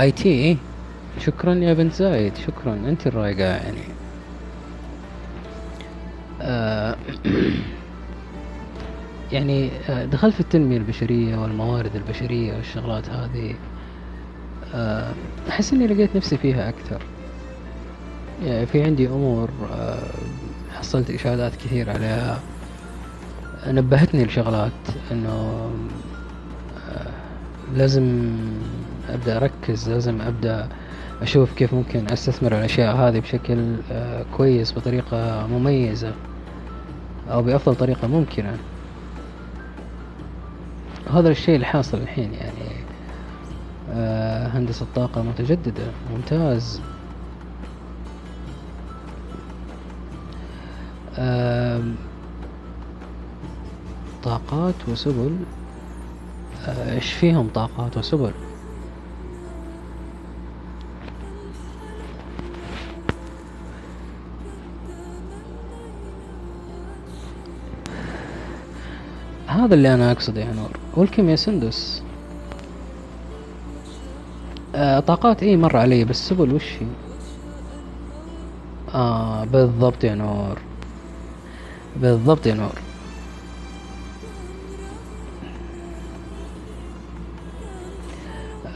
آي 0.00 0.12
تي. 0.12 0.58
شكرا 1.18 1.54
يا 1.54 1.74
بنت 1.74 1.92
زايد 1.92 2.36
شكرا. 2.36 2.74
أنت 2.74 3.06
الرايقة 3.06 3.44
يعني. 3.44 3.82
آه 6.42 6.96
يعني 9.32 9.70
آه، 9.88 10.04
دخلت 10.04 10.34
في 10.34 10.40
التنمية 10.40 10.76
البشرية 10.76 11.36
والموارد 11.36 11.96
البشرية 11.96 12.56
والشغلات 12.56 13.10
هذه. 13.10 13.54
آه، 14.74 15.12
أحس 15.48 15.72
إني 15.72 15.86
لقيت 15.86 16.16
نفسي 16.16 16.36
فيها 16.36 16.68
أكثر. 16.68 17.02
يعني 18.44 18.66
في 18.66 18.82
عندي 18.82 19.08
أمور 19.08 19.50
حصلت 20.74 21.10
إشادات 21.10 21.56
كثير 21.56 21.90
عليها. 21.90 22.40
نبهتني 23.66 24.24
لشغلات 24.24 24.72
إنه 25.12 25.70
لازم 27.74 28.32
أبدأ 29.08 29.36
أركز 29.36 29.55
لازم 29.70 30.20
أبدأ 30.20 30.68
أشوف 31.22 31.54
كيف 31.54 31.74
ممكن 31.74 32.12
أستثمر 32.12 32.58
الأشياء 32.58 32.96
هذه 32.96 33.20
بشكل 33.20 33.76
آه، 33.92 34.24
كويس 34.36 34.78
بطريقة 34.78 35.46
مميزة 35.46 36.12
أو 37.30 37.42
بأفضل 37.42 37.74
طريقة 37.74 38.08
ممكنة. 38.08 38.56
هذا 41.12 41.28
الشيء 41.28 41.54
اللي 41.54 41.66
حاصل 41.66 41.98
الحين 41.98 42.34
يعني 42.34 42.76
آه، 43.92 44.46
هندسة 44.46 44.86
طاقة 44.94 45.22
متجددة 45.22 45.84
ممتاز. 46.14 46.80
طاقات 54.26 54.88
وسبل 54.88 55.36
آه، 56.68 56.94
إيش 56.94 57.12
فيهم 57.12 57.48
طاقات 57.48 57.96
وسبل؟ 57.96 58.32
هذا 69.56 69.74
اللي 69.74 69.94
أنا 69.94 70.12
أقصده 70.12 70.40
يا 70.40 70.52
نور. 70.52 70.70
والكيمياء 70.96 71.36
سندس؟ 71.36 72.02
آه 74.74 75.00
طاقات 75.00 75.42
اي 75.42 75.56
مر 75.56 75.76
علي 75.76 76.04
بس 76.04 76.28
سبل 76.28 76.54
وش 76.54 76.72
هي؟ 76.72 76.86
آه 78.94 79.44
بالضبط 79.44 80.04
يا 80.04 80.14
نور. 80.14 80.58
بالضبط 81.96 82.46
يا 82.46 82.54
نور. 82.54 82.72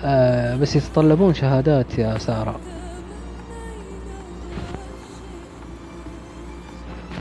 آه 0.04 0.56
بس 0.56 0.76
يتطلبون 0.76 1.34
شهادات 1.34 1.98
يا 1.98 2.18
سارة. 2.18 2.60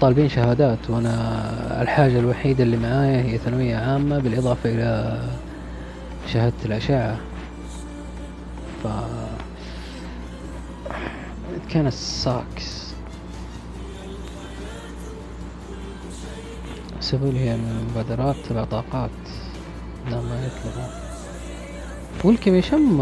طالبين 0.01 0.29
شهادات 0.29 0.89
وأنا 0.89 1.81
الحاجة 1.81 2.19
الوحيدة 2.19 2.63
اللي 2.63 2.77
معايا 2.77 3.21
هي 3.21 3.37
ثانوية 3.37 3.75
عامة 3.75 4.19
بالإضافة 4.19 4.69
إلى 4.69 5.19
شهادة 6.27 6.53
الأشعة. 6.65 7.17
ف 8.83 8.87
it 11.55 11.73
kinda 11.73 11.91
sucks. 12.23 12.79
هي 17.37 17.57
من 17.57 17.79
المبادرات 17.79 18.35
تبع 18.49 18.63
طاقات 18.63 19.09
لا 20.09 20.21
ما 20.21 20.45
يطلبون 20.45 20.89
والكم 22.23 22.61
شم 22.61 23.01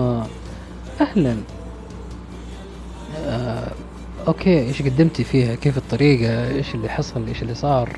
أهلا. 1.01 1.37
آه 3.25 3.71
أوكي 4.27 4.59
إيش 4.59 4.81
قدمتي 4.81 5.23
فيها؟ 5.23 5.55
كيف 5.55 5.77
الطريقة؟ 5.77 6.47
إيش 6.47 6.75
اللي 6.75 6.89
حصل؟ 6.89 7.27
إيش 7.27 7.41
اللي 7.41 7.55
صار؟ 7.55 7.89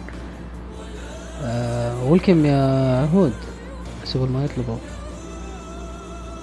آه 1.43 2.03
والكم 2.03 2.45
يا 2.45 3.05
هود 3.05 3.33
سبل 4.03 4.29
ما 4.29 4.45
يطلبوا 4.45 4.77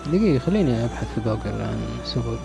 دقيقة 0.07 0.39
خليني 0.39 0.85
أبحث 0.85 1.15
في 1.15 1.21
جوجل 1.21 1.63
عن 1.63 1.81
سبل 2.05 2.39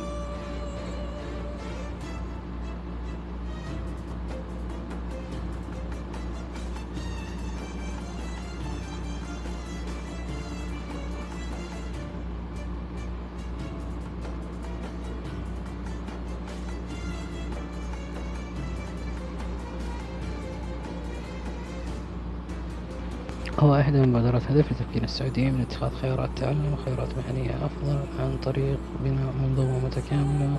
هو 23.59 23.75
إحدى 23.75 24.01
مبادرات 24.01 24.51
هدف 24.51 24.71
لتمكين 24.71 25.03
السعوديين 25.03 25.53
من 25.53 25.61
اتخاذ 25.61 25.89
خيارات 26.01 26.29
تعلم 26.35 26.73
وخيارات 26.73 27.09
مهنية 27.17 27.65
أفضل 27.65 27.99
عن 28.19 28.37
طريق 28.43 28.79
بناء 29.03 29.33
منظومة 29.41 29.85
متكاملة 29.85 30.57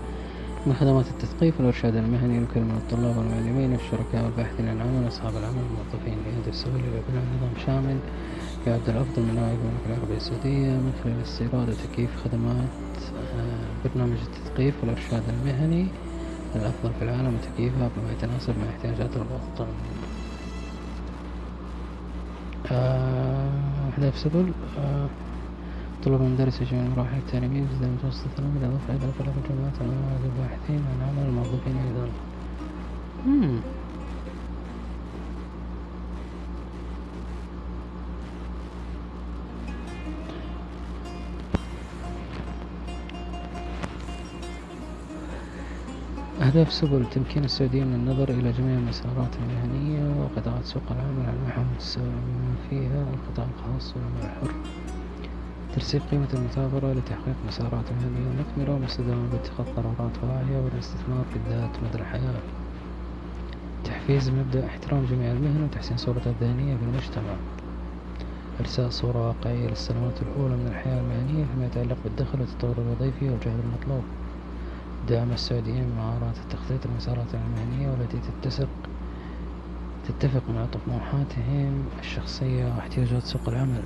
من 0.67 0.75
خدمات 0.75 1.07
التثقيف 1.09 1.59
والإرشاد 1.59 1.97
المهني 1.97 2.41
لكل 2.41 2.61
من 2.61 2.77
الطلاب 2.77 3.17
والمعلمين 3.17 3.73
والشركاء 3.73 4.25
والباحثين 4.25 4.69
عن 4.69 4.81
عمل 4.81 5.05
وأصحاب 5.05 5.37
العمل 5.37 5.57
والموظفين 5.63 6.19
لهدف 6.27 6.55
سبيل 6.55 6.81
إلى 6.85 7.01
بناء 7.09 7.25
نظام 7.37 7.53
شامل 7.67 7.99
يعد 8.67 8.89
الأفضل 8.89 9.23
من 9.23 9.35
نوعه 9.35 9.53
المملكة 9.53 9.87
العربية 9.87 10.17
السعودية 10.17 10.71
من 10.71 10.93
خلال 11.05 11.23
استيراد 11.23 11.69
وتكييف 11.69 12.11
خدمات 12.25 12.69
آه، 13.37 13.89
برنامج 13.89 14.17
التثقيف 14.27 14.75
والإرشاد 14.83 15.23
المهني 15.29 15.87
الأفضل 16.57 16.91
في 16.99 17.05
العالم 17.05 17.35
وتكييفها 17.35 17.91
بما 17.97 18.13
يتناسب 18.13 18.55
مع 18.59 18.69
احتياجات 18.71 19.11
المواطن. 19.17 19.73
آه، 19.73 20.02
أهداف 22.71 24.19
سبل 24.19 24.53
آه، 24.79 25.07
طلب 26.05 26.23
المدرس 26.23 26.61
يجمع 26.61 26.81
المراحل 26.81 27.19
التعليمية 27.19 27.63
جزء 27.63 27.85
المتوسط 27.87 28.27
الثانوي 28.27 28.53
بالإضافة 28.55 28.93
إلى 28.95 29.13
طلب 29.19 29.35
الجامعات 29.45 29.73
الباحثين 30.25 30.81
عن 30.91 31.09
عمل 31.09 31.29
الموظفين 31.29 31.77
أيضا. 31.77 32.09
أهداف 46.43 46.73
سبل 46.73 47.07
تمكين 47.11 47.45
السعوديين 47.45 47.87
من 47.87 47.95
النظر 47.95 48.29
إلى 48.29 48.53
جميع 48.53 48.79
المسارات 48.79 49.37
المهنية 49.37 50.21
وقطاعات 50.21 50.65
سوق 50.65 50.83
العمل 50.91 51.27
على 51.27 51.37
النحو 51.37 51.61
المتساوي 51.61 52.07
بما 52.07 52.55
فيها 52.71 53.03
القطاع 53.15 53.47
الخاص 53.47 53.97
والعمل 53.97 54.23
الحر 54.23 54.55
ترسيخ 55.75 56.03
قيمة 56.11 56.29
المثابرة 56.35 56.93
لتحقيق 56.93 57.35
مسارات 57.49 57.85
مهنية 57.93 58.31
مثمرة 58.41 58.75
والاستدامة 58.75 59.29
باتخاذ 59.33 59.67
قرارات 59.77 60.13
واعية 60.23 60.65
والاستثمار 60.65 61.25
في 61.33 61.37
الذات 61.37 61.71
مدى 61.85 61.99
الحياة. 61.99 62.41
تحفيز 63.85 64.31
مبدأ 64.31 64.67
احترام 64.67 65.05
جميع 65.05 65.33
المهن 65.33 65.63
وتحسين 65.63 65.97
صورتها 65.97 66.31
الذهنية 66.31 66.77
في 66.77 66.83
المجتمع. 66.83 67.35
إرساء 68.61 68.89
صورة 68.91 69.27
واقعية 69.29 69.69
للسنوات 69.69 70.23
الأولى 70.23 70.57
من 70.57 70.67
الحياة 70.67 71.01
المهنية 71.01 71.45
فيما 71.45 71.67
يتعلق 71.67 71.97
بالدخل 72.05 72.41
والتطور 72.41 72.75
الوظيفي 72.79 73.31
والجهد 73.31 73.61
المطلوب. 73.65 74.03
دعم 75.09 75.33
السعوديين 75.33 75.91
بمهارات 75.91 76.39
التخطيط 76.39 76.87
المسارات 76.87 77.35
المهنية 77.35 77.91
والتي 77.91 78.21
تتسق 78.21 78.69
تتفق 80.05 80.49
مع 80.49 80.67
طموحاتهم 80.67 81.91
الشخصية 81.99 82.65
واحتياجات 82.65 83.23
سوق 83.23 83.49
العمل. 83.49 83.85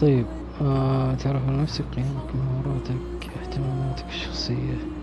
طيب. 0.00 0.39
تعرف 1.20 1.42
على 1.48 1.62
نفسك 1.62 1.84
قيمك 1.94 2.34
مهاراتك 2.34 3.30
اهتماماتك 3.36 4.08
الشخصية. 4.08 4.99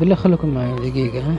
بالله 0.00 0.14
خليكم 0.14 0.48
معي 0.54 0.90
دقيقة 0.90 1.36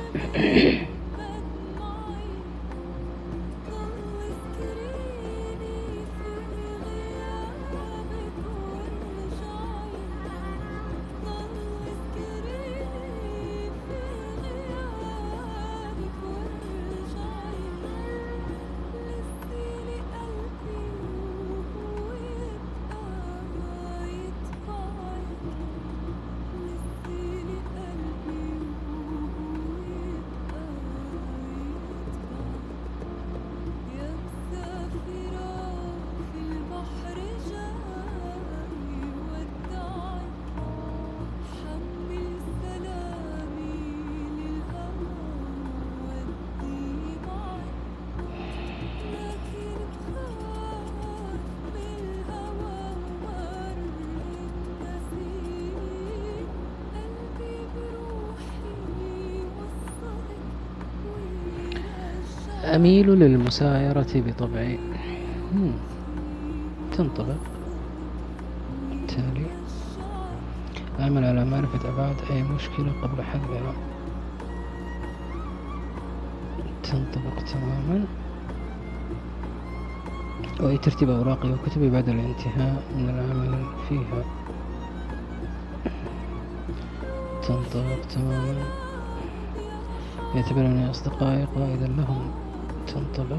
أميل 62.76 63.10
للمسايرة 63.10 64.08
بطبعي. 64.16 64.80
تنطبق 66.92 67.36
بالتالي 68.90 69.46
أعمل 71.00 71.26
على 71.26 71.46
معرفة 71.46 71.90
أبعاد 71.90 72.16
أي 72.32 72.44
مشكلة 72.44 72.92
قبل 73.04 73.24
حلها 73.24 73.74
تنطبق 76.84 77.44
تماما؟ 77.54 78.06
وأي 80.60 80.78
ترتيب 80.78 81.10
أوراقي 81.10 81.52
وكتبي 81.52 81.90
بعد 81.90 82.10
الانتهاء 82.10 82.84
من 82.98 83.10
العمل 83.10 83.66
فيها. 83.90 84.24
تنطبق 87.48 88.06
تماما؟ 88.10 88.56
يعتبرني 90.36 90.90
أصدقائي 90.90 91.46
قائدا 91.56 91.88
لهم. 91.88 92.47
تنطبق 92.88 93.38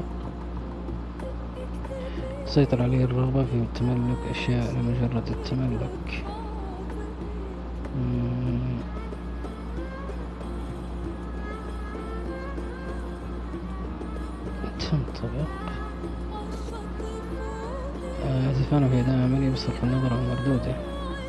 تسيطر 2.45 2.81
عليه 2.81 3.03
الرغبة 3.05 3.43
في 3.43 3.63
تملك 3.75 4.17
أشياء 4.31 4.73
لمجرد 4.73 5.27
التملك. 5.27 6.23
تنطبق 14.79 15.49
آه، 18.25 18.51
اتفقنا 18.51 18.87
في 18.89 18.99
أداء 18.99 19.15
عملي 19.23 19.51
بصرف 19.51 19.83
النظر 19.83 20.13
عن 20.13 20.29
مردوده. 20.29 20.75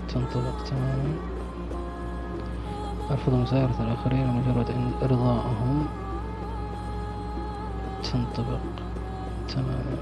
تنطبق 0.08 0.64
تماما. 0.70 1.14
أرفض 3.10 3.34
مسايرة 3.34 3.74
الآخرين 3.80 4.26
لمجرد 4.26 4.66
إرضائهم 5.02 5.86
تنطبق 8.12 8.60
تماما. 9.48 9.96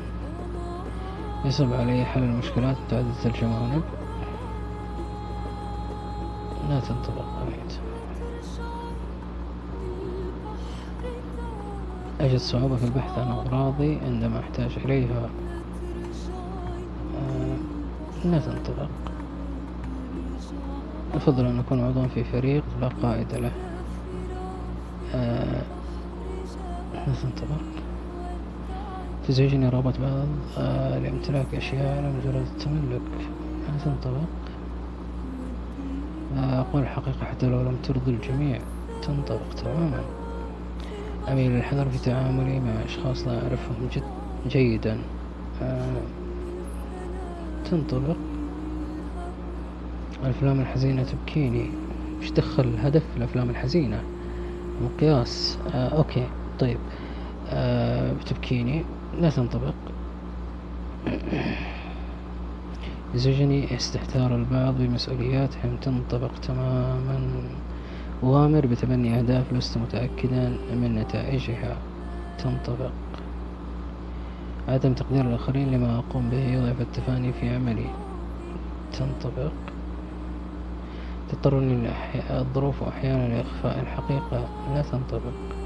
يصعب 1.45 1.73
علي 1.73 2.05
حل 2.05 2.23
المشكلات 2.23 2.77
متعددة 2.87 3.25
الجوانب 3.27 3.83
لا 6.69 6.81
تنطبق 6.81 7.25
أبعد 7.43 7.73
أجد 12.21 12.37
صعوبة 12.39 12.77
في 12.77 12.85
البحث 12.85 13.19
عن 13.19 13.29
أغراضي 13.29 13.99
عندما 13.99 14.41
أحتاج 14.41 14.71
إليها. 14.85 15.29
آه، 17.17 17.57
لا 18.25 18.39
تنطبق. 18.39 18.89
أفضل 21.15 21.47
أن 21.47 21.59
أكون 21.59 21.81
عضوا 21.81 22.07
في 22.07 22.25
فريق 22.25 22.65
لا 22.81 22.89
قائد 23.03 23.35
له. 23.35 23.53
آه، 25.15 25.63
لا 26.95 27.15
تنطبق. 27.23 27.78
تزعجني 29.29 29.69
رغبة 29.69 29.93
بعض 30.03 30.27
آه، 30.59 30.99
لامتلاك 30.99 31.55
أشياء 31.55 32.03
لمجرد 32.03 32.47
التملك. 32.47 33.01
لا 33.69 33.85
تنطبق؟ 33.85 34.29
آه، 36.37 36.61
أقول 36.61 36.83
الحقيقة 36.83 37.25
حتى 37.25 37.47
لو 37.47 37.61
لم 37.61 37.77
ترضي 37.83 38.11
الجميع. 38.11 38.59
تنطبق 39.03 39.55
تماما. 39.57 40.01
أميل 41.29 41.51
للحذر 41.51 41.89
في 41.89 41.99
تعاملي 41.99 42.61
مع 42.61 42.85
أشخاص 42.85 43.27
لا 43.27 43.43
أعرفهم 43.43 43.89
جد 43.93 44.03
جيدا. 44.49 44.99
آه، 45.63 46.03
تنطبق. 47.71 48.17
الأفلام 50.23 50.61
الحزينة 50.61 51.03
تبكيني. 51.05 51.71
مش 52.21 52.33
دخل 52.33 52.65
الهدف 52.65 53.03
في 53.13 53.17
الأفلام 53.17 53.51
الحزينة؟ 53.51 54.03
مقياس. 54.83 55.59
أوكي 55.75 56.27
طيب. 56.59 56.79
بتبكيني 58.21 58.85
لا 59.21 59.31
تنطبق. 59.31 59.75
يزعجني 63.15 63.77
استهتار 63.77 64.35
البعض 64.35 64.75
بمسؤولياتهم 64.79 65.77
تنطبق 65.77 66.31
تماما. 66.43 67.43
أغامر 68.25 68.67
بتبني 68.67 69.19
أهداف 69.19 69.53
لست 69.53 69.79
متأكدا 69.79 70.49
من 70.75 70.95
نتائجها. 70.95 71.77
تنطبق. 72.39 72.91
عدم 74.69 74.93
تقدير 74.93 75.21
الآخرين 75.21 75.71
لما 75.71 75.99
أقوم 75.99 76.31
به 76.31 76.39
يضعف 76.39 76.81
التفاني 76.81 77.33
في 77.33 77.55
عملي. 77.55 77.91
تنطبق. 78.93 79.53
تضطرني 81.29 81.91
الظروف 82.31 82.83
أحيانا 82.83 83.35
لإخفاء 83.35 83.81
الحقيقة. 83.81 84.49
لا 84.75 84.83
تنطبق. 84.83 85.58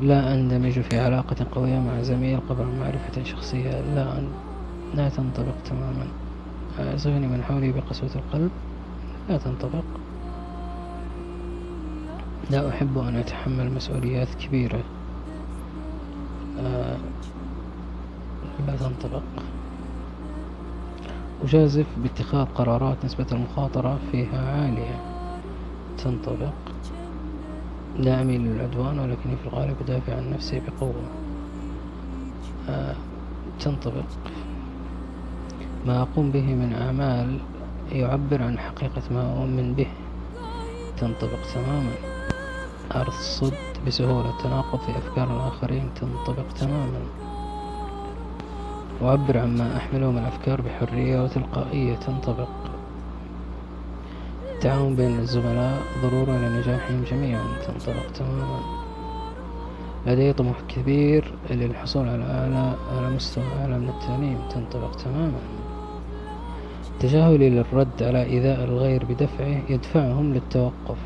لا 0.00 0.34
أندمج 0.34 0.80
في 0.80 1.00
علاقة 1.00 1.46
قوية 1.52 1.78
مع 1.78 2.02
زميل 2.02 2.40
قبل 2.48 2.64
معرفة 2.64 3.22
شخصية. 3.22 3.80
لا 3.80 4.18
أن... 4.18 4.28
لا 4.94 5.08
تنطبق 5.08 5.54
تماما. 5.64 6.06
أعزفني 6.80 7.26
من 7.26 7.42
حولي 7.42 7.72
بقسوة 7.72 8.10
القلب. 8.14 8.50
لا 9.28 9.38
تنطبق. 9.38 9.84
لا 12.50 12.68
أحب 12.68 12.98
أن 12.98 13.16
أتحمل 13.16 13.72
مسؤوليات 13.72 14.28
كبيرة. 14.34 14.82
آه، 16.60 16.96
لا 18.66 18.76
تنطبق. 18.76 19.22
أجازف 21.44 21.86
باتخاذ 22.02 22.44
قرارات 22.44 23.04
نسبة 23.04 23.26
المخاطرة 23.32 23.98
فيها 24.12 24.62
عالية. 24.62 25.00
تنطبق. 25.98 26.75
لا 27.98 28.22
أميل 28.22 28.40
للعدوان 28.40 28.98
ولكني 28.98 29.36
في 29.36 29.46
الغالب 29.46 29.76
أدافع 29.80 30.16
عن 30.16 30.30
نفسي 30.30 30.60
بقوة. 30.60 31.08
آه، 32.68 32.94
تنطبق. 33.60 34.04
ما 35.86 36.02
أقوم 36.02 36.30
به 36.30 36.54
من 36.54 36.72
أعمال 36.72 37.38
يعبر 37.92 38.42
عن 38.42 38.58
حقيقة 38.58 39.02
ما 39.10 39.32
أؤمن 39.32 39.74
به. 39.74 39.86
تنطبق 40.96 41.38
تماما. 41.54 41.92
أرصد 42.94 43.54
بسهولة 43.86 44.30
تناقض 44.42 44.78
في 44.78 44.98
أفكار 44.98 45.36
الآخرين 45.36 45.90
تنطبق 45.94 46.52
تماما. 46.60 47.00
أعبر 49.02 49.38
عما 49.38 49.76
أحمله 49.76 50.10
من 50.10 50.24
أفكار 50.24 50.60
بحرية 50.60 51.24
وتلقائية 51.24 51.94
تنطبق. 51.94 52.48
التعاون 54.66 54.96
بين 54.96 55.18
الزملاء 55.18 55.82
ضرورة 56.02 56.30
لنجاحهم 56.30 57.04
جميعا. 57.10 57.44
تنطبق 57.66 58.12
تماما. 58.14 58.60
لدي 60.06 60.32
طموح 60.32 60.56
كبير 60.68 61.34
للحصول 61.50 62.08
على 62.08 62.24
أعلى 62.24 62.74
على 62.96 63.14
مستوى 63.14 63.44
أعلى 63.60 63.78
من 63.78 63.88
التعليم. 63.88 64.38
تنطبق 64.50 64.90
تماما. 64.96 65.38
تجاهلي 67.00 67.50
للرد 67.50 68.02
على 68.02 68.22
إيذاء 68.22 68.64
الغير 68.64 69.04
بدفعه 69.04 69.62
يدفعهم 69.68 70.34
للتوقف. 70.34 70.98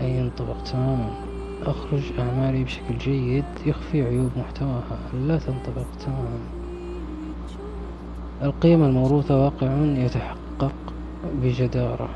أي 0.00 0.10
ينطبق 0.10 0.62
تماما. 0.62 1.10
أخرج 1.62 2.02
أعمالي 2.18 2.64
بشكل 2.64 2.98
جيد 2.98 3.44
يخفي 3.66 4.02
عيوب 4.02 4.30
محتواها. 4.36 4.98
لا 5.26 5.38
تنطبق 5.38 5.86
تماما. 6.04 6.40
القيم 8.42 8.84
الموروثة 8.84 9.44
واقع 9.44 9.66
يتحقق 9.82 10.89
بجدارة. 11.42 12.08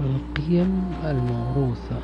القيم 0.00 0.92
الموروثة. 1.04 2.00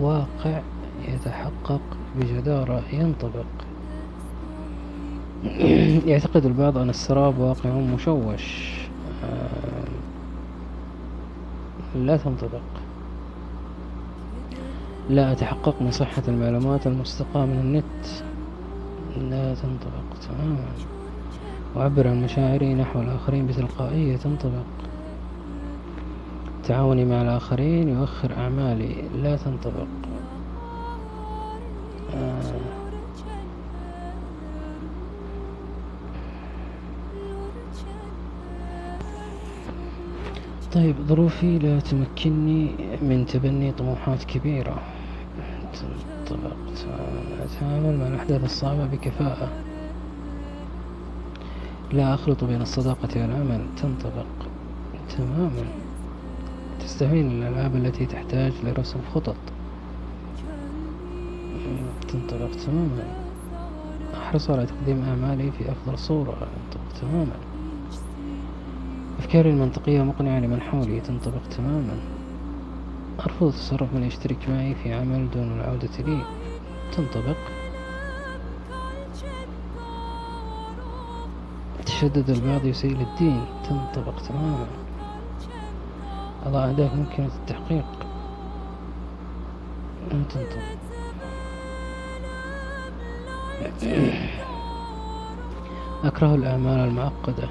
واقع 0.00 0.60
يتحقق 1.08 1.80
بجدارة 2.16 2.82
ينطبق. 2.92 3.46
يعتقد 6.10 6.46
البعض 6.46 6.78
أن 6.78 6.90
السراب 6.90 7.38
واقع 7.38 7.70
مشوش. 7.70 8.78
آه، 9.24 9.88
لا 11.98 12.16
تنطبق. 12.16 12.60
لا 15.10 15.32
أتحقق 15.32 15.82
من 15.82 15.90
صحة 15.90 16.22
المعلومات 16.28 16.86
المستقاة 16.86 17.46
من 17.46 17.58
النت. 17.58 18.06
لا 19.30 19.54
تنطبق. 19.54 20.18
تماما 20.28 20.97
أعبر 21.78 22.08
عن 22.08 22.22
مشاعري 22.22 22.74
نحو 22.74 23.00
الآخرين 23.00 23.46
بتلقائية 23.46 24.16
تنطبق. 24.16 24.64
تعاوني 26.64 27.04
مع 27.04 27.22
الآخرين 27.22 27.88
يؤخر 27.88 28.36
أعمالي 28.36 28.94
لا 29.22 29.36
تنطبق. 29.36 29.86
آه. 32.14 32.40
طيب 40.72 40.96
ظروفي 41.06 41.58
لا 41.58 41.80
تمكنني 41.80 42.70
من 43.02 43.26
تبني 43.26 43.72
طموحات 43.72 44.24
كبيرة. 44.24 44.82
تنطبق. 46.26 46.56
أتعامل 47.42 47.96
مع 47.98 48.06
الأحداث 48.06 48.44
الصعبة 48.44 48.86
بكفاءة. 48.86 49.67
لا 51.92 52.14
أخلط 52.14 52.44
بين 52.44 52.62
الصداقة 52.62 53.20
والعمل 53.20 53.66
تنطبق 53.76 54.26
تماما. 55.16 55.64
تستهين 56.80 57.30
الألعاب 57.30 57.76
التي 57.76 58.06
تحتاج 58.06 58.52
لرسم 58.64 58.98
خطط. 59.14 59.36
تنطبق 62.08 62.50
تماما. 62.66 63.04
أحرص 64.14 64.50
على 64.50 64.66
تقديم 64.66 65.04
أعمالي 65.04 65.50
في 65.50 65.72
أفضل 65.72 65.98
صورة. 65.98 66.32
تنطبق 66.70 67.00
تماما. 67.00 67.36
أفكاري 69.18 69.50
المنطقية 69.50 70.02
مقنعة 70.02 70.38
لمن 70.40 70.60
حولي. 70.60 71.00
تنطبق 71.00 71.42
تماما. 71.56 71.96
أرفض 73.20 73.46
التصرف 73.46 73.94
من 73.94 74.02
يشترك 74.02 74.48
معي 74.48 74.74
في 74.74 74.92
عمل 74.92 75.30
دون 75.30 75.60
العودة 75.60 75.98
لي. 75.98 76.22
تنطبق 76.96 77.36
تشدد 81.98 82.30
البعض 82.30 82.64
يسيء 82.64 82.96
للدين. 82.96 83.44
تنطبق 83.68 84.22
تماما. 84.28 84.66
أضع 86.46 86.64
أهداف 86.64 86.94
ممكنة 86.94 87.26
التحقيق. 87.26 87.84
تنطبق 90.10 90.62
أكره 96.04 96.34
الأعمال 96.34 96.88
المعقدة. 96.88 97.48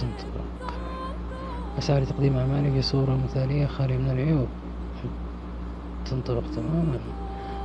تنطبق 0.00 0.74
أسعى 1.78 2.00
لتقديم 2.00 2.36
أعمالي 2.36 2.70
في 2.70 2.82
صورة 2.82 3.18
مثالية 3.24 3.66
خالية 3.66 3.96
من 3.96 4.10
العيوب. 4.10 4.48
تنطبق 6.10 6.42
تماما. 6.56 6.98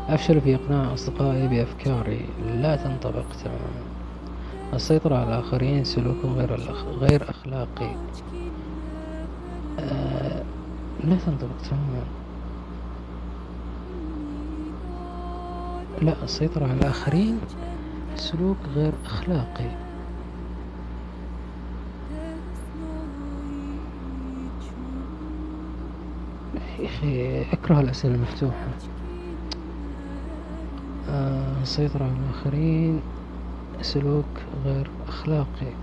أفشل 0.09 0.41
في 0.41 0.55
إقناع 0.55 0.93
أصدقائي 0.93 1.47
بأفكاري 1.47 2.25
لا 2.45 2.75
تنطبق 2.75 3.25
تماما. 3.43 3.83
السيطرة 4.73 5.15
على 5.15 5.27
الآخرين 5.27 5.83
سلوك 5.83 6.25
غير. 6.25 6.61
غير 6.99 7.29
أخلاقي. 7.29 7.95
آه... 9.79 10.43
لا 11.03 11.15
تنطبق 11.15 11.57
تماما. 11.69 12.03
لا 16.01 16.23
السيطرة 16.23 16.63
على 16.63 16.73
الآخرين 16.73 17.39
سلوك 18.15 18.57
غير 18.75 18.93
أخلاقي. 19.05 19.90
أخي 26.85 27.41
أكره 27.41 27.79
الأسئلة 27.79 28.15
المفتوحة. 28.15 28.67
آه، 31.09 31.61
السيطرة 31.61 32.03
على 32.03 32.13
الآخرين 32.13 33.01
سلوك 33.81 34.25
غير 34.65 34.91
أخلاقي. 35.07 35.77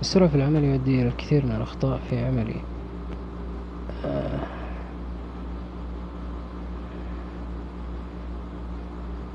السرعة 0.00 0.28
في 0.28 0.34
العمل 0.34 0.64
يؤدي 0.64 1.02
إلى 1.02 1.08
الكثير 1.08 1.46
من 1.46 1.52
الأخطاء 1.52 1.98
في 1.98 2.18
عملي. 2.18 2.66
آه، 4.04 4.46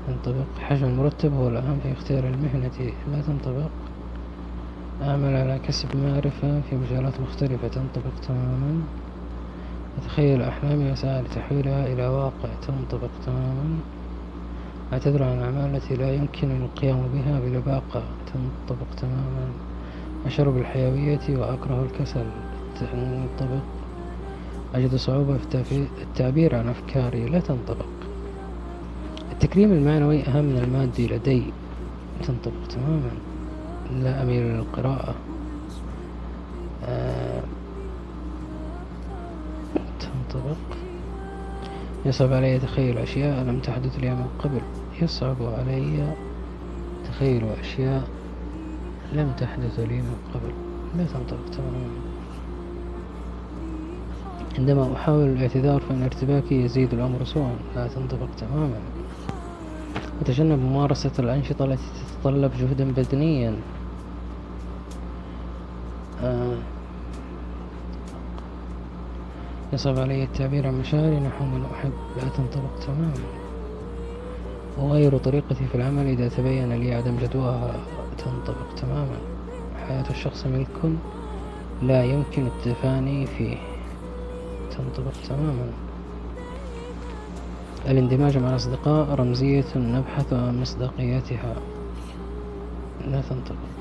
تنطبق 0.06 0.58
حجم 0.58 0.86
المرتب 0.86 1.32
هو 1.32 1.48
الأهم 1.48 1.80
في 1.80 1.92
اختيار 1.92 2.28
المهنة. 2.28 2.94
لا 3.06 3.22
تنطبق. 3.22 3.85
أعمل 5.02 5.36
على 5.36 5.58
كسب 5.58 5.96
معرفة 5.96 6.60
في 6.60 6.76
مجالات 6.76 7.20
مختلفة 7.20 7.68
تنطبق 7.68 8.14
تماما. 8.28 8.82
أتخيل 9.98 10.42
أحلامي 10.42 10.90
وأسعى 10.90 11.22
لتحويلها 11.22 11.86
إلى 11.92 12.06
واقع 12.06 12.48
تنطبق 12.66 13.10
تماما. 13.26 13.78
أعتذر 14.92 15.22
عن 15.22 15.38
الأعمال 15.38 15.76
التي 15.76 15.96
لا 15.96 16.14
يمكن 16.14 16.50
القيام 16.50 17.08
بها 17.14 17.40
بلباقة 17.40 18.02
تنطبق 18.26 18.86
تماما. 18.96 19.48
أشعر 20.26 20.50
بالحيوية 20.50 21.20
وأكره 21.28 21.82
الكسل 21.82 22.26
تنطبق. 22.80 23.64
أجد 24.74 24.94
صعوبة 24.94 25.38
في 25.38 25.86
التعبير 26.02 26.54
عن 26.54 26.68
أفكاري 26.68 27.26
لا 27.26 27.40
تنطبق. 27.40 27.86
التكريم 29.32 29.72
المعنوي 29.72 30.22
أهم 30.22 30.44
من 30.44 30.58
المادي 30.64 31.06
لدي 31.06 31.42
تنطبق 32.22 32.66
تماما. 32.68 33.10
لا 33.92 34.22
أميل 34.22 34.42
للقراءة 34.42 35.14
آه 36.84 37.42
تنطبق. 40.00 40.56
يصعب 42.04 42.32
علي 42.32 42.58
تخيل 42.58 42.98
أشياء 42.98 43.44
لم 43.44 43.60
تحدث 43.60 43.98
لي 43.98 44.10
من 44.10 44.26
قبل. 44.38 44.60
يصعب 45.02 45.36
علي 45.42 46.14
تخيل 47.08 47.44
أشياء 47.60 48.08
لم 49.12 49.32
تحدث 49.38 49.80
لي 49.80 49.96
من 49.96 50.16
قبل. 50.34 50.52
لا 50.98 51.04
تنطبق 51.04 51.50
تماما. 51.52 51.90
عندما 54.58 54.92
أحاول 54.96 55.28
الاعتذار 55.28 55.80
فإن 55.80 56.02
ارتباكي 56.02 56.64
يزيد 56.64 56.94
الأمر 56.94 57.24
سوءا. 57.24 57.56
لا 57.76 57.88
تنطبق 57.88 58.28
تماما. 58.38 58.80
أتجنب 60.20 60.58
ممارسة 60.58 61.10
الأنشطة 61.18 61.64
التي 61.64 61.82
تتطلب 62.22 62.52
جهدا 62.58 62.92
بدنيا 62.96 63.56
آه 66.22 66.56
يصعب 69.76 69.98
علي 69.98 70.22
التعبير 70.22 70.66
عن 70.66 70.80
مشاعري 70.80 71.20
نحو 71.20 71.44
من 71.44 71.66
أحب 71.74 71.92
لا 72.16 72.28
تنطبق 72.28 72.78
تماما. 72.86 73.12
أغير 74.78 75.18
طريقتي 75.18 75.66
في 75.66 75.74
العمل 75.74 76.06
إذا 76.06 76.28
تبين 76.28 76.72
لي 76.72 76.94
عدم 76.94 77.16
جدواها 77.16 77.74
تنطبق 78.18 78.74
تماما. 78.76 79.18
حياة 79.88 80.04
الشخص 80.10 80.46
ملك 80.46 80.96
لا 81.82 82.04
يمكن 82.04 82.46
التفاني 82.46 83.26
فيه. 83.26 83.56
تنطبق 84.70 85.12
تماما. 85.28 85.70
الاندماج 87.88 88.38
مع 88.38 88.50
الأصدقاء 88.50 89.14
رمزية 89.14 89.76
نبحث 89.76 90.32
عن 90.32 90.60
مصداقيتها. 90.60 91.54
لا 93.08 93.20
تنطبق 93.20 93.75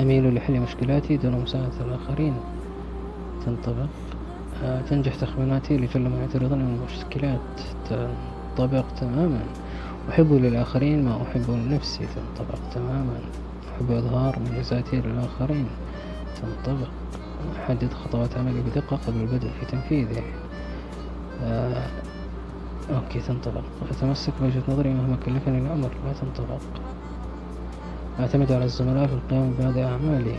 أميل 0.00 0.34
لحل 0.34 0.60
مشكلاتي 0.60 1.16
دون 1.16 1.32
مساعدة 1.32 1.80
الآخرين. 1.80 2.34
تنطبق. 3.46 3.86
آه، 4.62 4.80
تنجح 4.80 5.14
تخميناتي 5.14 5.76
لجل 5.76 6.08
ما 6.08 6.20
يعترضون 6.20 6.58
من 6.58 6.78
المشكلات 6.78 7.40
تنطبق 7.90 8.84
تماما. 9.00 9.40
أحب 10.10 10.32
للآخرين 10.32 11.04
ما 11.04 11.22
أحب 11.22 11.50
لنفسي. 11.50 12.06
تنطبق 12.06 12.58
تماما. 12.74 13.20
أحب 13.76 13.90
إظهار 13.90 14.38
ميزاتي 14.38 15.00
للآخرين. 15.00 15.66
تنطبق. 16.42 16.88
أحدد 17.56 17.92
خطوات 17.92 18.38
عملي 18.38 18.60
بدقة 18.60 18.96
قبل 19.06 19.20
البدء 19.20 19.48
في 19.60 19.66
تنفيذه. 19.66 20.22
آه 21.42 21.86
أوكي 22.94 23.20
تنطبق. 23.20 23.62
أتمسك 23.90 24.32
بوجهة 24.40 24.62
نظري 24.68 24.94
مهما 24.94 25.16
كلفني 25.16 25.58
الأمر. 25.58 25.90
لا 26.06 26.12
تنطبق. 26.12 26.60
أعتمد 28.20 28.52
على 28.52 28.64
الزملاء 28.64 29.06
في 29.06 29.12
القيام 29.14 29.50
ببعض 29.50 29.78
أعمالي 29.78 30.36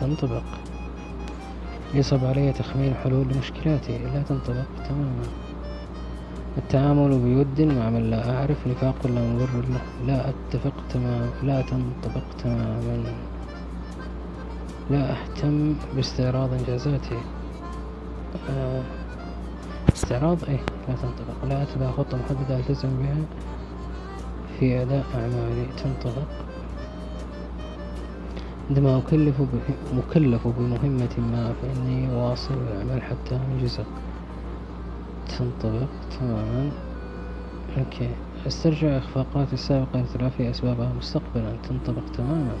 تنطبق 0.00 0.42
يصعب 1.94 2.24
علي 2.24 2.52
تخمين 2.52 2.94
حلول 2.94 3.26
لمشكلاتي 3.28 3.98
لا 3.98 4.22
تنطبق 4.22 4.64
تماما. 4.88 5.26
التعامل 6.58 7.18
بود 7.18 7.60
مع 7.60 7.90
من 7.90 8.10
لا 8.10 8.38
أعرف 8.38 8.66
نفاق 8.66 9.06
لا 9.06 9.20
مبرر 9.20 9.64
له. 9.68 9.82
لا 10.06 10.28
أتفق 10.28 10.72
تمام 10.90 11.28
لا 11.42 11.62
تنطبق 11.62 12.24
تماما. 12.38 13.04
لا 14.90 15.12
أهتم 15.12 15.74
باستعراض 15.96 16.52
إنجازاتي. 16.52 17.18
آه، 18.50 18.82
استعراض؟ 19.94 20.44
إيه 20.44 20.60
لا 20.88 20.94
تنطبق. 20.94 21.44
لا 21.48 21.62
أتبع 21.62 21.90
خطة 21.90 22.18
محددة 22.18 22.56
ألتزم 22.56 22.88
بها 23.02 23.16
في 24.60 24.82
أداء 24.82 25.04
أعمالي. 25.14 25.66
تنطبق. 25.76 26.47
عندما 28.68 28.98
أكلف 28.98 29.34
مكلف 29.92 30.48
بمهمة 30.48 31.08
ما 31.18 31.52
فإني 31.62 32.14
واصل 32.14 32.54
العمل 32.54 33.02
حتى 33.02 33.36
أنجزه. 33.36 33.84
تنطبق 35.28 35.88
تماما. 36.20 36.70
أوكي. 37.78 38.10
أسترجع 38.46 38.98
إخفاقاتي 38.98 39.52
السابقة 39.52 40.00
لتلافي 40.00 40.50
أسبابها 40.50 40.92
مستقبلا. 40.98 41.56
تنطبق 41.68 42.02
تماما. 42.16 42.56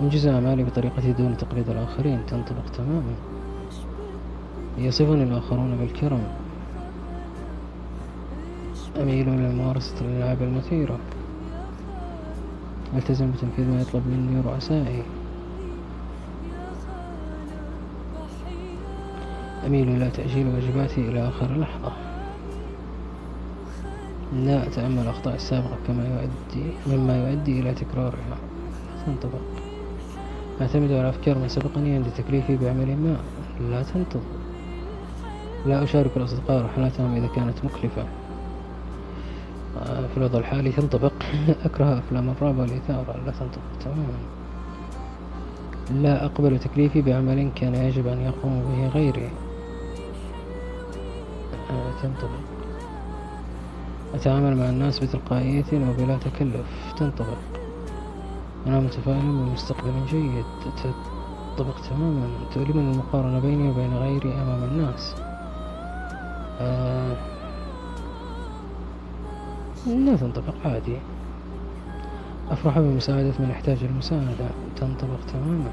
أنجز 0.00 0.26
أعمالي 0.26 0.64
بطريقتي 0.64 1.12
دون 1.12 1.36
تقليد 1.36 1.70
الآخرين. 1.70 2.26
تنطبق 2.26 2.70
تماما. 2.72 3.14
يصفني 4.78 5.22
الآخرون 5.22 5.76
بالكرم. 5.76 6.22
أميل 9.00 9.28
إلى 9.28 9.52
ممارسة 9.54 10.00
الألعاب 10.00 10.42
المثيرة. 10.42 10.98
ألتزم 12.94 13.30
بتنفيذ 13.30 13.68
ما 13.70 13.80
يطلب 13.80 14.02
مني 14.06 14.40
رؤسائي. 14.40 15.02
أميل 19.66 19.88
إلى 19.88 20.10
تأجيل 20.10 20.46
واجباتي 20.46 21.00
إلى 21.00 21.28
آخر 21.28 21.60
لحظة. 21.60 21.92
لا 24.32 24.66
أتأمل 24.66 24.98
الأخطاء 24.98 25.34
السابقة 25.34 25.76
كما 25.86 26.04
يؤدي 26.08 26.70
مما 26.86 27.28
يؤدي 27.28 27.60
إلى 27.60 27.74
تكرارها. 27.74 28.36
تنطبق 29.06 29.40
أعتمد 30.60 30.92
على 30.92 31.08
أفكار 31.08 31.38
من 31.38 31.48
سبقني 31.48 31.94
عند 31.94 32.06
تكليفي 32.16 32.56
بعمل 32.56 32.96
ما. 32.96 33.16
لا 33.70 33.82
تنتظر. 33.82 34.20
لا 35.66 35.82
أشارك 35.82 36.16
الأصدقاء 36.16 36.64
رحلاتهم 36.64 37.16
إذا 37.16 37.26
كانت 37.26 37.64
مكلفة. 37.64 38.19
في 39.78 40.16
الوضع 40.16 40.38
الحالي 40.38 40.72
تنطبق. 40.72 41.12
أكره 41.64 41.98
أفلام 41.98 42.30
الرعب 42.30 42.58
والإثارة 42.58 43.16
لا 43.26 43.32
تنطبق 43.32 43.78
تماما. 43.80 44.18
لا 46.02 46.24
أقبل 46.24 46.58
تكليفي 46.58 47.02
بعمل 47.02 47.50
كان 47.54 47.74
يجب 47.74 48.06
أن 48.06 48.20
يقوم 48.20 48.62
به 48.62 48.88
غيري. 48.88 49.30
آه، 51.70 52.02
تنطبق. 52.02 52.40
أتعامل 54.14 54.56
مع 54.56 54.68
الناس 54.68 54.98
بتلقائية 54.98 55.64
وبلا 55.72 56.18
تكلف. 56.18 56.94
تنطبق. 56.96 57.38
أنا 58.66 58.80
متفائل 58.80 59.20
بمستقبل 59.20 60.06
جيد. 60.10 60.44
تنطبق 60.82 61.80
تماما. 61.90 62.28
تؤلمني 62.54 62.92
المقارنة 62.92 63.38
بيني 63.38 63.68
وبين 63.68 63.94
غيري 63.94 64.32
أمام 64.32 64.64
الناس. 64.64 65.14
آه 66.60 67.16
لا 69.86 70.16
تنطبق 70.16 70.54
عادي. 70.64 70.96
أفرح 72.50 72.78
بمساعدة 72.78 73.32
من 73.38 73.48
يحتاج 73.50 73.84
المساعدة. 73.84 74.50
تنطبق 74.76 75.20
تماما. 75.32 75.70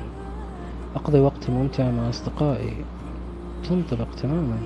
أقضي 0.95 1.19
وقت 1.19 1.49
ممتع 1.49 1.91
مع 1.91 2.09
أصدقائي. 2.09 2.85
تنطبق 3.69 4.07
تماما. 4.17 4.57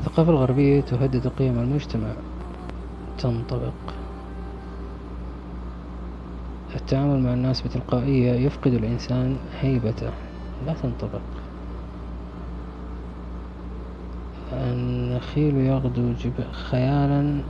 الثقافة 0.00 0.30
الغربية 0.30 0.80
تهدد 0.80 1.26
قيم 1.28 1.58
المجتمع. 1.58 2.12
تنطبق. 3.18 3.72
التعامل 6.74 7.22
مع 7.22 7.34
الناس 7.34 7.62
بتلقائية 7.62 8.32
يفقد 8.32 8.72
الإنسان 8.72 9.36
هيبته. 9.60 10.10
لا 10.66 10.74
تنطبق. 10.82 11.20
النخيل 14.52 15.56
يغدو. 15.56 16.14
خيالا. 16.52 17.40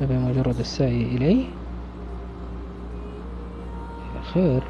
بمجرد 0.00 0.58
السعي 0.58 1.02
إليه. 1.02 1.44
خير 4.34 4.62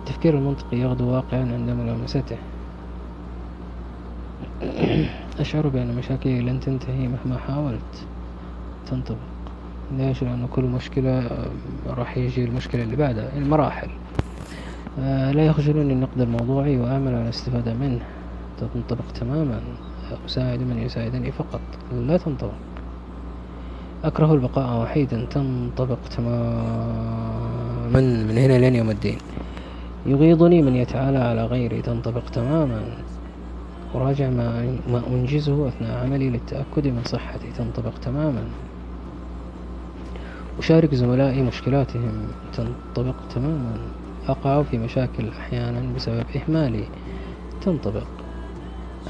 التفكير 0.00 0.38
المنطقي 0.38 0.76
يغدو 0.76 1.08
واقعا 1.08 1.40
عند 1.40 1.70
ملامسته. 1.70 2.36
أشعر 5.40 5.68
بأن 5.68 5.96
مشاكلي 5.96 6.40
لن 6.40 6.60
تنتهي 6.60 7.08
مهما 7.08 7.38
حاولت. 7.38 8.06
تنطبق. 8.90 9.16
ليش 9.92 10.22
لأن 10.22 10.46
كل 10.46 10.62
مشكلة 10.64 11.10
آه، 11.10 11.46
راح 11.86 12.16
يجي 12.16 12.44
المشكلة 12.44 12.82
اللي 12.82 12.96
بعدها 12.96 13.38
المراحل. 13.38 13.88
آه، 15.00 15.32
لا 15.32 15.46
يخجلني 15.46 15.92
النقد 15.92 16.20
الموضوعي 16.20 16.78
وأعمل 16.78 17.14
على 17.14 17.22
الاستفادة 17.22 17.74
منه. 17.74 18.00
تنطبق 18.74 19.12
تماما. 19.20 19.60
أساعد 20.26 20.58
من 20.58 20.78
يساعدني 20.78 21.32
فقط. 21.32 21.60
لا 21.92 22.16
تنطبق. 22.16 22.73
أكره 24.04 24.34
البقاء 24.34 24.82
وحيدا 24.82 25.26
تنطبق 25.30 25.98
تماما. 26.16 28.00
من 28.28 28.38
هنا 28.38 28.58
لين 28.58 28.74
يوم 28.74 28.90
الدين. 28.90 29.18
يغيظني 30.06 30.62
من 30.62 30.76
يتعالى 30.76 31.18
على 31.18 31.46
غيري 31.46 31.82
تنطبق 31.82 32.30
تماما. 32.32 32.82
أراجع 33.94 34.30
ما, 34.30 34.78
ما 34.92 35.02
أنجزه 35.06 35.68
أثناء 35.68 36.04
عملي 36.04 36.30
للتأكد 36.30 36.86
من 36.86 37.02
صحتي 37.04 37.50
تنطبق 37.58 37.98
تماما. 38.02 38.44
أشارك 40.58 40.94
زملائي 40.94 41.42
مشكلاتهم 41.42 42.12
تنطبق 42.56 43.16
تماما. 43.34 43.76
أقع 44.28 44.62
في 44.62 44.78
مشاكل 44.78 45.28
أحيانا 45.28 45.82
بسبب 45.96 46.24
إهمالي. 46.36 46.84
تنطبق. 47.62 48.06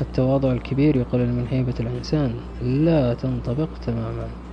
التواضع 0.01 0.53
الكبير 0.53 0.97
يقلل 0.97 1.33
من 1.33 1.47
هيبة 1.51 1.75
الإنسان. 1.81 2.35
لا 2.63 3.15
تنطبق 3.15 3.69
تماما. 3.87 4.44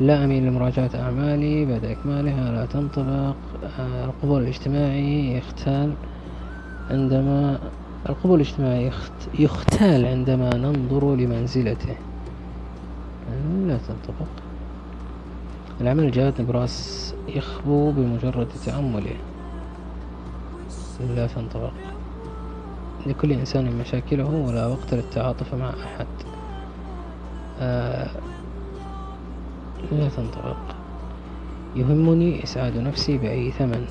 لا 0.00 0.24
أميل 0.24 0.46
لمراجعة 0.46 0.90
أعمالي 0.94 1.66
بعد 1.66 1.84
إكمالها 1.84 2.52
لا 2.52 2.66
تنطبق 2.66 3.34
آه، 3.78 4.04
القبول 4.04 4.42
الاجتماعي 4.42 5.36
يختال 5.36 5.94
عندما 6.90 7.58
القبول 8.08 8.40
الاجتماعي 8.40 8.86
يخت... 8.86 9.12
يختال 9.38 10.06
عندما 10.06 10.54
ننظر 10.56 11.14
لمنزلته. 11.14 11.96
لا 13.66 13.78
تنطبق 13.78 14.30
العمل 15.80 16.04
الجاد 16.04 16.40
نبراس 16.40 17.14
يخبو 17.28 17.90
بمجرد 17.90 18.48
تأمله. 18.66 19.16
لا 21.16 21.26
تنطبق 21.26 21.72
لكل 23.06 23.32
إنسان 23.32 23.78
مشاكله 23.78 24.30
ولا 24.46 24.66
وقت 24.66 24.94
للتعاطف 24.94 25.54
مع 25.54 25.70
أحد. 25.70 26.06
آه 27.60 28.08
لا 29.92 30.08
تنطبق. 30.08 30.56
يهمني 31.76 32.42
إسعاد 32.44 32.76
نفسي 32.78 33.18
بأي 33.18 33.50
ثمن. 33.50 33.86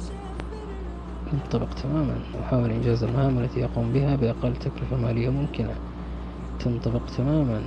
ينطبق 1.33 1.73
تماما. 1.73 2.15
أحاول 2.41 2.71
إنجاز 2.71 3.03
المهام 3.03 3.39
التي 3.39 3.59
يقوم 3.59 3.93
بها 3.93 4.15
بأقل 4.15 4.55
تكلفة 4.55 4.97
مالية 4.97 5.29
ممكنة. 5.29 5.75
تنطبق 6.59 7.01
تماما. 7.17 7.61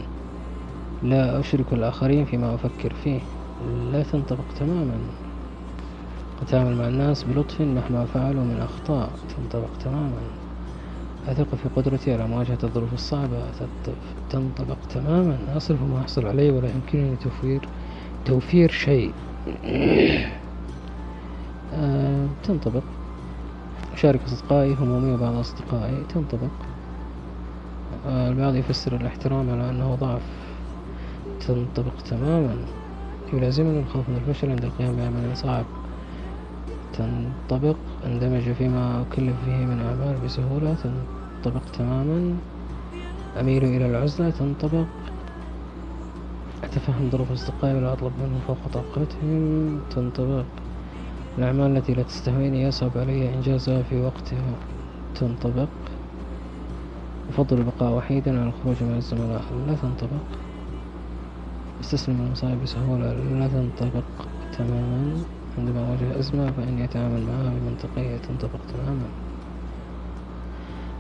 لا 1.02 1.40
أشرك 1.40 1.72
الآخرين 1.72 2.24
فيما 2.24 2.54
أفكر 2.54 2.92
فيه. 3.04 3.20
لا 3.92 4.02
تنطبق 4.02 4.44
تماما. 4.56 4.98
أتعامل 6.42 6.76
مع 6.76 6.88
الناس 6.88 7.24
بلطف 7.24 7.60
مهما 7.60 8.04
فعلوا 8.04 8.44
من 8.44 8.60
أخطاء. 8.60 9.10
تنطبق 9.36 9.70
تماما. 9.84 10.20
أثق 11.28 11.54
في 11.54 11.68
قدرتي 11.76 12.12
على 12.12 12.28
مواجهة 12.28 12.58
الظروف 12.64 12.94
الصعبة. 12.94 13.42
تنطبق- 14.30 14.86
تماما. 14.88 15.38
أصرف 15.56 15.82
ما 15.82 16.00
أحصل 16.00 16.26
عليه 16.26 16.50
ولا 16.52 16.68
يمكنني 16.70 17.16
توفير 17.16 17.68
توفير 18.26 18.70
شيء. 18.70 19.12
آه، 21.74 22.28
تنطبق. 22.42 22.82
أشارك 23.92 24.24
أصدقائي 24.24 24.74
همومي 24.74 25.12
وبعض 25.12 25.34
أصدقائي 25.34 26.04
تنطبق. 26.14 26.50
آه، 28.06 28.28
البعض 28.28 28.54
يفسر 28.54 28.96
الاحترام 28.96 29.50
على 29.50 29.70
أنه 29.70 29.94
ضعف. 29.94 30.22
تنطبق 31.40 32.02
تماما. 32.04 32.56
يلازمني 33.32 33.80
الخوف 33.80 34.08
من 34.08 34.16
الفشل 34.16 34.50
عند 34.50 34.64
القيام 34.64 34.96
بعمل 34.96 35.36
صعب. 35.36 35.64
تنطبق. 36.92 37.76
اندمج 38.06 38.52
فيما 38.52 39.02
أكلف 39.02 39.44
فيه 39.44 39.66
من 39.66 39.80
أعمال 39.80 40.18
بسهولة. 40.24 40.74
تنطبق 40.74 41.62
تماما. 41.78 42.36
أميل 43.40 43.64
إلى 43.64 43.86
العزلة. 43.86 44.30
تنطبق. 44.30 44.86
أتفهم 46.64 47.10
ظروف 47.10 47.30
أصدقائي 47.32 47.74
ولا 47.74 47.92
أطلب 47.92 48.18
منهم 48.18 48.40
فوق 48.40 48.68
طاقتهم؟ 48.68 49.80
تنطبق. 49.90 50.46
الأعمال 51.38 51.76
التي 51.76 51.94
لا 51.94 52.02
تستهويني 52.02 52.62
يصعب 52.62 52.98
علي 52.98 53.34
إنجازها 53.34 53.82
في 53.82 54.00
وقتها. 54.00 54.60
تنطبق. 55.14 55.68
أفضل 57.28 57.58
البقاء 57.58 57.92
وحيدا 57.92 58.40
على 58.40 58.48
الخروج 58.48 58.82
مع 58.82 58.96
الزملاء. 58.96 59.44
لا 59.66 59.74
تنطبق. 59.74 60.26
أستسلم 61.80 62.20
المصائب 62.20 62.62
بسهولة. 62.62 63.12
لا 63.12 63.48
تنطبق 63.48 64.04
تماما. 64.58 65.24
عندما 65.58 65.80
أواجه 65.88 66.18
أزمة 66.18 66.52
فإني 66.52 66.84
أتعامل 66.84 67.22
معها 67.22 67.50
بمنطقية. 67.54 68.16
تنطبق 68.16 68.60
تماما. 68.72 69.25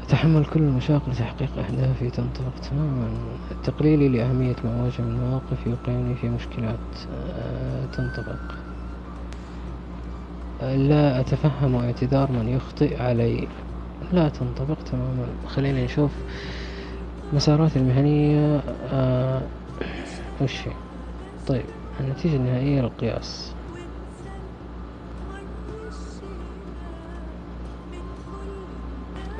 أتحمل 0.06 0.44
كل 0.44 0.60
المشاق 0.60 1.08
لتحقيق 1.08 1.50
أهدافي 1.58 2.10
تنطبق 2.10 2.58
تماما. 2.70 3.08
تقليلي 3.64 4.08
لأهمية 4.08 4.56
ما 4.64 4.80
أواجه 4.80 5.02
من 5.02 5.20
مواقف 5.20 5.66
يوقعني 5.66 6.14
في 6.14 6.28
مشكلات 6.28 6.78
آه، 7.38 7.86
تنطبق. 7.86 8.38
لا 10.62 11.20
أتفهم 11.20 11.74
اعتذار 11.74 12.32
من 12.32 12.48
يخطئ 12.48 13.02
علي. 13.02 13.48
لا 14.12 14.28
تنطبق 14.28 14.78
تماما. 14.92 15.26
خلينا 15.46 15.84
نشوف 15.84 16.10
مساراتي 17.32 17.78
المهنية 17.78 18.60
آه 18.92 19.42
وش؟ 20.42 20.60
طيب 21.48 21.64
النتيجة 22.00 22.36
النهائية 22.36 22.80
للقياس 22.80 23.52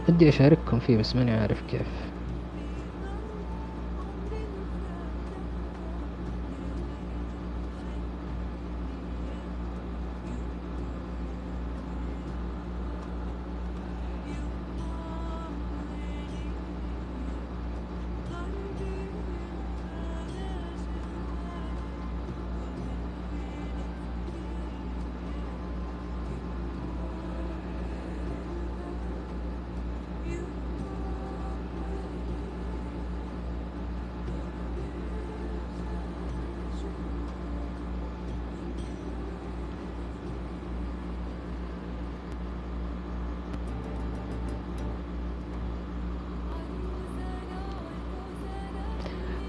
ودي 0.09 0.28
أشارككم 0.28 0.78
فيه 0.78 0.97
بس 0.97 1.16
ماني 1.16 1.31
عارف 1.33 1.61
كيف. 1.62 2.06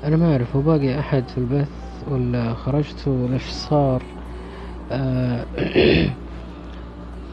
أنا 0.07 0.15
ما 0.17 0.31
أعرف 0.31 0.55
هو 0.55 0.61
باقي 0.61 0.99
أحد 0.99 1.23
في 1.27 1.38
البث 1.38 1.67
ولا 2.07 2.53
خرجت 2.53 3.07
ولا 3.07 3.34
إيش 3.34 3.49
صار؟ 3.51 4.01
آه 4.91 5.45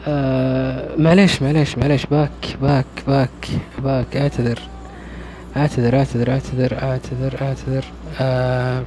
آه 0.07 0.95
معليش 0.97 1.41
معليش 1.41 1.77
معليش. 1.77 2.05
back 2.05 2.57
back 2.61 2.85
back 3.07 3.29
back. 3.83 4.17
أعتذر 4.17 4.59
أعتذر 5.57 5.95
أعتذر 5.97 6.29
أعتذر 6.31 6.77
أعتذر 6.83 7.35
أعتذر. 7.41 7.85
آه 8.21 8.83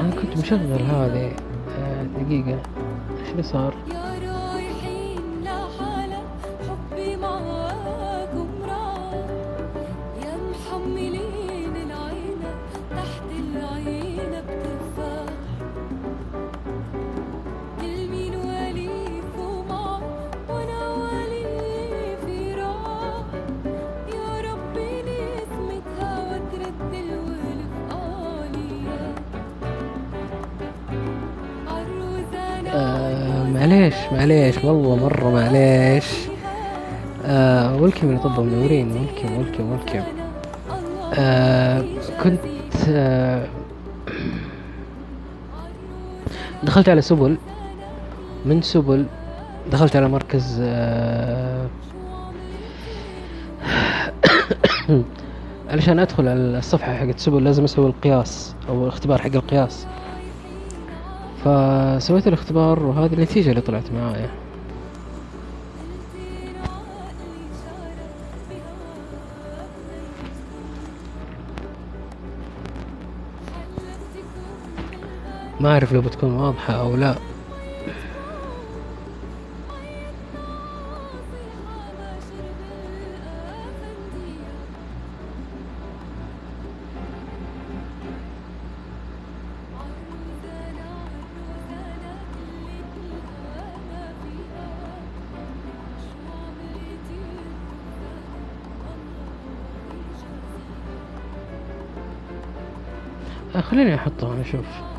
أنا 0.00 0.10
كنت 0.22 0.38
مشغل 0.38 0.82
هذه 0.82 1.32
آه 1.78 2.02
دقيقة. 2.20 2.58
إيش 3.20 3.30
اللي 3.32 3.42
صار؟ 3.42 3.74
والله 34.66 34.96
مرة 34.96 35.30
معليش. 35.30 36.04
آه 37.26 37.76
ولكم 37.76 38.12
يا 38.12 38.18
طب 38.18 38.40
منورين 38.40 38.92
ولكم 38.92 39.38
ولكم 39.38 39.72
ولكم 39.72 40.02
آه 41.14 41.84
كنت 42.22 42.40
آه 42.88 43.46
دخلت 46.62 46.88
على 46.88 47.02
سبل. 47.02 47.36
من 48.44 48.62
سبل 48.62 49.06
دخلت 49.70 49.96
على 49.96 50.08
مركز 50.08 50.60
آه 50.62 51.66
علشان 55.70 55.98
أدخل 55.98 56.28
على 56.28 56.40
الصفحة 56.58 56.94
حقت 56.94 57.18
سبل 57.18 57.44
لازم 57.44 57.64
أسوي 57.64 57.86
القياس 57.86 58.54
أو 58.68 58.84
الاختبار 58.84 59.22
حق 59.22 59.34
القياس. 59.34 59.86
فسويت 61.44 62.26
الاختبار 62.28 62.82
وهذه 62.82 63.14
النتيجة 63.14 63.50
اللي 63.50 63.60
طلعت 63.60 63.92
معايا. 63.92 64.45
ما 75.66 75.72
أعرف 75.72 75.92
لو 75.92 76.00
بتكون 76.00 76.32
واضحة 76.32 76.74
أو 76.74 76.96
لا. 76.96 77.16
آه، 103.56 103.60
خليني 103.60 103.94
أحطها 103.94 104.40
أشوف. 104.40 104.95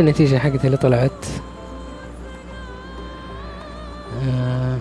هذه 0.00 0.06
النتيجة 0.06 0.38
حقتي 0.38 0.66
اللي 0.66 0.76
طلعت. 0.76 1.26
آه. 4.28 4.78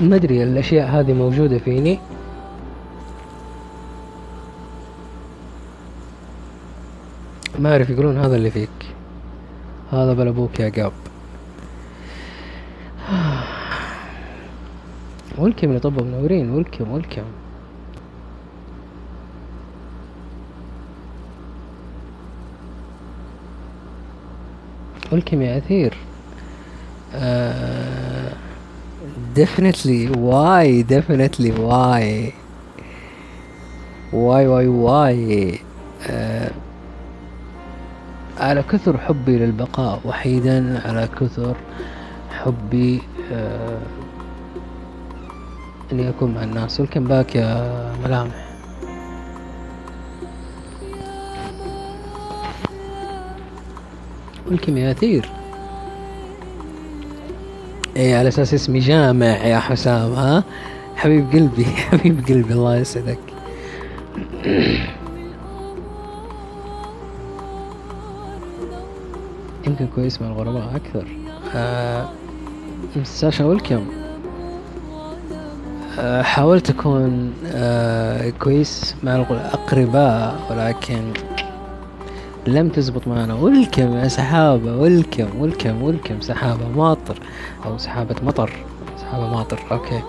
ما 0.00 0.16
أدري 0.16 0.42
الأشياء 0.42 0.88
هذه 0.88 1.12
موجودة 1.12 1.58
فيني. 1.58 1.98
ما 7.58 7.72
أعرف 7.72 7.90
يقولون 7.90 8.18
هذا 8.18 8.36
اللي 8.36 8.50
فيك. 8.50 8.89
هذا 9.92 10.12
بلا 10.12 10.30
أبوك 10.30 10.60
يا 10.60 10.68
قاب. 10.68 10.92
ولكم 15.38 15.68
اللي 15.68 15.80
طب 15.80 16.02
منورين 16.02 16.50
ولكم 16.50 16.90
ولكم 16.90 17.22
ولكم 25.12 25.42
يا 25.42 25.58
أثير. 25.58 25.94
definitely 29.34 30.08
why 30.08 30.82
definitely 30.82 31.50
why. 31.50 32.32
Why 34.12 34.46
why 34.46 34.66
why 34.66 35.60
آه 36.06 36.50
على 38.40 38.62
كثر 38.62 38.98
حبي 38.98 39.38
للبقاء 39.38 40.00
وحيدا 40.04 40.82
على 40.88 41.08
كثر 41.20 41.56
حبي 42.30 43.02
آه 43.32 43.78
إني 45.92 46.08
أكون 46.08 46.34
مع 46.34 46.44
الناس. 46.44 46.80
ولكن 46.80 47.04
باك 47.04 47.36
يا 47.36 47.92
ملامح. 48.04 48.50
ولكم 54.46 54.76
يا 54.76 54.94
اي 57.96 58.14
على 58.14 58.28
أساس 58.28 58.54
اسمي 58.54 58.78
جامع 58.78 59.26
يا 59.26 59.58
حسام 59.58 60.12
ها؟ 60.12 60.44
حبيب 60.96 61.30
قلبي 61.32 61.64
حبيب 61.90 62.26
قلبي 62.28 62.52
الله 62.52 62.76
يسعدك. 62.76 63.18
يمكن 69.70 69.86
كويس 69.94 70.22
مع 70.22 70.28
الغرباء 70.28 70.76
أكثر. 70.76 71.06
آه 71.54 72.08
ساشا 73.04 73.44
ويلكم 73.44 73.86
آه 75.98 76.22
حاولت 76.22 76.70
أكون 76.70 77.34
آه 77.46 78.30
كويس 78.30 78.94
مع 79.02 79.16
الاقرباء 79.16 80.40
ولكن 80.50 81.12
لم 82.46 82.68
تزبط 82.68 83.08
معنا. 83.08 83.34
ولكم 83.34 83.96
يا 83.96 84.08
سحابة 84.08 84.76
ولكم 84.76 85.26
ولكم 85.38 85.82
ولكم 85.82 86.20
سحابة 86.20 86.68
ماطر 86.76 87.18
أو 87.66 87.78
سحابة 87.78 88.16
مطر. 88.22 88.50
سحابة 89.00 89.28
ماطر 89.28 89.58
أوكي. 89.72 90.02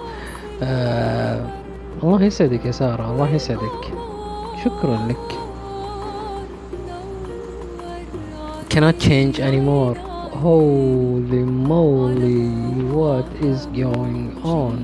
آه 0.63 1.45
الله 2.03 2.23
يسعدك 2.23 2.65
يا 2.65 2.71
سارة 2.71 3.11
الله 3.11 3.29
يسعدك. 3.29 3.93
شكرا 4.65 4.99
لك. 5.09 5.40
Cannot 8.72 8.98
change 8.99 9.38
anymore. 9.41 9.95
Holy 10.45 11.43
moly 11.43 12.48
what 12.95 13.27
is 13.43 13.65
going 13.76 14.39
on? 14.43 14.76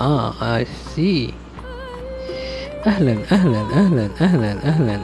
Ah 0.00 0.32
I 0.40 0.64
see. 0.64 1.34
أهلا 2.86 3.16
أهلا 3.32 3.60
أهلا 3.60 4.10
أهلا 4.20 4.52
أهلا. 4.64 5.00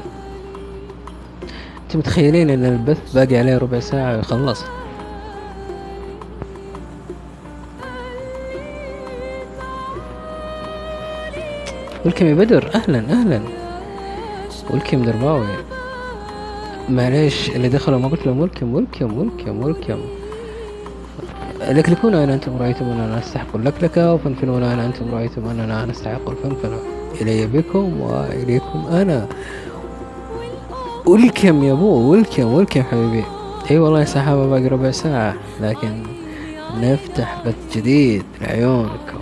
أنتم 1.82 1.98
متخيلين 1.98 2.50
إن 2.50 2.64
البث 2.64 3.12
باقي 3.14 3.36
عليه 3.36 3.58
ربع 3.58 3.80
ساعة 3.80 4.16
ويخلص؟ 4.16 4.64
ولكم 12.04 12.26
يا 12.26 12.34
بدر؟ 12.34 12.70
أهلا 12.74 12.98
أهلا. 12.98 13.40
ولكم 14.70 15.02
درباوي؟ 15.02 15.71
معليش 16.88 17.50
اللي 17.50 17.68
دخلوا 17.68 17.98
ما 17.98 18.08
قلت 18.08 18.26
لهم 18.26 18.40
ولكم 18.40 18.74
ولكم 18.74 19.18
ولكم 19.18 19.62
ولكم 19.62 19.98
لكلكون 21.68 22.14
أين 22.14 22.30
أنتم 22.30 22.56
رأيتم 22.56 22.84
أننا 22.84 23.18
نستحق 23.18 23.56
اللكلكة 23.56 24.14
وفنفنون 24.14 24.62
أين 24.62 24.78
أنتم 24.78 25.14
رأيتم 25.14 25.48
أننا 25.48 25.86
نستحق 25.86 26.28
الفنفنة 26.30 26.78
إلي 27.20 27.46
بكم 27.46 28.00
وإليكم 28.00 28.86
أنا. 28.92 29.26
ولكم 31.06 31.64
يا 31.64 31.72
أبو 31.72 32.10
ولكم 32.12 32.44
ولكم 32.44 32.82
حبيبي. 32.82 33.24
إي 33.70 33.78
والله 33.78 34.00
يا 34.00 34.04
سحابة 34.04 34.46
باقي 34.46 34.68
ربع 34.68 34.90
ساعة 34.90 35.34
لكن 35.60 36.02
نفتح 36.80 37.42
بث 37.46 37.76
جديد 37.76 38.22
لعيونكم. 38.40 39.20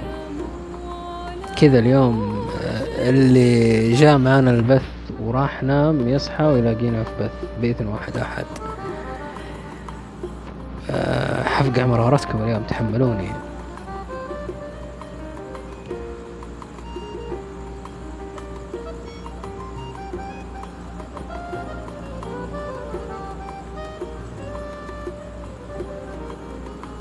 كذا 1.56 1.78
اليوم 1.78 2.44
آه، 2.64 3.08
اللي 3.10 3.92
جاء 3.92 4.18
معنا 4.18 4.50
البث 4.50 4.82
وراح 5.30 5.62
نام 5.62 6.08
يصحى 6.08 6.44
ويلاقينا 6.44 7.04
في 7.04 7.10
بث 7.20 7.30
بيت 7.60 7.82
واحد 7.82 8.16
أحد. 8.16 8.44
أه 10.90 11.42
حفقة 11.42 11.86
مرارتكم 11.86 12.42
اليوم 12.42 12.62
تحملوني. 12.62 13.28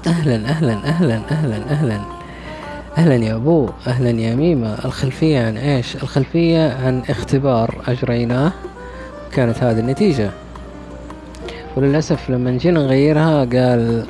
أهلا 0.07 0.35
أهلا 0.49 0.73
أهلا 0.73 1.15
أهلا 1.31 1.55
أهلا. 1.55 2.18
أهلا 2.99 3.15
يا 3.15 3.35
أبو 3.35 3.69
أهلا 3.87 4.09
يا 4.09 4.35
ميمة. 4.35 4.85
الخلفية 4.85 5.45
عن 5.47 5.57
إيش؟ 5.57 5.95
الخلفية 5.95 6.73
عن 6.85 7.01
اختبار 7.09 7.75
أجريناه. 7.87 8.51
كانت 9.31 9.63
هذه 9.63 9.79
النتيجة. 9.79 10.31
وللأسف 11.77 12.29
لما 12.29 12.51
جينا 12.51 12.79
نغيرها 12.79 13.37
قال 13.45 14.05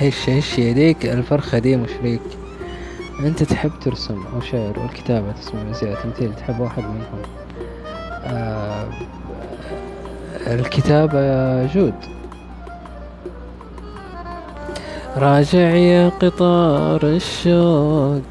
هش 0.00 0.30
هش 0.30 0.58
يديك 0.58 1.06
الفرخة 1.06 1.58
دي 1.58 1.76
مش 1.76 1.90
ليك 2.02 2.20
أنت 3.20 3.42
تحب 3.42 3.70
ترسم 3.84 4.22
أو 4.34 4.40
شعر 4.40 4.78
والكتابة 4.80 5.32
تسمع 5.32 5.62
مزية 5.64 5.94
تمثيل 5.94 6.34
تحب 6.34 6.60
واحد 6.60 6.82
منهم. 6.82 7.22
آه 8.24 8.88
الكتابة 10.46 11.66
good. 11.66 11.94
راجع 15.16 15.70
يا 15.70 16.08
قطار 16.08 17.00
الشوق 17.02 18.22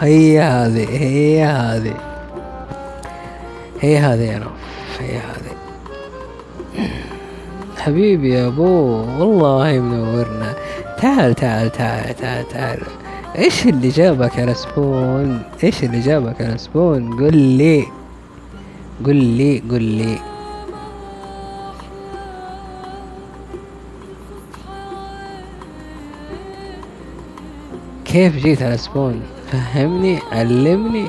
هي 0.00 0.40
هذه 0.40 0.88
هي 0.90 1.44
هذه. 1.44 1.94
هي 3.80 3.98
هذه 3.98 4.22
يا 4.22 4.38
نوف 4.38 5.00
هي 5.00 5.16
هذه. 5.16 5.54
حبيبي 7.78 8.34
يا 8.34 8.46
ابو 8.46 8.64
والله 9.18 9.80
منورنا. 9.80 10.54
تعال 10.98 11.34
تعال 11.34 11.72
تعال 11.72 12.16
تعال 12.16 12.48
تعال. 12.48 12.80
إيش 13.38 13.66
اللي 13.66 13.88
جابك 13.88 14.38
على 14.38 14.54
Spoon 14.54 15.42
إيش 15.64 15.84
اللي 15.84 16.00
جابك 16.00 16.42
على 16.42 16.58
Spoon 16.58 17.16
قل 17.16 17.36
لي. 17.36 17.84
قل 19.06 19.16
لي 19.16 19.62
قل 19.70 19.82
لي. 19.82 20.18
كيف 28.14 28.36
جيت 28.36 28.62
على 28.62 28.78
سبون؟ 28.78 29.22
فهمني 29.52 30.18
علمني. 30.32 31.08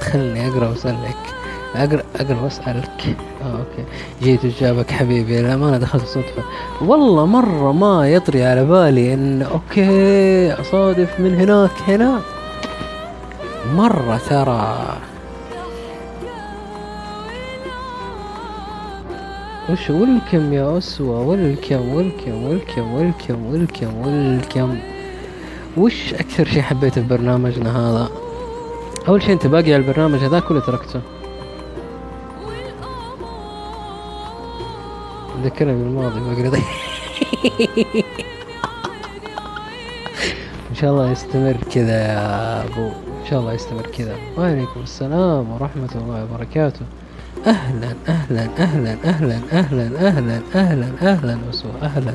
خلني 0.00 0.48
أقرأ 0.48 0.68
وأسألك. 0.68 1.33
اقرا 1.74 2.02
أقرأ 2.16 2.40
وأسألك. 2.42 3.16
آه 3.42 3.58
okay. 3.58 3.84
جيت 4.22 4.44
وجابك 4.44 4.90
حبيبي 4.90 5.42
للامانه 5.42 5.78
دخلت 5.78 6.04
صدفة. 6.04 6.42
والله 6.80 7.26
مرة 7.26 7.72
ما 7.72 8.10
يطري 8.10 8.44
على 8.44 8.64
بالي 8.64 9.14
إن 9.14 9.42
okay 9.42 10.52
أصادف 10.52 11.20
من 11.20 11.34
هناك 11.34 11.70
هنا. 11.88 12.20
مرة 13.74 14.20
ترى. 14.28 14.96
وش 19.70 19.90
welcome 19.90 20.52
يا 20.52 20.78
أسوة؟ 20.78 21.20
welcome 21.20 21.94
welcome 21.94 22.44
welcome 22.44 22.94
welcome 22.94 23.46
welcome 23.46 24.06
welcome. 24.06 24.78
وش 25.76 26.14
أكثر 26.14 26.44
شيء 26.44 26.62
حبيته 26.62 27.02
في 27.02 27.08
برنامجنا 27.08 27.70
هذا؟ 27.70 28.08
أول 29.08 29.22
شيء 29.22 29.32
أنت 29.32 29.46
باقي 29.46 29.74
على 29.74 29.76
البرنامج 29.76 30.18
هذاك 30.18 30.50
ولا 30.50 30.60
تركته. 30.60 31.00
ذكرني 35.44 35.72
بالماضي 35.72 36.20
باقي 36.20 36.42
رضي 36.42 36.62
إن 40.70 40.74
شاء 40.74 40.90
الله 40.90 41.10
يستمر 41.10 41.56
كذا 41.70 42.06
يا 42.06 42.62
أبو. 42.64 42.86
إن 43.22 43.26
شاء 43.30 43.40
الله 43.40 43.52
يستمر 43.52 43.82
كذا. 43.98 44.16
وعليكم 44.38 44.80
السلام 44.82 45.52
ورحمة 45.52 45.88
الله 45.94 46.24
وبركاته. 46.24 46.80
أهلا 47.46 47.94
أهلا 48.08 48.48
أهلا 48.58 48.96
أهلا 49.04 49.40
أهلا 49.52 50.08
أهلا 50.08 50.40
أهلا 50.54 50.88
أهلا 51.02 51.38
وسهلا 51.48 51.82
أهلا. 51.82 52.14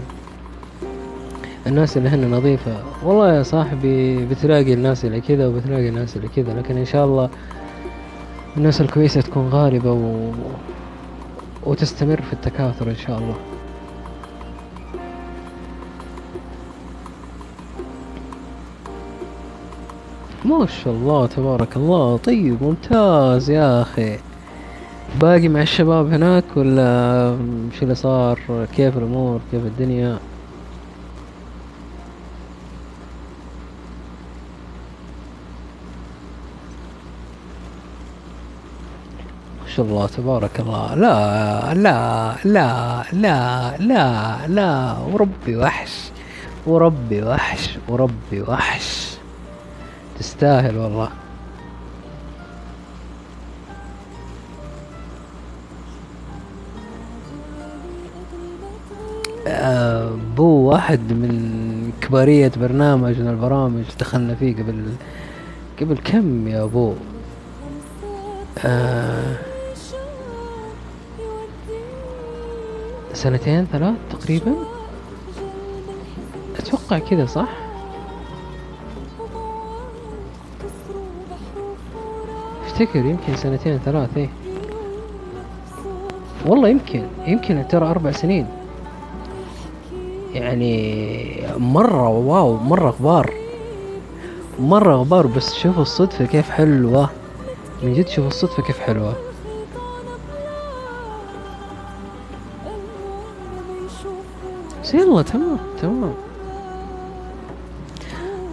الناس 1.67 1.97
اللي 1.97 2.09
هن 2.09 2.31
نظيفة. 2.31 2.77
والله 3.03 3.33
يا 3.33 3.43
صاحبي 3.43 4.25
بتلاقي 4.25 4.73
الناس 4.73 5.05
اللي 5.05 5.21
كذا 5.21 5.47
وبتلاقي 5.47 5.89
الناس 5.89 6.17
اللي 6.17 6.27
كذا 6.35 6.53
لكن 6.53 6.77
إن 6.77 6.85
شاء 6.85 7.05
الله 7.05 7.29
الناس 8.57 8.81
الكويسة 8.81 9.21
تكون 9.21 9.49
غالبة 9.49 9.91
و... 9.91 10.31
وتستمر 11.69 12.21
في 12.21 12.33
التكاثر 12.33 12.89
إن 12.89 12.95
شاء 12.95 13.17
الله. 13.19 13.35
ما 20.45 20.65
شاء 20.65 20.93
الله 20.93 21.27
تبارك 21.27 21.77
الله. 21.77 22.17
طيب 22.17 22.63
ممتاز 22.63 23.49
يا 23.49 23.81
أخي. 23.81 24.17
باقي 25.21 25.47
مع 25.47 25.61
الشباب 25.61 26.13
هناك 26.13 26.43
ولا 26.55 27.37
شو 27.73 27.83
اللي 27.83 27.95
صار؟ 27.95 28.39
كيف 28.75 28.97
الأمور؟ 28.97 29.39
كيف 29.51 29.65
الدنيا؟ 29.65 30.17
شاء 39.69 39.85
الله 39.85 40.07
تبارك 40.07 40.59
الله. 40.59 40.95
لا 40.95 41.73
لا 41.73 42.35
لا 42.45 43.03
لا 43.13 43.77
لا 43.77 44.47
لا 44.47 44.97
وربي 45.13 45.55
وحش 45.57 46.09
وربي 46.67 47.23
وحش 47.23 47.77
وربي 47.89 48.41
وحش. 48.47 49.17
تستاهل 50.19 50.77
والله. 50.77 51.09
آه، 59.47 60.11
بو 60.37 60.69
واحد 60.69 60.99
من 60.99 61.91
كبارية 62.01 62.51
برنامج 62.61 63.19
من 63.19 63.27
البرامج 63.27 63.83
دخلنا 63.99 64.35
فيه 64.35 64.55
قبل 64.55 64.85
قبل 65.81 65.97
كم 65.97 66.47
يا 66.47 66.63
ابو 66.63 66.93
آه 68.65 69.35
سنتين 73.13 73.67
ثلاث 73.71 73.95
تقريبا. 74.09 74.55
أتوقع 76.59 76.99
كذا 76.99 77.25
صح؟ 77.25 77.49
أفتكر 82.65 83.05
يمكن 83.05 83.35
سنتين 83.35 83.79
ثلاث 83.85 84.17
إيه. 84.17 84.29
والله 86.45 86.69
يمكن 86.69 87.03
يمكن 87.27 87.65
ترى 87.69 87.85
أربع 87.85 88.11
سنين. 88.11 88.47
يعني 90.33 91.47
مرة 91.57 92.09
واو 92.09 92.57
مرة 92.57 92.89
غبار. 92.89 93.33
مرة 94.59 94.95
غبار 94.95 95.27
بس 95.27 95.53
شوفوا 95.53 95.81
الصدفة 95.81 96.25
كيف 96.25 96.49
حلوة. 96.49 97.09
من 97.83 97.93
جد 97.93 98.07
شوفوا 98.07 98.27
الصدفة 98.27 98.63
كيف 98.63 98.79
حلوة. 98.79 99.28
يلا 104.93 105.21
تمام 105.21 105.57
تمام. 105.81 106.13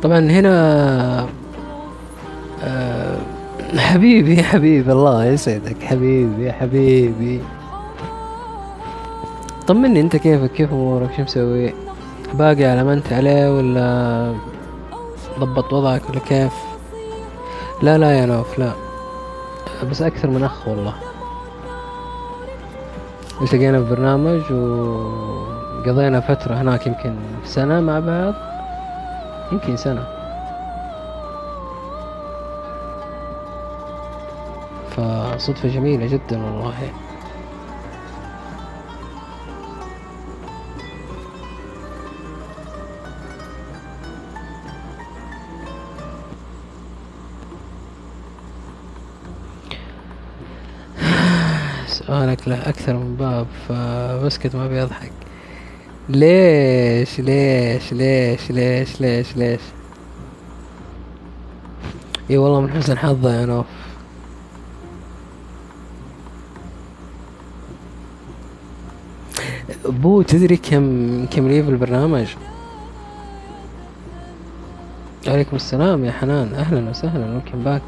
طبعا 0.03 0.19
هنا 0.19 1.27
آه 2.63 3.19
حبيبي 3.77 4.43
حبيبي 4.43 4.93
الله 4.93 5.25
يسعدك. 5.25 5.83
حبيبي 5.83 6.53
حبيبي. 6.53 7.41
طمني 9.67 10.01
أنت 10.01 10.17
كيفك؟ 10.17 10.53
كيف 10.53 10.73
أمورك؟ 10.73 11.11
شو 11.17 11.23
مسوي؟ 11.23 11.75
باقي 12.35 12.65
على 12.65 12.85
ما 12.85 12.93
أنت 12.93 13.13
عليه 13.13 13.57
ولا 13.57 14.35
ضبط 15.39 15.73
وضعك 15.73 16.11
ولا 16.11 16.19
كيف؟ 16.19 16.53
لا 17.83 17.99
لا 17.99 18.19
يا 18.19 18.27
نوف 18.27 18.59
لا. 18.59 18.73
بس 19.91 20.03
أكثر 20.03 20.31
من 20.31 20.45
أخ 20.45 20.69
والله. 20.69 20.95
التقينا 23.43 23.85
في 23.85 23.91
برنامج 23.91 24.43
وقضينا 25.87 26.21
فترة 26.21 26.55
هناك 26.55 26.87
يمكن 26.87 27.17
سنة 27.45 27.81
مع 27.81 28.01
بعض؟ 28.01 28.35
يمكن 29.53 29.77
سنة. 29.77 30.07
فصدفة 34.91 35.69
جميلة 35.69 36.07
جدا 36.07 36.45
والله. 36.45 36.93
سؤالك 51.87 52.49
له 52.49 52.69
أكثر 52.69 52.95
من 52.95 53.17
باب 53.17 53.47
فبسكت 53.69 54.57
ما 54.57 54.67
بيضحك 54.67 55.26
ليش؟ 56.09 57.20
ليش؟ 57.20 57.93
ليش؟ 57.93 58.51
ليش؟ 58.51 59.01
ليش؟ 59.01 59.37
ليش؟ 59.37 59.61
إي 62.31 62.39
والله 62.39 62.61
من 62.61 62.70
حسن 62.70 62.99
حظه 62.99 63.41
يا 63.41 63.47
نوف. 63.47 63.66
بو 69.87 70.23
تدري 70.23 70.57
كم 70.57 71.27
كم 71.27 71.49
لي 71.49 71.62
في 71.62 71.70
البرنامج 71.70 72.27
عليكم 75.27 75.57
السلام 75.57 76.05
يا 76.05 76.12
حنان. 76.12 76.55
أهلا 76.55 76.91
وسهلا. 76.91 77.27
welcome 77.27 77.65
back 77.65 77.82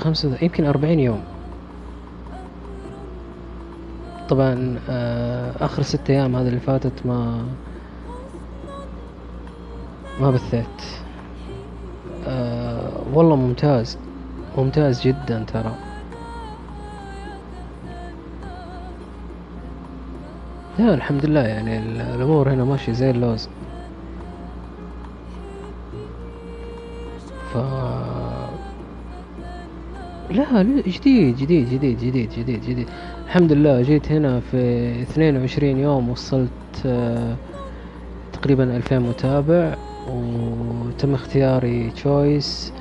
خمسة 0.00 0.38
يمكن 0.42 0.64
أربعين 0.66 1.00
يوم. 1.00 1.20
طبعا 4.28 4.78
آه 4.90 5.52
آخر 5.60 5.82
ستة 5.82 6.12
أيام 6.12 6.36
هذه 6.36 6.48
اللي 6.48 6.60
فاتت 6.60 7.06
ما 7.06 7.44
ما 10.20 10.30
بثيت. 10.30 10.82
آه 12.26 12.90
والله 13.14 13.36
ممتاز 13.36 13.98
ممتاز 14.58 15.00
جدا 15.02 15.44
ترى. 15.52 15.74
لا 20.78 20.94
الحمد 20.94 21.26
لله 21.26 21.40
يعني 21.40 21.78
ال- 21.78 22.00
الأمور 22.00 22.50
هنا 22.52 22.64
ماشية 22.64 22.92
زي 22.92 23.10
اللوز. 23.10 23.48
لا 30.30 30.62
جديد 30.62 31.36
جديد 31.36 31.68
جديد 31.70 31.98
جديد 31.98 32.30
جديد 32.38 32.60
جديد. 32.62 32.88
الحمد 33.26 33.52
لله 33.52 33.82
جيت 33.82 34.12
هنا 34.12 34.40
في 34.50 34.56
22 35.02 35.78
يوم 35.78 36.08
وصلت 36.08 36.50
آه، 36.86 37.36
تقريبا 38.32 38.76
2000 38.76 38.98
متابع 38.98 39.74
وتم 40.08 41.14
اختياري 41.14 41.90
تشويس 41.90 42.72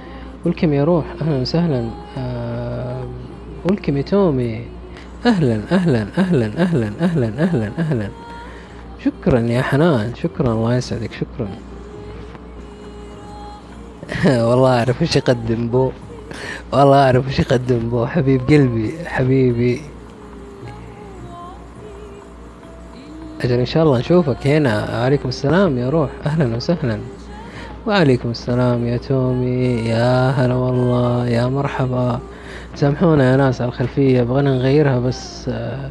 ولكم 0.46 0.74
يا 0.74 0.84
روح؟ 0.84 1.06
أهلا 1.22 1.38
وسهلا 1.42 1.90
آه، 2.18 3.04
ولكم 3.66 3.98
يا 3.98 4.02
تومي؟ 4.02 4.62
أهلا 5.26 5.62
أهلا 5.72 6.08
أهلا 6.18 6.46
أهلا 6.58 6.92
أهلا 7.02 7.28
أهلا 7.44 7.72
أهلا. 7.80 8.10
شكرا 9.06 9.40
يا 9.40 9.62
حنان 9.62 10.16
شكرا 10.16 10.54
الله 10.54 10.76
يسعدك 10.76 11.12
شكرا. 11.14 11.50
والله 14.50 14.78
أعرف 14.80 15.02
وش 15.02 15.16
يقدم 15.16 15.68
بو. 15.70 15.92
والله 16.72 17.06
أعرف 17.06 17.28
وش 17.28 17.40
يقدم 17.40 17.90
بو 17.90 18.06
حبيب 18.06 18.42
قلبي 18.50 18.94
حبيبي. 19.06 19.82
أجل 23.42 23.60
إن 23.60 23.66
شاء 23.66 23.84
الله 23.84 24.00
نشوفك 24.00 24.48
هنا. 24.48 25.04
عليكم 25.04 25.30
السلام 25.30 25.78
يا 25.78 25.90
روح. 25.90 26.10
أهلا 26.26 26.56
وسهلا. 26.56 27.00
وعليكم 27.88 28.30
السلام 28.30 28.86
يا 28.88 28.98
تومي. 28.98 29.66
يا 29.90 30.30
هلا 30.30 30.54
والله. 30.54 31.28
يا 31.28 31.48
مرحبا. 31.48 32.20
سامحونا 32.76 33.32
يا 33.32 33.38
ناس 33.38 33.62
على 33.62 33.68
الخلفية 33.70 34.24
بغينا 34.24 34.54
نغيرها 34.54 35.00
بس 35.00 35.50
آه، 35.50 35.90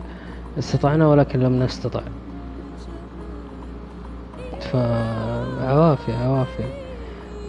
استطعنا 0.58 1.08
ولكن 1.08 1.40
لم 1.40 1.62
نستطع. 1.62 2.00
فعوافي 4.72 6.12
عوافي 6.12 6.64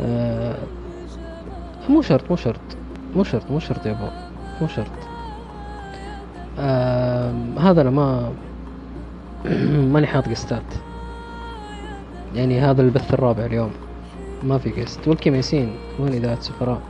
آه، 0.01 0.55
مو 1.89 2.01
شرط 2.01 2.23
مو 2.29 2.35
شرط. 2.35 2.59
مو 3.15 3.23
شرط 3.23 3.51
مو 3.51 3.59
شرط 3.59 3.85
يا 3.85 3.91
أبو 3.91 4.07
مو 4.61 4.67
شرط. 4.67 4.91
آه 6.59 7.33
هذا 7.59 7.81
أنا 7.81 7.89
ما 7.89 8.31
ماني 9.93 10.07
حاط 10.07 10.29
قستات 10.29 10.63
يعني 12.35 12.59
هذا 12.59 12.81
البث 12.81 13.13
الرابع 13.13 13.45
اليوم. 13.45 13.71
ما 14.43 14.57
في 14.57 14.69
قست 14.69 15.07
والكم 15.07 15.35
ياسين 15.35 15.75
وين 15.99 16.13
إذاعة 16.13 16.41
سفراء؟ 16.41 16.81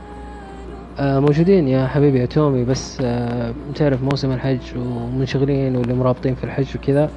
آه 1.00 1.20
موجودين 1.20 1.68
يا 1.68 1.88
حبيبي 1.88 2.20
يا 2.20 2.26
تومي 2.26 2.66
بس 2.66 2.98
آه 3.02 3.54
تعرف 3.76 4.04
موسم 4.04 4.32
الحج 4.32 4.78
ومنشغلين 4.78 5.76
واللي 5.76 5.94
مرابطين 5.94 6.36
في 6.36 6.44
الحج 6.44 6.68
وكذا 6.76 7.10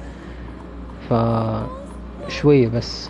ف 1.09 1.13
شوية 2.27 2.67
بس. 2.67 3.09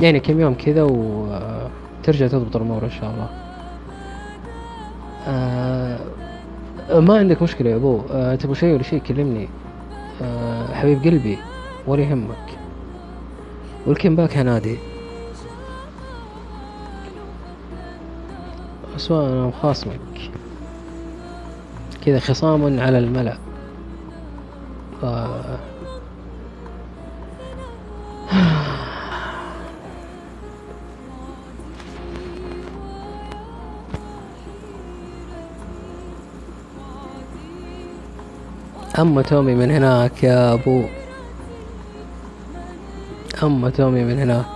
يعني 0.00 0.20
كم 0.20 0.40
يوم 0.40 0.54
كذا 0.54 0.82
وترجع 0.82 2.26
تضبط 2.26 2.56
الأمور 2.56 2.84
إن 2.84 2.90
شاء 2.90 3.10
الله. 3.10 3.47
آه،, 5.26 5.98
آه 6.90 7.00
ما 7.00 7.18
عندك 7.18 7.42
مشكلة 7.42 7.70
يا 7.70 7.76
أبو. 7.76 8.00
آه 8.10 8.34
تبغى 8.34 8.54
شيء 8.54 8.74
ولا 8.74 8.82
شيء 8.82 8.98
كلمني. 8.98 9.48
آه 10.22 10.74
حبيب 10.74 11.04
قلبي 11.04 11.38
ولا 11.86 12.02
يهمك. 12.02 12.58
ولكن 13.86 14.16
باك 14.16 14.36
هنادي 14.36 14.76
سواء 18.96 19.28
أنا 19.28 19.44
وخاصمك 19.44 20.30
كذا 22.06 22.18
خصام 22.18 22.80
على 22.80 22.98
الملأ. 22.98 23.36
آه 25.04 25.58
أما 38.98 39.22
تومي 39.22 39.54
من 39.54 39.70
هناك 39.70 40.22
يا 40.22 40.52
أبو. 40.52 40.82
أما 43.42 43.70
تومي 43.70 44.04
من 44.04 44.18
هناك. 44.18 44.46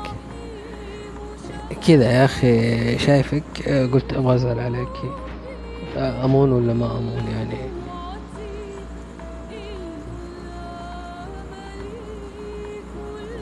كذا 1.86 2.12
يا 2.12 2.24
أخي 2.24 2.98
شايفك؟ 2.98 3.68
قلت 3.92 4.12
أبغى 4.12 4.36
أسأل 4.36 4.60
عليك. 4.60 4.88
أمون 5.96 6.52
ولا 6.52 6.72
ما 6.72 6.86
أمون 6.86 7.24
يعني؟ 7.36 7.56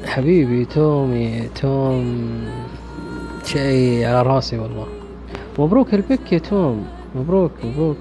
حبيبي 0.07 0.65
تومي 0.65 1.49
توم 1.61 2.29
شيء 3.45 4.07
على 4.07 4.23
راسي 4.23 4.59
والله. 4.59 4.87
مبروك 5.59 5.95
البك 5.95 6.33
يا 6.33 6.39
توم. 6.39 6.87
مبروك 7.15 7.53
مبروك. 7.65 7.97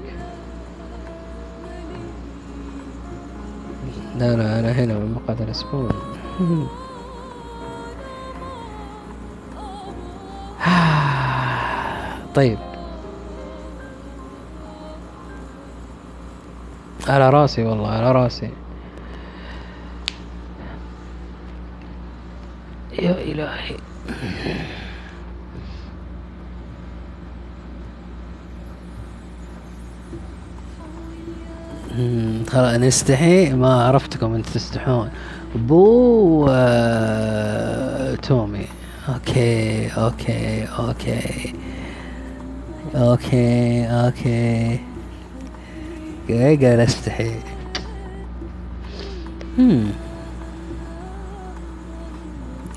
لا 4.19 4.35
لا 4.35 4.59
أنا 4.59 4.71
هنا 4.71 4.93
من 4.93 5.13
مقعد 5.15 5.41
الأسبوع. 5.41 5.89
طيب. 12.35 12.57
على 17.07 17.29
راسي 17.29 17.63
والله 17.63 17.89
على 17.89 18.11
راسي. 18.11 18.49
يا 22.99 23.11
إلهي. 23.11 23.77
خلاص 32.49 32.75
نستحي؟ 32.75 33.53
ما 33.53 33.83
عرفتكم 33.83 34.33
انت 34.33 34.45
تستحون. 34.49 35.09
بو 35.55 36.47
آه، 36.49 38.15
تومي. 38.15 38.65
okay 39.09 39.87
okay 39.87 40.65
okay. 40.79 41.53
okay 42.95 43.85
okay. 43.85 44.79
قال 46.29 46.79
استحي. 46.79 47.31
هم 49.57 49.91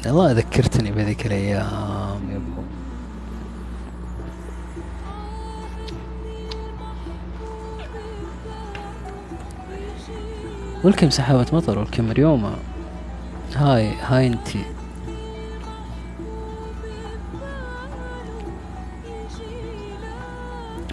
والله 0.06 0.32
ذكرتني 0.32 0.92
بذيك 0.92 1.26
الأيام 1.26 2.20
يا 2.30 2.36
أبو. 2.36 2.62
welcome 10.84 11.10
سحابة 11.10 11.46
مطر 11.52 11.78
welcome 11.78 12.08
مريومة 12.08 12.52
هاي 13.56 13.94
هاي 13.94 14.26
انتي 14.26 14.64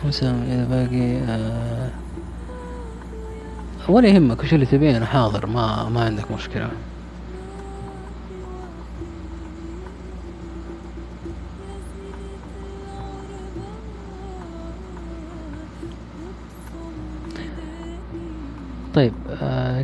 وسام 0.08 0.44
إذا 0.44 0.66
باقي 0.66 1.18
آه 1.18 1.90
ولا 3.90 4.08
يهمك 4.08 4.40
وش 4.44 4.54
اللي 4.54 4.66
تبيه 4.66 4.98
أنا 4.98 5.06
حاضر 5.06 5.46
ما 5.46 5.90
ما 5.90 6.06
عندك 6.06 6.32
مشكلة. 6.32 6.70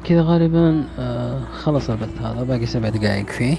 كذا 0.04 0.22
غالبا 0.22 0.84
آه 1.00 1.40
خلص 1.64 1.90
البث 1.90 2.22
هذا 2.22 2.44
باقي 2.44 2.66
سبع 2.66 2.90
دقايق 2.90 3.30
فيه. 3.30 3.58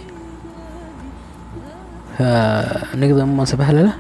فنقضي 2.19 3.23
أم 3.23 3.45
سبهللة 3.45 3.93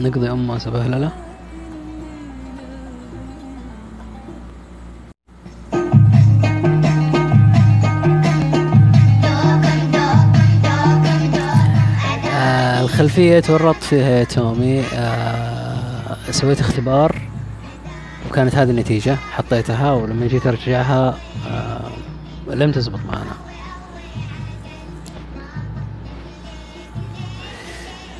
نقضي 0.00 0.30
أم 0.30 0.58
سبهللة 0.58 1.10
آه 12.34 12.80
الخلفية 12.80 13.40
تورطت 13.40 13.82
فيها 13.82 14.08
يا 14.08 14.24
تومي. 14.24 14.80
آه 14.80 15.61
سويت 16.32 16.60
اختبار 16.60 17.20
وكانت 18.30 18.54
هذه 18.54 18.70
النتيجة 18.70 19.16
حطيتها 19.32 19.92
ولما 19.92 20.26
جيت 20.26 20.46
أرجعها 20.46 21.16
آه 21.48 21.80
لم 22.50 22.72
تزبط 22.72 23.00
معنا. 23.06 23.32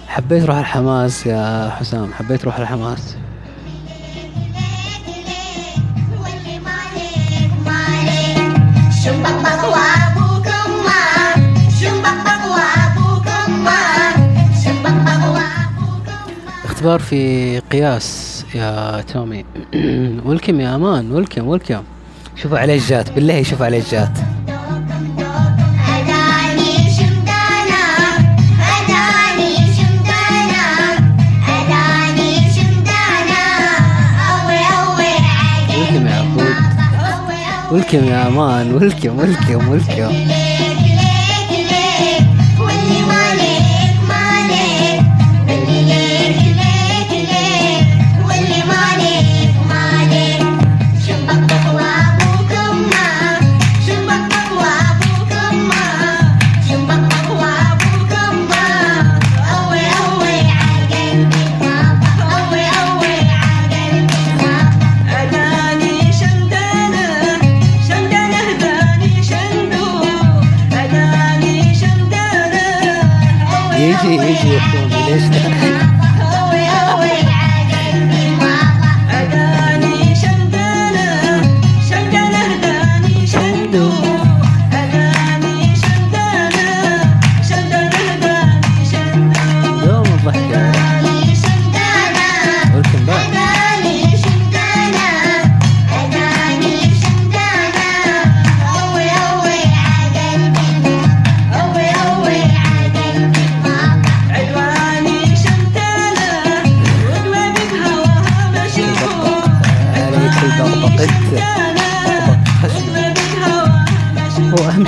حبيت 0.09 0.45
روح 0.45 0.57
الحماس 0.57 1.27
يا 1.27 1.71
حسام 1.71 2.13
حبيت 2.13 2.45
روح 2.45 2.59
الحماس. 2.59 3.17
أمك 16.83 16.89
اختبار 16.89 17.01
في 17.01 17.59
قياس 17.59 18.45
يا 18.55 19.01
تومي. 19.01 19.45
ولكم 20.27 20.61
يا 20.61 20.75
أمان 20.75 21.13
ولكم 21.13 21.49
ولكم. 21.49 21.83
شوفوا 22.37 22.59
عليه 22.59 22.81
جات 22.89 23.13
بالله 23.13 23.43
شوفوا 23.43 23.67
عليه 23.67 23.83
جات 23.91 24.19
ولكم 37.71 38.05
يا 38.05 38.29
أمان 38.29 38.75
ولكم 38.75 39.19
ولكم 39.19 39.69
ولكم. 39.69 40.52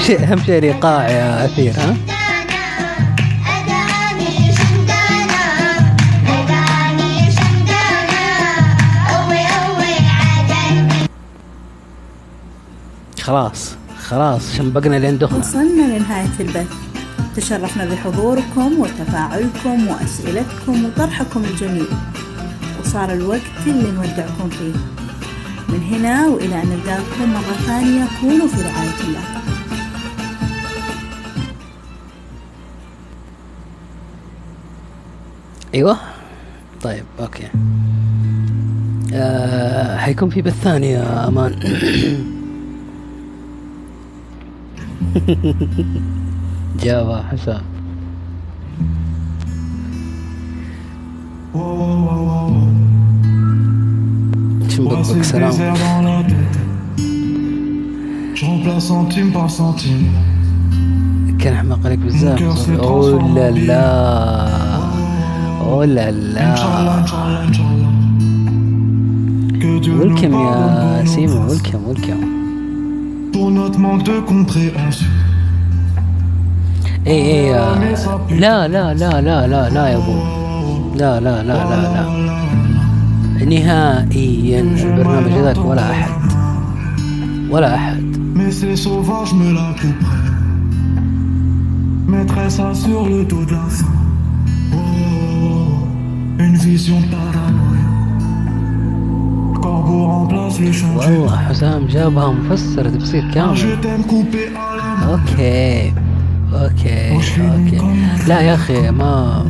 شيء 0.07 0.23
أهم 0.23 0.39
شيء 0.39 0.59
الايقاع 0.59 1.09
يا 1.09 1.45
أثير 1.45 1.73
ها؟ 1.77 1.97
خلاص 13.21 13.75
خلاص 14.09 14.57
شنبقنا 14.57 14.97
لين 14.97 15.19
دخل. 15.19 15.39
وصلنا 15.39 15.97
لنهاية 15.97 16.29
البث. 16.41 16.73
تشرفنا 17.37 17.85
بحضوركم 17.85 18.79
وتفاعلكم 18.79 19.89
وأسئلتكم 19.89 20.85
وطرحكم 20.85 21.45
الجميل. 21.45 21.87
وصار 22.81 23.13
الوقت 23.13 23.41
اللي 23.67 23.91
نودعكم 23.91 24.49
فيه. 24.51 24.75
من 25.69 25.83
هنا 25.83 26.27
وإلى 26.27 26.63
أن 26.63 26.69
نلقاكم 26.69 27.33
مرة 27.33 27.57
ثانية 27.67 28.05
كونوا 28.21 28.49
في 28.49 28.63
رعاية 28.63 29.01
الله. 29.09 29.34
أيوه. 35.75 35.97
طيب 36.83 37.05
أوكي. 37.21 37.49
آه 39.15 39.97
حيكون 39.97 40.31
في 40.31 40.43
بث 40.43 40.63
ثاني 40.63 40.91
يا 40.91 41.29
أمان. 41.29 41.55
جابا 46.83 47.23
حسام. 47.23 47.63
Je 58.37 58.45
remplace 58.47 58.87
centime 58.89 59.31
par 59.33 59.49
centime. 59.51 60.07
كان 61.39 61.53
أحمق 61.55 61.87
عليك 61.87 61.99
بزاف 61.99 62.71
أوه 62.71 63.35
لا 63.35 63.51
لا. 63.51 64.74
اوه 65.65 65.85
لا 65.85 66.11
Inch'Allah, 66.11 66.35
لا 66.35 67.05
Inch'Allah, 67.05 67.43
Inch'Allah. 67.49 67.93
Que 69.61 69.81
Dieu 69.81 69.93
nous 69.93 70.01
ويلكم 70.01 70.33
pardonne 70.33 70.35
يا 70.35 71.03
pour 71.03 71.07
nos 71.07 71.11
سيمو 71.11 71.47
fautes, 71.47 71.51
ويلكم 71.51 71.85
ويلكم 71.89 72.21
Pour 73.33 73.51
notre 73.51 73.79
manque 73.79 74.05
de 74.05 74.17
compréhension. 74.31 75.11
اي 77.07 77.13
اي 77.13 77.55
آه، 77.55 77.75
لا 78.31 78.69
لا 78.69 78.95
لا 78.95 79.21
لا 79.21 79.47
لا 79.47 79.69
لا 79.71 79.87
يا 79.89 79.97
ابو 79.97 80.13
لا 80.97 81.21
لا 81.21 81.43
لا 81.43 81.53
لا 81.71 81.77
لا 81.95 82.25
نهائيا 83.45 84.61
البرنامج 84.61 85.33
ذاك 85.33 85.65
ولا 85.65 85.91
احد 85.91 86.11
ولا 87.51 87.75
احد 87.75 88.05
Mais 88.37 88.51
ces 88.51 88.77
sauvages 88.87 89.33
me 89.41 89.49
la 89.59 89.69
couperaient. 89.81 90.33
Mettrais 92.13 92.51
ça 92.51 92.75
sur 92.75 93.01
le 93.13 93.25
dos 93.25 93.45
de 93.45 93.53
la 93.53 93.67
faim. 93.77 93.87
Oh, 93.87 93.91
une 93.91 93.94
vision. 96.57 97.03
والله 100.97 101.37
حسام 101.37 101.87
جابها 101.87 102.33
مفسر 102.33 102.89
تفسير 102.89 103.31
Je 103.31 103.35
كامل 103.35 103.57
main. 103.57 104.57
أوكي 105.09 105.93
أوكي 106.53 107.13
أوكي 107.15 107.81
لا 108.29 108.41
يا 108.41 108.55
أخي 108.55 108.91
ما 108.91 109.45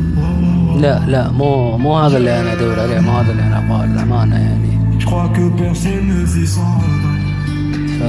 لا 0.79 1.05
لا 1.07 1.31
مو 1.31 1.77
مو 1.77 1.97
هذا 1.97 2.17
اللي 2.17 2.41
أنا 2.41 2.53
أدور 2.53 2.79
عليه 2.79 2.99
مو 2.99 3.11
هذا 3.11 3.31
اللي 3.31 3.43
أنا 3.43 3.57
أبغاه 3.57 3.85
للأمانة 3.85 4.35
يعني. 4.35 4.99
ف. 7.99 8.03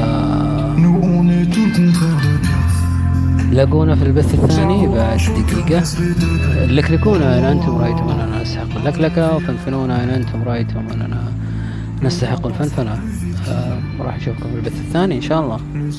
لاقونا 3.53 3.95
في 3.95 4.03
البث 4.03 4.35
الثاني 4.35 4.89
بعد 4.89 5.19
دقيقة 5.19 5.83
لكلكونا 6.67 7.39
إن 7.39 7.45
أنتم 7.45 7.79
رأيتم 7.79 8.09
أننا 8.09 8.36
اللكلكة 8.89 9.37
وفنفنونا 9.37 10.05
إن 10.05 10.09
أنتم 10.09 10.43
رأيتم 10.43 10.79
أننا 10.79 11.33
نستحق 12.03 12.47
الفنفنة. 12.47 12.99
آه، 13.49 13.79
راح 14.01 14.17
نشوفكم 14.17 14.49
في 14.51 14.57
البث 14.57 14.81
الثاني 14.81 15.17
إن 15.17 15.21
شاء 15.21 15.41
الله. 15.41 15.61
Le 15.75 15.93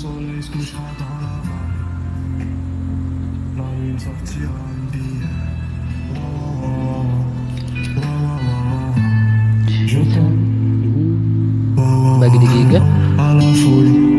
soleil 13.54 14.18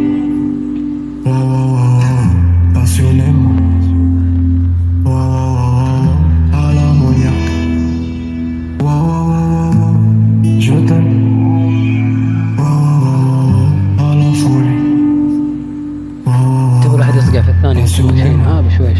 في 17.97 17.97
الثاني 17.97 17.97
وتشوف 17.97 18.15
شيء 18.15 18.37
ها 18.45 18.61
بشويش 18.61 18.99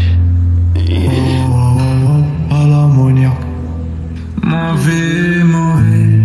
à 2.50 2.62
l'ammoniaque. 2.72 3.46
Ma 4.52 4.66
vie, 4.84 5.42
ma 5.54 5.66
vie. 5.86 6.22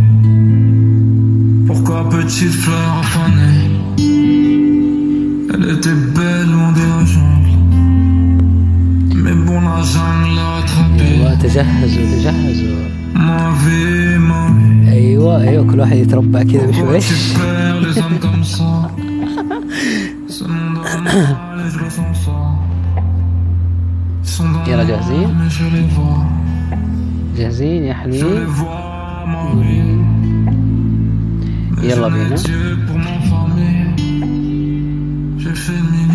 Pourquoi 1.67 1.99
petite 2.09 2.57
fleur 2.63 2.95
fanée 3.13 3.61
Elle 5.53 5.65
était 5.75 5.99
belle 6.15 6.49
loin 6.55 6.71
de 6.79 6.83
la 6.91 7.01
jungle. 7.13 7.53
Mais 9.23 9.35
bon, 9.45 9.59
la 9.61 9.81
jungle 9.93 10.35
l'a 10.37 10.49
attrapée. 10.61 11.01
أيوة 11.01 11.35
تجهزوا 11.35 12.05
تجهزوا 12.05 12.79
Ma 13.15 13.49
vie, 13.63 14.17
ma 14.29 14.41
vie. 14.55 14.89
أيوة 14.91 15.41
أيوة 15.41 15.63
كل 15.71 15.79
واحد 15.79 15.97
يتربع 15.97 16.43
كذا 16.43 16.59
Pourquoi 16.59 16.71
tu 16.71 16.83
بشويش 16.83 17.33
perds 17.33 17.79
les 17.85 17.97
hommes 18.01 18.19
comme 18.19 18.43
ça 18.43 18.71
Ce 20.37 20.43
monde 20.43 20.77
a 20.93 20.97
mal 21.01 21.65
et 21.65 21.69
je 21.73 21.79
le 21.83 21.89
sens 21.89 22.17
ça. 22.25 22.62
يلا 24.66 24.84
جاهزين؟ 24.84 25.48
جاهزين 27.36 27.84
يا 27.84 27.94
حلوين 27.94 28.46
يلا 31.82 32.08
بينا. 32.08 32.36
J'ai 35.44 35.54
fait 35.64 35.72
mieux. 35.72 35.94